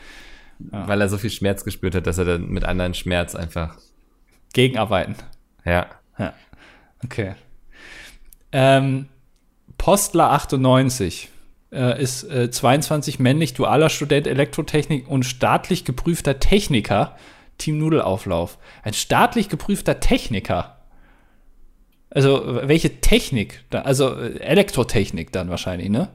dann, 0.60 0.82
ja. 0.82 0.88
weil 0.88 1.02
er 1.02 1.10
so 1.10 1.18
viel 1.18 1.30
Schmerz 1.30 1.66
gespürt 1.66 1.96
hat, 1.96 2.08
dass 2.08 2.18
er 2.18 2.26
dann 2.26 2.50
mit 2.50 2.64
anderen 2.64 2.94
Schmerz 2.94 3.36
einfach 3.36 3.78
gegenarbeiten. 4.54 5.16
Ja. 5.66 5.88
Ja. 6.18 6.34
Okay. 7.04 7.36
Ähm, 8.52 9.08
Postler 9.78 10.32
98 10.32 11.30
äh, 11.72 12.02
ist 12.02 12.24
äh, 12.24 12.50
22 12.50 13.20
männlich, 13.20 13.54
dualer 13.54 13.90
Student 13.90 14.28
Elektrotechnik 14.28 15.08
und 15.08 15.24
staatlich 15.24 15.86
geprüfter 15.86 16.40
Techniker. 16.40 17.18
Team 17.58 17.78
Nudelauflauf. 17.78 18.58
Ein 18.84 18.94
staatlich 18.94 19.50
geprüfter 19.50 20.00
Techniker. 20.00 20.78
Also, 22.10 22.62
welche 22.68 23.02
Technik? 23.02 23.64
Also, 23.72 24.16
äh, 24.16 24.40
Elektrotechnik 24.40 25.32
dann 25.32 25.50
wahrscheinlich, 25.50 25.90
ne? 25.90 26.10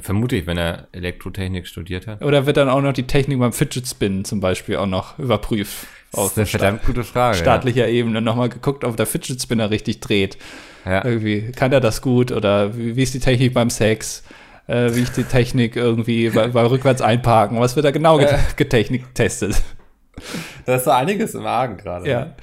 Vermute 0.00 0.36
ich, 0.36 0.46
wenn 0.46 0.56
er 0.56 0.86
Elektrotechnik 0.92 1.66
studiert 1.66 2.06
hat. 2.06 2.22
Oder 2.22 2.46
wird 2.46 2.56
dann 2.56 2.68
auch 2.68 2.80
noch 2.80 2.92
die 2.92 3.08
Technik 3.08 3.40
beim 3.40 3.52
Fidget 3.52 3.88
Spinnen 3.88 4.24
zum 4.24 4.40
Beispiel 4.40 4.76
auch 4.76 4.86
noch 4.86 5.18
überprüft? 5.18 5.86
Das 6.12 6.26
ist 6.26 6.38
eine 6.38 6.46
verdammt 6.46 6.84
gute 6.84 7.02
Frage. 7.02 7.38
Staatlicher 7.38 7.88
ja. 7.88 7.92
Ebene 7.92 8.20
nochmal 8.20 8.48
geguckt, 8.48 8.84
ob 8.84 8.96
der 8.96 9.06
Fidget 9.06 9.42
Spinner 9.42 9.70
richtig 9.70 10.00
dreht. 10.00 10.38
Ja. 10.84 11.04
Irgendwie, 11.04 11.52
kann 11.52 11.72
er 11.72 11.80
das 11.80 12.02
gut? 12.02 12.30
Oder 12.30 12.76
wie, 12.76 12.94
wie 12.94 13.02
ist 13.02 13.14
die 13.14 13.20
Technik 13.20 13.52
beim 13.52 13.70
Sex? 13.70 14.22
Äh, 14.68 14.94
wie 14.94 15.02
ist 15.02 15.16
die 15.16 15.24
Technik 15.24 15.74
irgendwie 15.74 16.30
bei, 16.30 16.48
bei 16.48 16.64
rückwärts 16.64 17.02
einparken? 17.02 17.58
Was 17.58 17.74
wird 17.74 17.84
da 17.84 17.90
genau 17.90 18.18
getestet? 18.18 19.60
Da 20.66 20.76
ist 20.76 20.84
so 20.84 20.90
einiges 20.90 21.34
im 21.34 21.46
Argen 21.46 21.76
gerade. 21.76 22.08
Ja. 22.08 22.36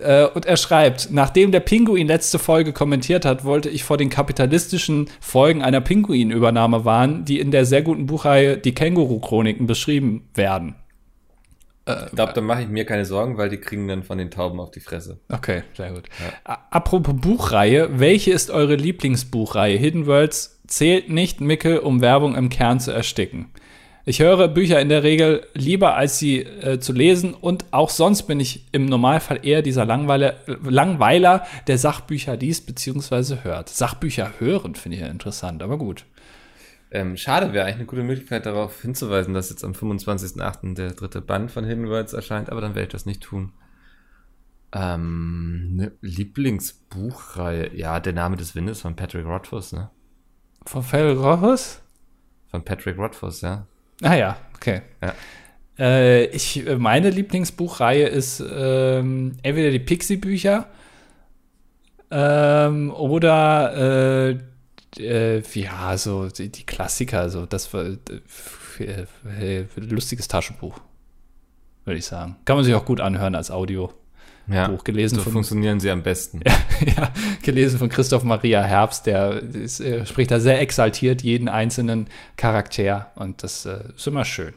Äh, 0.00 0.28
und 0.28 0.46
er 0.46 0.56
schreibt, 0.56 1.10
nachdem 1.10 1.52
der 1.52 1.60
Pinguin 1.60 2.06
letzte 2.06 2.38
Folge 2.38 2.72
kommentiert 2.72 3.24
hat, 3.24 3.44
wollte 3.44 3.68
ich 3.68 3.84
vor 3.84 3.96
den 3.96 4.10
kapitalistischen 4.10 5.08
Folgen 5.20 5.62
einer 5.62 5.80
Pinguinübernahme 5.80 6.84
warnen, 6.84 7.24
die 7.24 7.40
in 7.40 7.50
der 7.50 7.64
sehr 7.64 7.82
guten 7.82 8.06
Buchreihe 8.06 8.56
Die 8.58 8.74
Känguru-Chroniken 8.74 9.66
beschrieben 9.66 10.28
werden. 10.34 10.76
Ich 11.88 12.16
glaube, 12.16 12.32
da 12.32 12.40
mache 12.40 12.62
ich 12.62 12.68
mir 12.68 12.84
keine 12.84 13.04
Sorgen, 13.04 13.38
weil 13.38 13.48
die 13.48 13.58
kriegen 13.58 13.86
dann 13.86 14.02
von 14.02 14.18
den 14.18 14.32
Tauben 14.32 14.58
auf 14.58 14.72
die 14.72 14.80
Fresse. 14.80 15.20
Okay, 15.32 15.62
sehr 15.76 15.92
gut. 15.92 16.08
Ja. 16.44 16.58
Apropos 16.70 17.14
Buchreihe, 17.14 18.00
welche 18.00 18.32
ist 18.32 18.50
eure 18.50 18.74
Lieblingsbuchreihe? 18.74 19.78
Hidden 19.78 20.06
Worlds 20.06 20.60
zählt 20.66 21.10
nicht, 21.10 21.40
Micke, 21.40 21.82
um 21.82 22.00
Werbung 22.00 22.34
im 22.34 22.48
Kern 22.48 22.80
zu 22.80 22.90
ersticken. 22.90 23.52
Ich 24.08 24.20
höre 24.20 24.46
Bücher 24.46 24.80
in 24.80 24.88
der 24.88 25.02
Regel 25.02 25.48
lieber, 25.54 25.96
als 25.96 26.20
sie 26.20 26.38
äh, 26.38 26.78
zu 26.78 26.92
lesen 26.92 27.34
und 27.34 27.64
auch 27.72 27.90
sonst 27.90 28.22
bin 28.28 28.38
ich 28.38 28.64
im 28.70 28.86
Normalfall 28.86 29.40
eher 29.44 29.62
dieser 29.62 29.84
Langweiler, 29.84 30.36
Langweiler, 30.46 31.44
der 31.66 31.76
Sachbücher 31.76 32.36
liest 32.36 32.68
bzw. 32.68 33.38
hört. 33.42 33.68
Sachbücher 33.68 34.34
hören 34.38 34.76
finde 34.76 34.96
ich 34.96 35.02
ja 35.02 35.08
interessant, 35.08 35.60
aber 35.60 35.76
gut. 35.76 36.04
Ähm, 36.92 37.16
schade 37.16 37.52
wäre 37.52 37.64
eigentlich 37.64 37.78
eine 37.78 37.86
gute 37.86 38.04
Möglichkeit 38.04 38.46
darauf 38.46 38.80
hinzuweisen, 38.80 39.34
dass 39.34 39.50
jetzt 39.50 39.64
am 39.64 39.72
25.08. 39.72 40.76
der 40.76 40.92
dritte 40.92 41.20
Band 41.20 41.50
von 41.50 41.64
Hidden 41.64 41.88
Worlds 41.88 42.12
erscheint, 42.12 42.48
aber 42.48 42.60
dann 42.60 42.76
werde 42.76 42.86
ich 42.86 42.92
das 42.92 43.06
nicht 43.06 43.24
tun. 43.24 43.54
Ähm, 44.70 45.70
eine 45.72 45.92
Lieblingsbuchreihe, 46.00 47.74
ja, 47.74 47.98
der 47.98 48.12
Name 48.12 48.36
des 48.36 48.54
Windes 48.54 48.82
von 48.82 48.94
Patrick 48.94 49.26
Rothfuss, 49.26 49.72
ne? 49.72 49.90
Von 50.64 50.84
Patrick 50.84 51.18
Rothfuss? 51.18 51.82
Von 52.52 52.64
Patrick 52.64 52.98
Rothfuss, 52.98 53.40
ja. 53.40 53.66
Ah 54.02 54.14
ja, 54.14 54.36
okay. 54.54 54.82
Ja. 55.02 55.14
Äh, 55.78 56.26
ich, 56.26 56.64
meine 56.78 57.10
Lieblingsbuchreihe 57.10 58.06
ist 58.06 58.40
ähm, 58.40 59.36
entweder 59.42 59.70
die 59.70 59.78
Pixie-Bücher 59.78 60.66
ähm, 62.10 62.92
oder 62.92 64.30
äh, 64.30 64.38
äh, 64.98 65.42
ja, 65.54 65.96
so 65.98 66.28
die, 66.28 66.50
die, 66.50 66.64
Klassiker, 66.64 67.28
so 67.28 67.46
das 67.46 67.72
war 67.74 67.84
äh, 68.78 69.06
äh, 69.40 69.66
lustiges 69.76 70.28
Taschenbuch, 70.28 70.80
würde 71.84 71.98
ich 71.98 72.06
sagen. 72.06 72.36
Kann 72.44 72.56
man 72.56 72.64
sich 72.64 72.74
auch 72.74 72.84
gut 72.84 73.00
anhören 73.00 73.34
als 73.34 73.50
Audio. 73.50 73.92
Ja, 74.48 74.68
Buch 74.68 74.84
gelesen 74.84 75.16
so 75.16 75.22
von, 75.22 75.32
funktionieren 75.32 75.80
sie 75.80 75.90
am 75.90 76.02
besten. 76.02 76.40
ja, 76.96 77.10
gelesen 77.42 77.78
von 77.78 77.88
Christoph 77.88 78.22
Maria 78.22 78.62
Herbst, 78.62 79.06
der 79.06 79.42
ist, 79.42 79.80
äh, 79.80 80.06
spricht 80.06 80.30
da 80.30 80.38
sehr 80.38 80.60
exaltiert 80.60 81.22
jeden 81.22 81.48
einzelnen 81.48 82.08
Charakter 82.36 83.10
und 83.16 83.42
das 83.42 83.66
äh, 83.66 83.80
ist 83.96 84.06
immer 84.06 84.24
schön. 84.24 84.54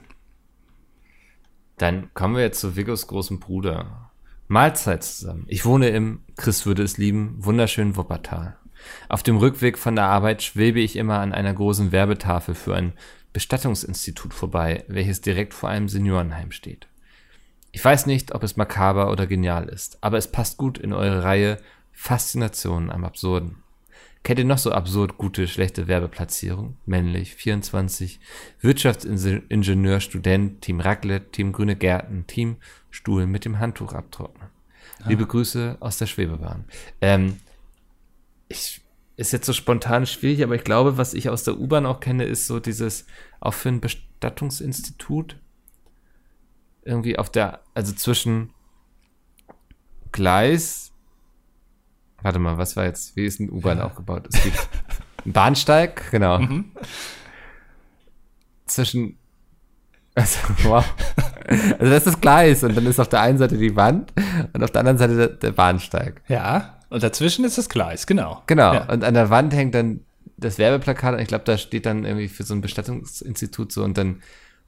Dann 1.78 2.14
kommen 2.14 2.36
wir 2.36 2.44
jetzt 2.44 2.60
zu 2.60 2.76
Viggos 2.76 3.08
großen 3.08 3.40
Bruder. 3.40 4.12
Mahlzeit 4.48 5.04
zusammen. 5.04 5.46
Ich 5.48 5.66
wohne 5.66 5.90
im, 5.90 6.24
Chris 6.36 6.66
würde 6.66 6.84
es 6.84 6.98
lieben, 6.98 7.36
wunderschönen 7.38 7.96
Wuppertal. 7.96 8.58
Auf 9.08 9.24
dem 9.24 9.38
Rückweg 9.38 9.78
von 9.78 9.96
der 9.96 10.06
Arbeit 10.06 10.44
schwebe 10.44 10.80
ich 10.80 10.96
immer 10.96 11.20
an 11.20 11.34
einer 11.34 11.54
großen 11.54 11.92
Werbetafel 11.92 12.56
für 12.56 12.76
ein 12.76 12.94
Bestattungsinstitut 13.32 14.34
vorbei, 14.34 14.84
welches 14.88 15.22
direkt 15.22 15.54
vor 15.54 15.70
einem 15.70 15.88
Seniorenheim 15.88 16.52
steht. 16.52 16.89
Ich 17.72 17.84
weiß 17.84 18.06
nicht, 18.06 18.34
ob 18.34 18.44
es 18.44 18.58
makaber 18.58 19.12
oder 19.12 19.28
genial 19.28 19.70
ist, 19.70 19.98
aber 20.02 20.18
es 20.18 20.32
passt 20.32 20.58
gut 20.58 20.78
in 20.78 20.94
eure 20.94 21.24
Reihe 21.24 21.58
Faszinationen 21.92 22.90
am 22.90 23.04
Absurden. 23.04 23.64
Kennt 24.24 24.40
ihr 24.40 24.46
noch 24.46 24.58
so 24.58 24.72
absurd 24.72 25.18
gute, 25.18 25.48
schlechte 25.48 25.88
Werbeplatzierung? 25.88 26.78
Männlich, 26.86 27.36
24, 27.36 28.20
Wirtschaftsingenieur, 28.60 30.02
Student, 30.02 30.62
Team 30.62 30.82
Raclette, 30.82 31.32
Team 31.32 31.54
Grüne 31.54 31.76
Gärten, 31.76 32.28
Team 32.28 32.58
Stuhl 32.90 33.28
mit 33.28 33.46
dem 33.46 33.60
Handtuch 33.60 33.94
abtrocknen. 33.94 34.50
Ah. 35.02 35.10
Liebe 35.10 35.26
Grüße 35.26 35.78
aus 35.80 35.98
der 35.98 36.08
Schwebebahn. 36.08 36.66
Ähm, 37.02 37.38
ich, 38.50 38.82
ist 39.16 39.32
jetzt 39.32 39.46
so 39.46 39.54
spontan 39.54 40.06
schwierig, 40.06 40.44
aber 40.44 40.56
ich 40.56 40.64
glaube, 40.64 40.98
was 40.98 41.14
ich 41.14 41.30
aus 41.30 41.44
der 41.44 41.60
U-Bahn 41.60 41.86
auch 41.86 42.00
kenne, 42.00 42.26
ist 42.26 42.48
so 42.48 42.60
dieses, 42.60 43.06
auch 43.40 43.54
für 43.54 43.70
ein 43.70 43.82
Bestattungsinstitut, 43.82 45.38
irgendwie 46.90 47.18
auf 47.18 47.30
der, 47.30 47.62
also 47.74 47.94
zwischen 47.94 48.52
Gleis, 50.12 50.92
warte 52.22 52.40
mal, 52.40 52.58
was 52.58 52.76
war 52.76 52.86
jetzt, 52.86 53.16
wie 53.16 53.26
ist 53.26 53.40
ein 53.40 53.52
U-Bahn 53.52 53.80
aufgebaut? 53.80 54.28
Es 54.32 54.44
gibt 54.44 54.58
einen 55.24 55.34
Bahnsteig, 55.34 56.10
genau. 56.12 56.40
Mhm. 56.40 56.72
Zwischen, 58.66 59.18
also, 60.16 60.40
wow. 60.64 60.86
Also 61.48 61.86
das 61.86 61.98
ist 61.98 62.08
das 62.08 62.22
Gleis 62.22 62.64
und 62.64 62.76
dann 62.76 62.86
ist 62.86 63.00
auf 63.00 63.10
der 63.10 63.22
einen 63.22 63.38
Seite 63.38 63.58
die 63.58 63.76
Wand 63.76 64.14
und 64.54 64.64
auf 64.64 64.72
der 64.72 64.82
anderen 64.82 64.98
Seite 64.98 65.16
der, 65.16 65.28
der 65.30 65.52
Bahnsteig. 65.52 66.22
Ja, 66.28 66.80
und 66.90 67.02
dazwischen 67.02 67.46
ist 67.46 67.58
das 67.58 67.70
Gleis, 67.70 68.06
genau. 68.06 68.44
Genau, 68.48 68.74
ja. 68.74 68.92
und 68.92 69.04
an 69.04 69.14
der 69.14 69.30
Wand 69.30 69.54
hängt 69.54 69.76
dann 69.76 70.02
das 70.38 70.58
Werbeplakat 70.58 71.16
und 71.16 71.20
ich 71.20 71.28
glaube, 71.28 71.44
da 71.46 71.58
steht 71.58 71.86
dann 71.86 72.06
irgendwie 72.06 72.28
für 72.28 72.44
so 72.44 72.54
ein 72.54 72.62
Bestattungsinstitut 72.62 73.72
so 73.72 73.84
und 73.84 73.98
dann 73.98 74.22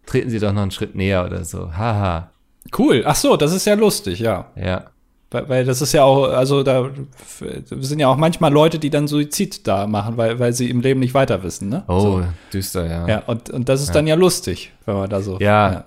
treten 0.06 0.30
sie 0.30 0.39
doch 0.39 0.54
noch 0.54 0.62
einen 0.62 0.72
Schritt 0.72 0.95
näher 0.95 1.26
oder 1.26 1.43
so. 1.43 1.76
Haha. 1.76 2.32
Cool. 2.78 3.04
Ach 3.06 3.16
so, 3.16 3.38
das 3.38 3.54
ist 3.54 3.66
ja 3.66 3.74
lustig, 3.76 4.20
ja. 4.20 4.52
Ja. 4.56 4.91
Weil, 5.32 5.47
weil 5.47 5.66
das 5.66 5.82
ist 5.82 5.93
ja 5.93 6.04
auch, 6.04 6.28
also 6.28 6.62
da 6.62 6.91
sind 7.39 7.99
ja 7.99 8.10
auch 8.10 8.18
manchmal 8.18 8.52
Leute, 8.52 8.80
die 8.80 8.89
dann 8.89 9.08
Suizid 9.08 9.66
da 9.66 9.88
machen, 9.88 10.18
weil, 10.18 10.39
weil 10.39 10.52
sie 10.52 10.70
im 10.70 10.82
Leben 10.82 10.99
nicht 10.99 11.14
weiter 11.14 11.41
wissen, 11.41 11.70
ne? 11.70 11.84
Oh, 11.88 11.99
so. 11.99 12.26
düster, 12.52 12.86
ja. 12.86 13.08
Ja, 13.08 13.20
und, 13.20 13.49
und 13.49 13.70
das 13.70 13.82
ist 13.82 13.89
ja. 13.89 13.93
dann 13.93 14.08
ja 14.08 14.16
lustig, 14.16 14.74
wenn 14.86 14.95
man 14.95 15.10
da 15.10 15.22
so. 15.22 15.39
Ja. 15.39 15.72
ja. 15.72 15.86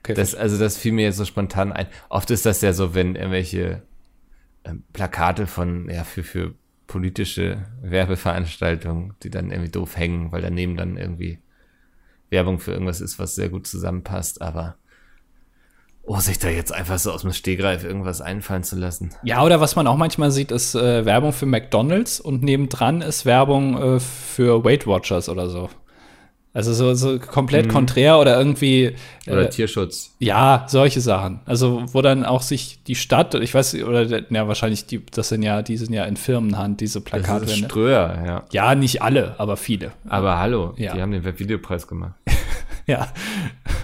Okay, 0.00 0.14
das, 0.14 0.34
also 0.34 0.58
das 0.58 0.78
fiel 0.78 0.92
mir 0.92 1.04
jetzt 1.04 1.18
so 1.18 1.26
spontan 1.26 1.72
ein. 1.72 1.86
Oft 2.08 2.30
ist 2.30 2.46
das 2.46 2.62
ja 2.62 2.72
so, 2.72 2.94
wenn 2.94 3.16
irgendwelche 3.16 3.82
ähm, 4.64 4.84
Plakate 4.94 5.46
von, 5.46 5.90
ja, 5.90 6.04
für, 6.04 6.22
für 6.22 6.54
politische 6.86 7.66
Werbeveranstaltungen, 7.82 9.14
die 9.22 9.30
dann 9.30 9.50
irgendwie 9.50 9.70
doof 9.70 9.96
hängen, 9.96 10.32
weil 10.32 10.40
daneben 10.40 10.76
dann 10.76 10.96
irgendwie 10.96 11.40
Werbung 12.30 12.58
für 12.58 12.72
irgendwas 12.72 13.00
ist, 13.00 13.18
was 13.18 13.34
sehr 13.34 13.48
gut 13.48 13.66
zusammenpasst, 13.66 14.42
aber 14.42 14.76
oh, 16.06 16.18
sich 16.18 16.38
da 16.38 16.48
jetzt 16.48 16.72
einfach 16.72 16.98
so 16.98 17.12
aus 17.12 17.22
dem 17.22 17.32
Stegreif 17.32 17.84
irgendwas 17.84 18.20
einfallen 18.20 18.62
zu 18.62 18.76
lassen. 18.76 19.10
Ja, 19.24 19.44
oder 19.44 19.60
was 19.60 19.76
man 19.76 19.86
auch 19.86 19.96
manchmal 19.96 20.30
sieht, 20.30 20.52
ist 20.52 20.74
äh, 20.74 21.04
Werbung 21.04 21.32
für 21.32 21.46
McDonalds 21.46 22.20
und 22.20 22.42
nebendran 22.42 23.02
ist 23.02 23.26
Werbung 23.26 23.96
äh, 23.96 24.00
für 24.00 24.64
Weight 24.64 24.86
Watchers 24.86 25.28
oder 25.28 25.48
so. 25.48 25.68
Also 26.56 26.72
so, 26.72 26.94
so 26.94 27.18
komplett 27.18 27.66
mhm. 27.66 27.70
konträr 27.70 28.18
oder 28.18 28.38
irgendwie. 28.38 28.96
Oder 29.26 29.42
äh, 29.42 29.50
Tierschutz. 29.50 30.14
Ja, 30.20 30.64
solche 30.68 31.02
Sachen. 31.02 31.40
Also 31.44 31.84
wo 31.92 32.00
dann 32.00 32.24
auch 32.24 32.40
sich 32.40 32.82
die 32.84 32.94
Stadt, 32.94 33.34
ich 33.34 33.52
weiß, 33.52 33.74
oder 33.82 34.06
ja, 34.30 34.48
wahrscheinlich, 34.48 34.86
die, 34.86 35.04
das 35.04 35.28
sind 35.28 35.42
ja, 35.42 35.60
die 35.60 35.76
sind 35.76 35.92
ja 35.92 36.04
in 36.06 36.16
Firmenhand, 36.16 36.80
diese 36.80 37.02
Plakate. 37.02 37.44
Das 37.44 37.52
ist 37.52 37.66
Ströer, 37.66 38.22
ja. 38.24 38.44
Ja, 38.52 38.74
nicht 38.74 39.02
alle, 39.02 39.34
aber 39.36 39.58
viele. 39.58 39.92
Aber 40.08 40.38
hallo, 40.38 40.72
ja. 40.78 40.94
die 40.94 41.02
haben 41.02 41.10
den 41.10 41.24
Webvideopreis 41.24 41.86
gemacht. 41.86 42.14
ja. 42.86 43.06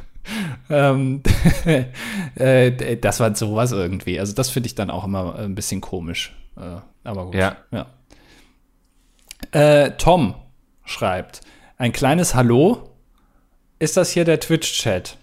ähm, 0.71 1.23
äh, 2.37 2.97
das 2.97 3.21
war 3.21 3.35
sowas 3.35 3.73
irgendwie. 3.73 4.19
Also 4.19 4.33
das 4.33 4.49
finde 4.49 4.69
ich 4.69 4.75
dann 4.75 4.89
auch 4.89 5.05
immer 5.05 5.35
ein 5.35 5.55
bisschen 5.55 5.83
komisch. 5.83 6.35
Äh, 6.57 6.81
aber 7.05 7.27
gut. 7.27 7.35
Ja. 7.35 7.59
ja. 7.71 7.85
Äh, 9.51 9.91
Tom 9.99 10.37
schreibt, 10.87 11.43
ein 11.83 11.91
kleines 11.91 12.37
Hallo. 12.37 12.91
Ist 13.81 13.97
das 13.97 14.13
hier 14.13 14.25
der 14.25 14.39
Twitch-Chat? 14.39 15.17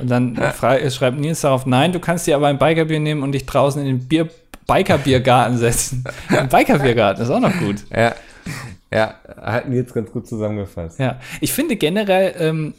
Und 0.00 0.10
dann 0.10 0.34
ja. 0.34 0.90
schreibt 0.90 1.20
Nils 1.20 1.42
darauf, 1.42 1.66
nein, 1.66 1.92
du 1.92 2.00
kannst 2.00 2.26
dir 2.26 2.34
aber 2.34 2.48
ein 2.48 2.58
Bikerbier 2.58 2.98
nehmen 2.98 3.22
und 3.22 3.30
dich 3.30 3.46
draußen 3.46 3.80
in 3.80 3.86
den 3.86 4.08
Bier 4.08 4.28
Bikerbiergarten 4.66 5.56
setzen. 5.56 6.04
Ein 6.28 6.48
Bikerbiergarten 6.48 7.22
ist 7.22 7.30
auch 7.30 7.40
noch 7.40 7.56
gut. 7.58 7.76
Ja. 7.94 8.14
Ja, 8.92 9.14
hatten 9.40 9.72
jetzt 9.72 9.94
ganz 9.94 10.10
gut 10.10 10.26
zusammengefasst. 10.26 10.98
Ja, 10.98 11.20
ich 11.40 11.52
finde 11.52 11.76
generell, 11.76 12.34
ähm, 12.38 12.74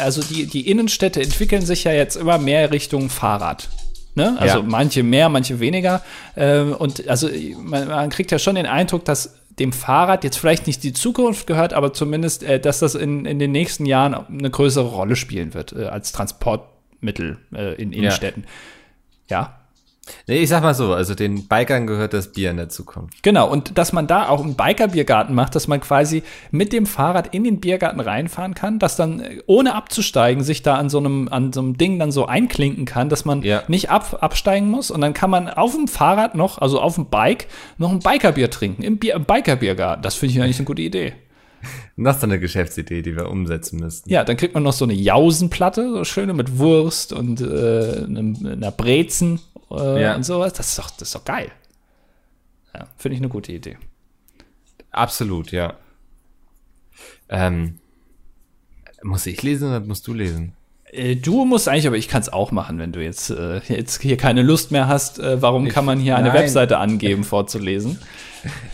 also 0.00 0.22
die, 0.22 0.46
die 0.46 0.68
Innenstädte 0.68 1.22
entwickeln 1.22 1.62
sich 1.62 1.84
ja 1.84 1.92
jetzt 1.92 2.16
immer 2.16 2.38
mehr 2.38 2.72
Richtung 2.72 3.10
Fahrrad. 3.10 3.68
Ne? 4.18 4.36
Also 4.40 4.58
ja. 4.58 4.64
manche 4.66 5.02
mehr, 5.04 5.28
manche 5.28 5.60
weniger. 5.60 6.02
Ähm, 6.36 6.72
und 6.72 7.06
also 7.08 7.28
man, 7.62 7.86
man, 7.86 8.10
kriegt 8.10 8.32
ja 8.32 8.38
schon 8.38 8.56
den 8.56 8.66
Eindruck, 8.66 9.04
dass 9.04 9.37
dem 9.60 9.72
Fahrrad 9.72 10.24
jetzt 10.24 10.38
vielleicht 10.38 10.66
nicht 10.66 10.82
die 10.82 10.92
Zukunft 10.92 11.46
gehört, 11.46 11.72
aber 11.72 11.92
zumindest, 11.92 12.42
äh, 12.42 12.60
dass 12.60 12.78
das 12.78 12.94
in, 12.94 13.24
in 13.24 13.38
den 13.38 13.52
nächsten 13.52 13.86
Jahren 13.86 14.14
eine 14.14 14.50
größere 14.50 14.88
Rolle 14.88 15.16
spielen 15.16 15.54
wird 15.54 15.72
äh, 15.72 15.84
als 15.84 16.12
Transportmittel 16.12 17.38
äh, 17.54 17.74
in 17.80 17.92
Innenstädten. 17.92 18.44
Ja. 19.28 19.40
ja. 19.40 19.57
Nee, 20.26 20.38
ich 20.38 20.48
sag 20.48 20.62
mal 20.62 20.74
so, 20.74 20.92
also 20.92 21.14
den 21.14 21.48
Bikern 21.48 21.86
gehört 21.86 22.12
das 22.12 22.32
Bier 22.32 22.50
in 22.50 22.56
der 22.56 22.68
Zukunft. 22.68 23.22
Genau, 23.22 23.48
und 23.50 23.78
dass 23.78 23.92
man 23.92 24.06
da 24.06 24.28
auch 24.28 24.42
einen 24.42 24.54
Biker-Biergarten 24.54 25.34
macht, 25.34 25.54
dass 25.54 25.68
man 25.68 25.80
quasi 25.80 26.22
mit 26.50 26.72
dem 26.72 26.86
Fahrrad 26.86 27.34
in 27.34 27.44
den 27.44 27.60
Biergarten 27.60 28.00
reinfahren 28.00 28.54
kann, 28.54 28.78
dass 28.78 28.96
dann 28.96 29.20
äh, 29.20 29.42
ohne 29.46 29.74
abzusteigen 29.74 30.42
sich 30.42 30.62
da 30.62 30.76
an 30.76 30.88
so 30.88 30.98
einem, 30.98 31.28
an 31.28 31.52
so 31.52 31.60
einem 31.60 31.78
Ding 31.78 31.98
dann 31.98 32.12
so 32.12 32.26
einklinken 32.26 32.84
kann, 32.84 33.08
dass 33.08 33.24
man 33.24 33.42
ja. 33.42 33.62
nicht 33.68 33.90
ab, 33.90 34.18
absteigen 34.20 34.70
muss 34.70 34.90
und 34.90 35.00
dann 35.00 35.14
kann 35.14 35.30
man 35.30 35.48
auf 35.48 35.74
dem 35.74 35.88
Fahrrad 35.88 36.34
noch, 36.34 36.58
also 36.58 36.80
auf 36.80 36.96
dem 36.96 37.06
Bike, 37.06 37.46
noch 37.78 37.90
ein 37.90 38.00
Biker-Bier 38.00 38.50
trinken, 38.50 38.82
im, 38.82 38.98
Bier, 38.98 39.14
im 39.14 39.24
Biker-Biergarten. 39.24 40.02
Das 40.02 40.14
finde 40.14 40.34
ich 40.34 40.42
eigentlich 40.42 40.58
eine 40.58 40.66
gute 40.66 40.82
Idee. 40.82 41.14
noch 41.96 42.18
so 42.18 42.26
eine 42.26 42.38
Geschäftsidee, 42.38 43.02
die 43.02 43.16
wir 43.16 43.28
umsetzen 43.28 43.80
müssten. 43.80 44.10
Ja, 44.10 44.24
dann 44.24 44.36
kriegt 44.36 44.54
man 44.54 44.62
noch 44.62 44.72
so 44.72 44.84
eine 44.84 44.94
Jausenplatte, 44.94 45.90
so 45.90 46.04
schöne 46.04 46.34
mit 46.34 46.58
Wurst 46.58 47.12
und 47.12 47.40
äh, 47.40 48.04
einer 48.04 48.70
Brezen 48.70 49.40
äh, 49.70 50.02
ja. 50.02 50.16
und 50.16 50.24
sowas. 50.24 50.52
Das 50.52 50.68
ist 50.68 50.78
doch, 50.78 50.90
das 50.90 51.08
ist 51.08 51.14
doch 51.14 51.24
geil. 51.24 51.50
Ja, 52.74 52.86
finde 52.96 53.14
ich 53.14 53.20
eine 53.20 53.28
gute 53.28 53.52
Idee. 53.52 53.78
Absolut, 54.90 55.52
ja. 55.52 55.76
Ähm, 57.28 57.78
muss 59.02 59.26
ich 59.26 59.42
lesen 59.42 59.68
oder 59.68 59.80
musst 59.80 60.06
du 60.06 60.14
lesen? 60.14 60.54
Äh, 60.92 61.16
du 61.16 61.44
musst 61.44 61.68
eigentlich, 61.68 61.86
aber 61.86 61.96
ich 61.96 62.08
kann 62.08 62.22
es 62.22 62.32
auch 62.32 62.50
machen, 62.50 62.78
wenn 62.78 62.92
du 62.92 63.02
jetzt, 63.02 63.30
äh, 63.30 63.60
jetzt 63.68 64.00
hier 64.00 64.16
keine 64.16 64.42
Lust 64.42 64.70
mehr 64.70 64.88
hast. 64.88 65.18
Äh, 65.18 65.40
warum 65.42 65.66
ich, 65.66 65.72
kann 65.72 65.84
man 65.84 65.98
hier 65.98 66.16
eine 66.16 66.28
nein. 66.28 66.38
Webseite 66.38 66.78
angeben, 66.78 67.24
vorzulesen? 67.24 67.98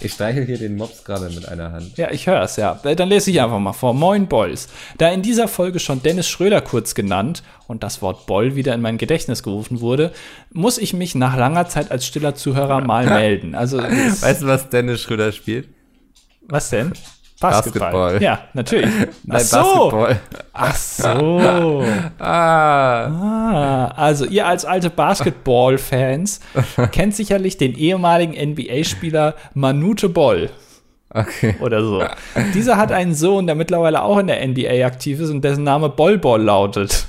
Ich 0.00 0.12
streichel 0.12 0.44
hier 0.44 0.58
den 0.58 0.76
Mops 0.76 1.04
gerade 1.04 1.30
mit 1.30 1.48
einer 1.48 1.72
Hand. 1.72 1.96
Ja, 1.96 2.10
ich 2.10 2.26
höre 2.26 2.42
es, 2.42 2.56
ja. 2.56 2.78
Äh, 2.84 2.94
dann 2.94 3.08
lese 3.08 3.30
ich 3.30 3.40
einfach 3.40 3.58
mal 3.58 3.72
vor. 3.72 3.94
Moin 3.94 4.28
Boys. 4.28 4.68
Da 4.98 5.08
in 5.08 5.22
dieser 5.22 5.48
Folge 5.48 5.80
schon 5.80 6.02
Dennis 6.02 6.28
Schröder 6.28 6.60
kurz 6.60 6.94
genannt 6.94 7.42
und 7.66 7.82
das 7.82 8.02
Wort 8.02 8.26
Boll 8.26 8.56
wieder 8.56 8.74
in 8.74 8.82
mein 8.82 8.98
Gedächtnis 8.98 9.42
gerufen 9.42 9.80
wurde, 9.80 10.12
muss 10.52 10.76
ich 10.76 10.92
mich 10.92 11.14
nach 11.14 11.34
langer 11.36 11.66
Zeit 11.66 11.90
als 11.90 12.06
stiller 12.06 12.34
Zuhörer 12.34 12.82
mal 12.82 13.06
melden. 13.08 13.54
Also, 13.54 13.78
weißt 13.78 14.42
du, 14.42 14.46
was 14.46 14.68
Dennis 14.68 15.00
Schröder 15.00 15.32
spielt? 15.32 15.68
Was 16.42 16.68
denn? 16.68 16.92
Basketball. 17.50 17.90
Basketball. 17.90 18.22
Ja, 18.22 18.38
natürlich. 18.54 18.90
Ach 19.28 19.40
so. 19.40 20.06
Ach 20.52 20.76
so. 20.76 21.84
ah. 22.18 23.06
ah. 23.06 23.86
Also 23.96 24.24
ihr 24.24 24.46
als 24.46 24.64
alte 24.64 24.90
Basketball-Fans 24.90 26.40
kennt 26.92 27.14
sicherlich 27.14 27.56
den 27.56 27.74
ehemaligen 27.74 28.32
NBA-Spieler 28.32 29.34
Manute 29.54 30.08
Boll. 30.08 30.50
Okay. 31.10 31.54
Oder 31.60 31.82
so. 31.82 32.02
Dieser 32.54 32.76
hat 32.76 32.90
einen 32.90 33.14
Sohn, 33.14 33.46
der 33.46 33.54
mittlerweile 33.54 34.02
auch 34.02 34.18
in 34.18 34.26
der 34.26 34.44
NBA 34.46 34.84
aktiv 34.84 35.20
ist 35.20 35.30
und 35.30 35.42
dessen 35.42 35.62
Name 35.62 35.88
Boll 35.88 36.18
Boll 36.18 36.42
lautet. 36.42 37.06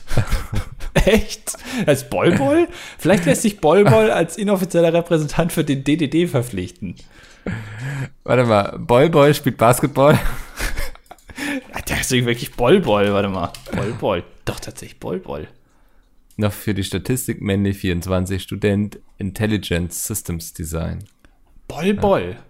Echt? 0.94 1.54
Als 1.86 2.10
Boll 2.10 2.34
Boll? 2.34 2.68
Vielleicht 3.00 3.26
lässt 3.26 3.42
sich 3.42 3.60
Boll 3.60 3.84
Boll 3.84 4.12
als 4.12 4.38
inoffizieller 4.38 4.94
Repräsentant 4.94 5.52
für 5.52 5.64
den 5.64 5.84
DDD 5.84 6.30
verpflichten. 6.30 6.96
Warte 8.24 8.46
mal, 8.46 8.80
Boy 8.80 9.10
Boy 9.10 9.34
spielt 9.34 9.58
Basketball. 9.58 10.20
Der 11.88 12.02
ist 12.02 12.12
wirklich 12.12 12.54
Boll 12.54 12.80
Boll, 12.80 13.14
warte 13.14 13.30
mal. 13.30 13.52
Boll 13.72 13.94
Boll. 13.94 14.24
Doch 14.46 14.60
tatsächlich 14.60 15.00
Boll 15.00 15.20
Boll. 15.20 15.48
Noch 16.38 16.52
für 16.52 16.74
die 16.74 16.84
Statistik 16.84 17.42
männlich 17.42 17.78
24, 17.78 18.42
Student 18.42 19.00
Intelligence 19.18 20.06
Systems 20.06 20.54
Design. 20.54 21.06
Boll 21.68 21.94
Boll. 21.94 22.32
Ja. 22.32 22.44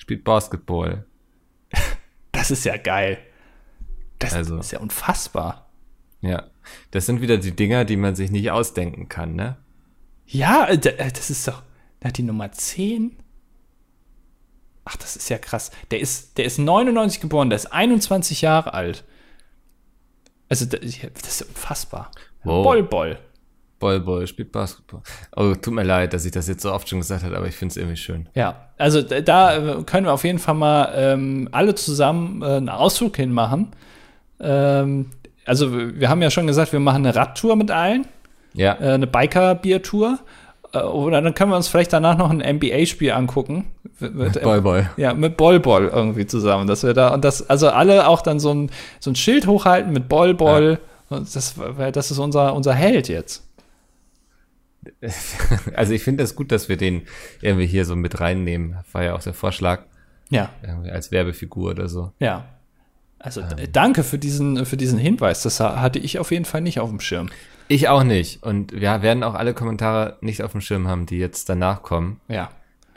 Spielt 0.00 0.24
Basketball. 0.24 1.04
Das 2.32 2.50
ist 2.50 2.64
ja 2.64 2.76
geil. 2.76 3.18
Das 4.18 4.34
also, 4.34 4.58
ist 4.58 4.70
ja 4.70 4.78
unfassbar. 4.78 5.68
Ja. 6.20 6.44
Das 6.90 7.06
sind 7.06 7.20
wieder 7.20 7.38
die 7.38 7.52
Dinger, 7.54 7.84
die 7.84 7.96
man 7.96 8.14
sich 8.14 8.30
nicht 8.30 8.50
ausdenken 8.50 9.08
kann, 9.08 9.34
ne? 9.34 9.56
Ja, 10.26 10.66
äh, 10.66 10.74
äh, 10.74 11.10
das 11.10 11.30
ist 11.30 11.48
doch. 11.48 11.62
Na, 12.02 12.10
die 12.10 12.22
Nummer 12.22 12.52
10? 12.52 13.16
Ach, 14.88 14.96
das 14.96 15.16
ist 15.16 15.28
ja 15.28 15.36
krass. 15.36 15.70
Der 15.90 16.00
ist, 16.00 16.38
der 16.38 16.46
ist 16.46 16.58
99 16.58 17.20
geboren, 17.20 17.50
der 17.50 17.56
ist 17.56 17.66
21 17.66 18.40
Jahre 18.40 18.72
alt. 18.72 19.04
Also, 20.48 20.64
das 20.64 20.80
ist 20.82 21.42
unfassbar. 21.42 22.10
Wow. 22.42 22.64
Boll, 22.64 22.82
Boll. 22.82 23.18
Boy, 23.78 24.00
Boy 24.00 24.26
spielt 24.26 24.50
Basketball. 24.50 25.02
Oh, 25.36 25.54
tut 25.54 25.72
mir 25.74 25.84
leid, 25.84 26.12
dass 26.12 26.24
ich 26.24 26.32
das 26.32 26.48
jetzt 26.48 26.62
so 26.62 26.72
oft 26.72 26.88
schon 26.88 26.98
gesagt 26.98 27.22
habe, 27.22 27.36
aber 27.36 27.46
ich 27.46 27.54
finde 27.54 27.72
es 27.72 27.76
irgendwie 27.76 27.96
schön. 27.96 28.28
Ja, 28.34 28.70
also 28.76 29.02
da 29.02 29.56
äh, 29.56 29.82
können 29.84 30.06
wir 30.06 30.12
auf 30.12 30.24
jeden 30.24 30.38
Fall 30.38 30.54
mal 30.54 30.92
ähm, 30.96 31.48
alle 31.52 31.74
zusammen 31.74 32.42
äh, 32.42 32.46
einen 32.46 32.70
Ausflug 32.70 33.16
hinmachen. 33.16 33.68
Ähm, 34.40 35.10
also, 35.44 35.70
wir 35.72 36.08
haben 36.08 36.22
ja 36.22 36.30
schon 36.30 36.46
gesagt, 36.46 36.72
wir 36.72 36.80
machen 36.80 37.06
eine 37.06 37.14
Radtour 37.14 37.56
mit 37.56 37.70
allen. 37.70 38.06
Ja, 38.54 38.74
äh, 38.80 38.94
eine 38.94 39.06
Biker-Bier-Tour. 39.06 40.18
Äh, 40.18 40.47
oder 40.86 41.20
dann 41.22 41.34
können 41.34 41.50
wir 41.50 41.56
uns 41.56 41.68
vielleicht 41.68 41.92
danach 41.92 42.16
noch 42.18 42.30
ein 42.30 42.38
NBA-Spiel 42.56 43.12
angucken. 43.12 43.66
Mit, 44.00 44.40
Boy, 44.42 44.60
Boy. 44.60 44.86
Ja, 44.96 45.14
mit 45.14 45.36
Boll 45.36 45.60
Boll 45.60 45.90
irgendwie 45.92 46.26
zusammen. 46.26 46.66
Dass 46.66 46.82
wir 46.84 46.94
da 46.94 47.08
und 47.14 47.24
das, 47.24 47.48
also 47.50 47.68
alle 47.70 48.06
auch 48.08 48.20
dann 48.22 48.38
so 48.40 48.52
ein, 48.54 48.70
so 49.00 49.10
ein 49.10 49.16
Schild 49.16 49.46
hochhalten 49.46 49.92
mit 49.92 50.08
Boll 50.08 50.34
Boll. 50.34 50.78
Und 51.10 51.34
das, 51.34 51.54
das 51.92 52.10
ist 52.10 52.18
unser, 52.18 52.54
unser 52.54 52.74
Held 52.74 53.08
jetzt. 53.08 53.44
Also 55.74 55.92
ich 55.92 56.02
finde 56.02 56.22
es 56.22 56.30
das 56.30 56.36
gut, 56.36 56.52
dass 56.52 56.68
wir 56.68 56.76
den 56.76 57.02
irgendwie 57.40 57.66
hier 57.66 57.84
so 57.84 57.96
mit 57.96 58.20
reinnehmen. 58.20 58.76
War 58.92 59.04
ja 59.04 59.14
auch 59.14 59.22
der 59.22 59.34
Vorschlag, 59.34 59.82
Ja, 60.30 60.50
irgendwie 60.62 60.90
als 60.90 61.10
Werbefigur 61.10 61.70
oder 61.70 61.88
so. 61.88 62.12
ja. 62.18 62.44
Also 63.20 63.42
d- 63.42 63.66
danke 63.72 64.04
für 64.04 64.16
diesen, 64.16 64.64
für 64.64 64.76
diesen 64.76 64.96
Hinweis. 64.96 65.42
Das 65.42 65.58
ha- 65.58 65.80
hatte 65.80 65.98
ich 65.98 66.20
auf 66.20 66.30
jeden 66.30 66.44
Fall 66.44 66.60
nicht 66.60 66.78
auf 66.78 66.88
dem 66.88 67.00
Schirm. 67.00 67.30
Ich 67.68 67.88
auch 67.88 68.02
nicht. 68.02 68.42
Und 68.42 68.72
wir 68.72 69.02
werden 69.02 69.22
auch 69.22 69.34
alle 69.34 69.54
Kommentare 69.54 70.16
nicht 70.20 70.42
auf 70.42 70.52
dem 70.52 70.60
Schirm 70.60 70.88
haben, 70.88 71.06
die 71.06 71.18
jetzt 71.18 71.48
danach 71.48 71.82
kommen. 71.82 72.20
Ja. 72.28 72.50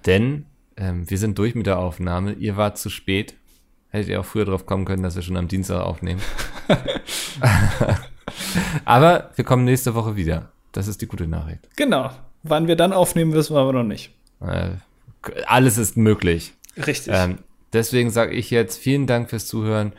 Denn 0.05 0.45
ähm, 0.77 1.09
wir 1.09 1.17
sind 1.17 1.37
durch 1.37 1.55
mit 1.55 1.67
der 1.67 1.77
Aufnahme. 1.77 2.33
Ihr 2.33 2.57
wart 2.57 2.77
zu 2.77 2.89
spät. 2.89 3.35
Hättet 3.89 4.09
ihr 4.09 4.19
auch 4.21 4.25
früher 4.25 4.45
drauf 4.45 4.65
kommen 4.65 4.85
können, 4.85 5.03
dass 5.03 5.15
wir 5.15 5.21
schon 5.21 5.35
am 5.35 5.49
Dienstag 5.49 5.81
aufnehmen. 5.81 6.21
Aber 8.85 9.31
wir 9.35 9.43
kommen 9.43 9.65
nächste 9.65 9.95
Woche 9.95 10.15
wieder. 10.15 10.51
Das 10.71 10.87
ist 10.87 11.01
die 11.01 11.07
gute 11.07 11.27
Nachricht. 11.27 11.67
Genau. 11.75 12.11
Wann 12.43 12.67
wir 12.67 12.77
dann 12.77 12.93
aufnehmen, 12.93 13.33
wissen 13.33 13.55
wir 13.55 13.59
aber 13.59 13.73
noch 13.73 13.83
nicht. 13.83 14.11
Äh, 14.39 14.71
alles 15.45 15.77
ist 15.77 15.97
möglich. 15.97 16.53
Richtig. 16.77 17.13
Ähm, 17.13 17.39
deswegen 17.73 18.09
sage 18.09 18.33
ich 18.33 18.49
jetzt 18.49 18.77
vielen 18.77 19.05
Dank 19.05 19.29
fürs 19.29 19.47
Zuhören. 19.47 19.91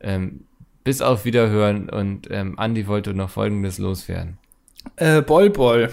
Ähm, 0.00 0.44
bis 0.86 1.02
auf 1.02 1.24
Wiederhören 1.24 1.90
und 1.90 2.28
ähm, 2.30 2.56
Andi 2.60 2.86
wollte 2.86 3.12
noch 3.12 3.28
Folgendes 3.28 3.78
loswerden. 3.78 4.38
Äh, 4.94 5.20
Boll 5.20 5.50
Boll. 5.50 5.90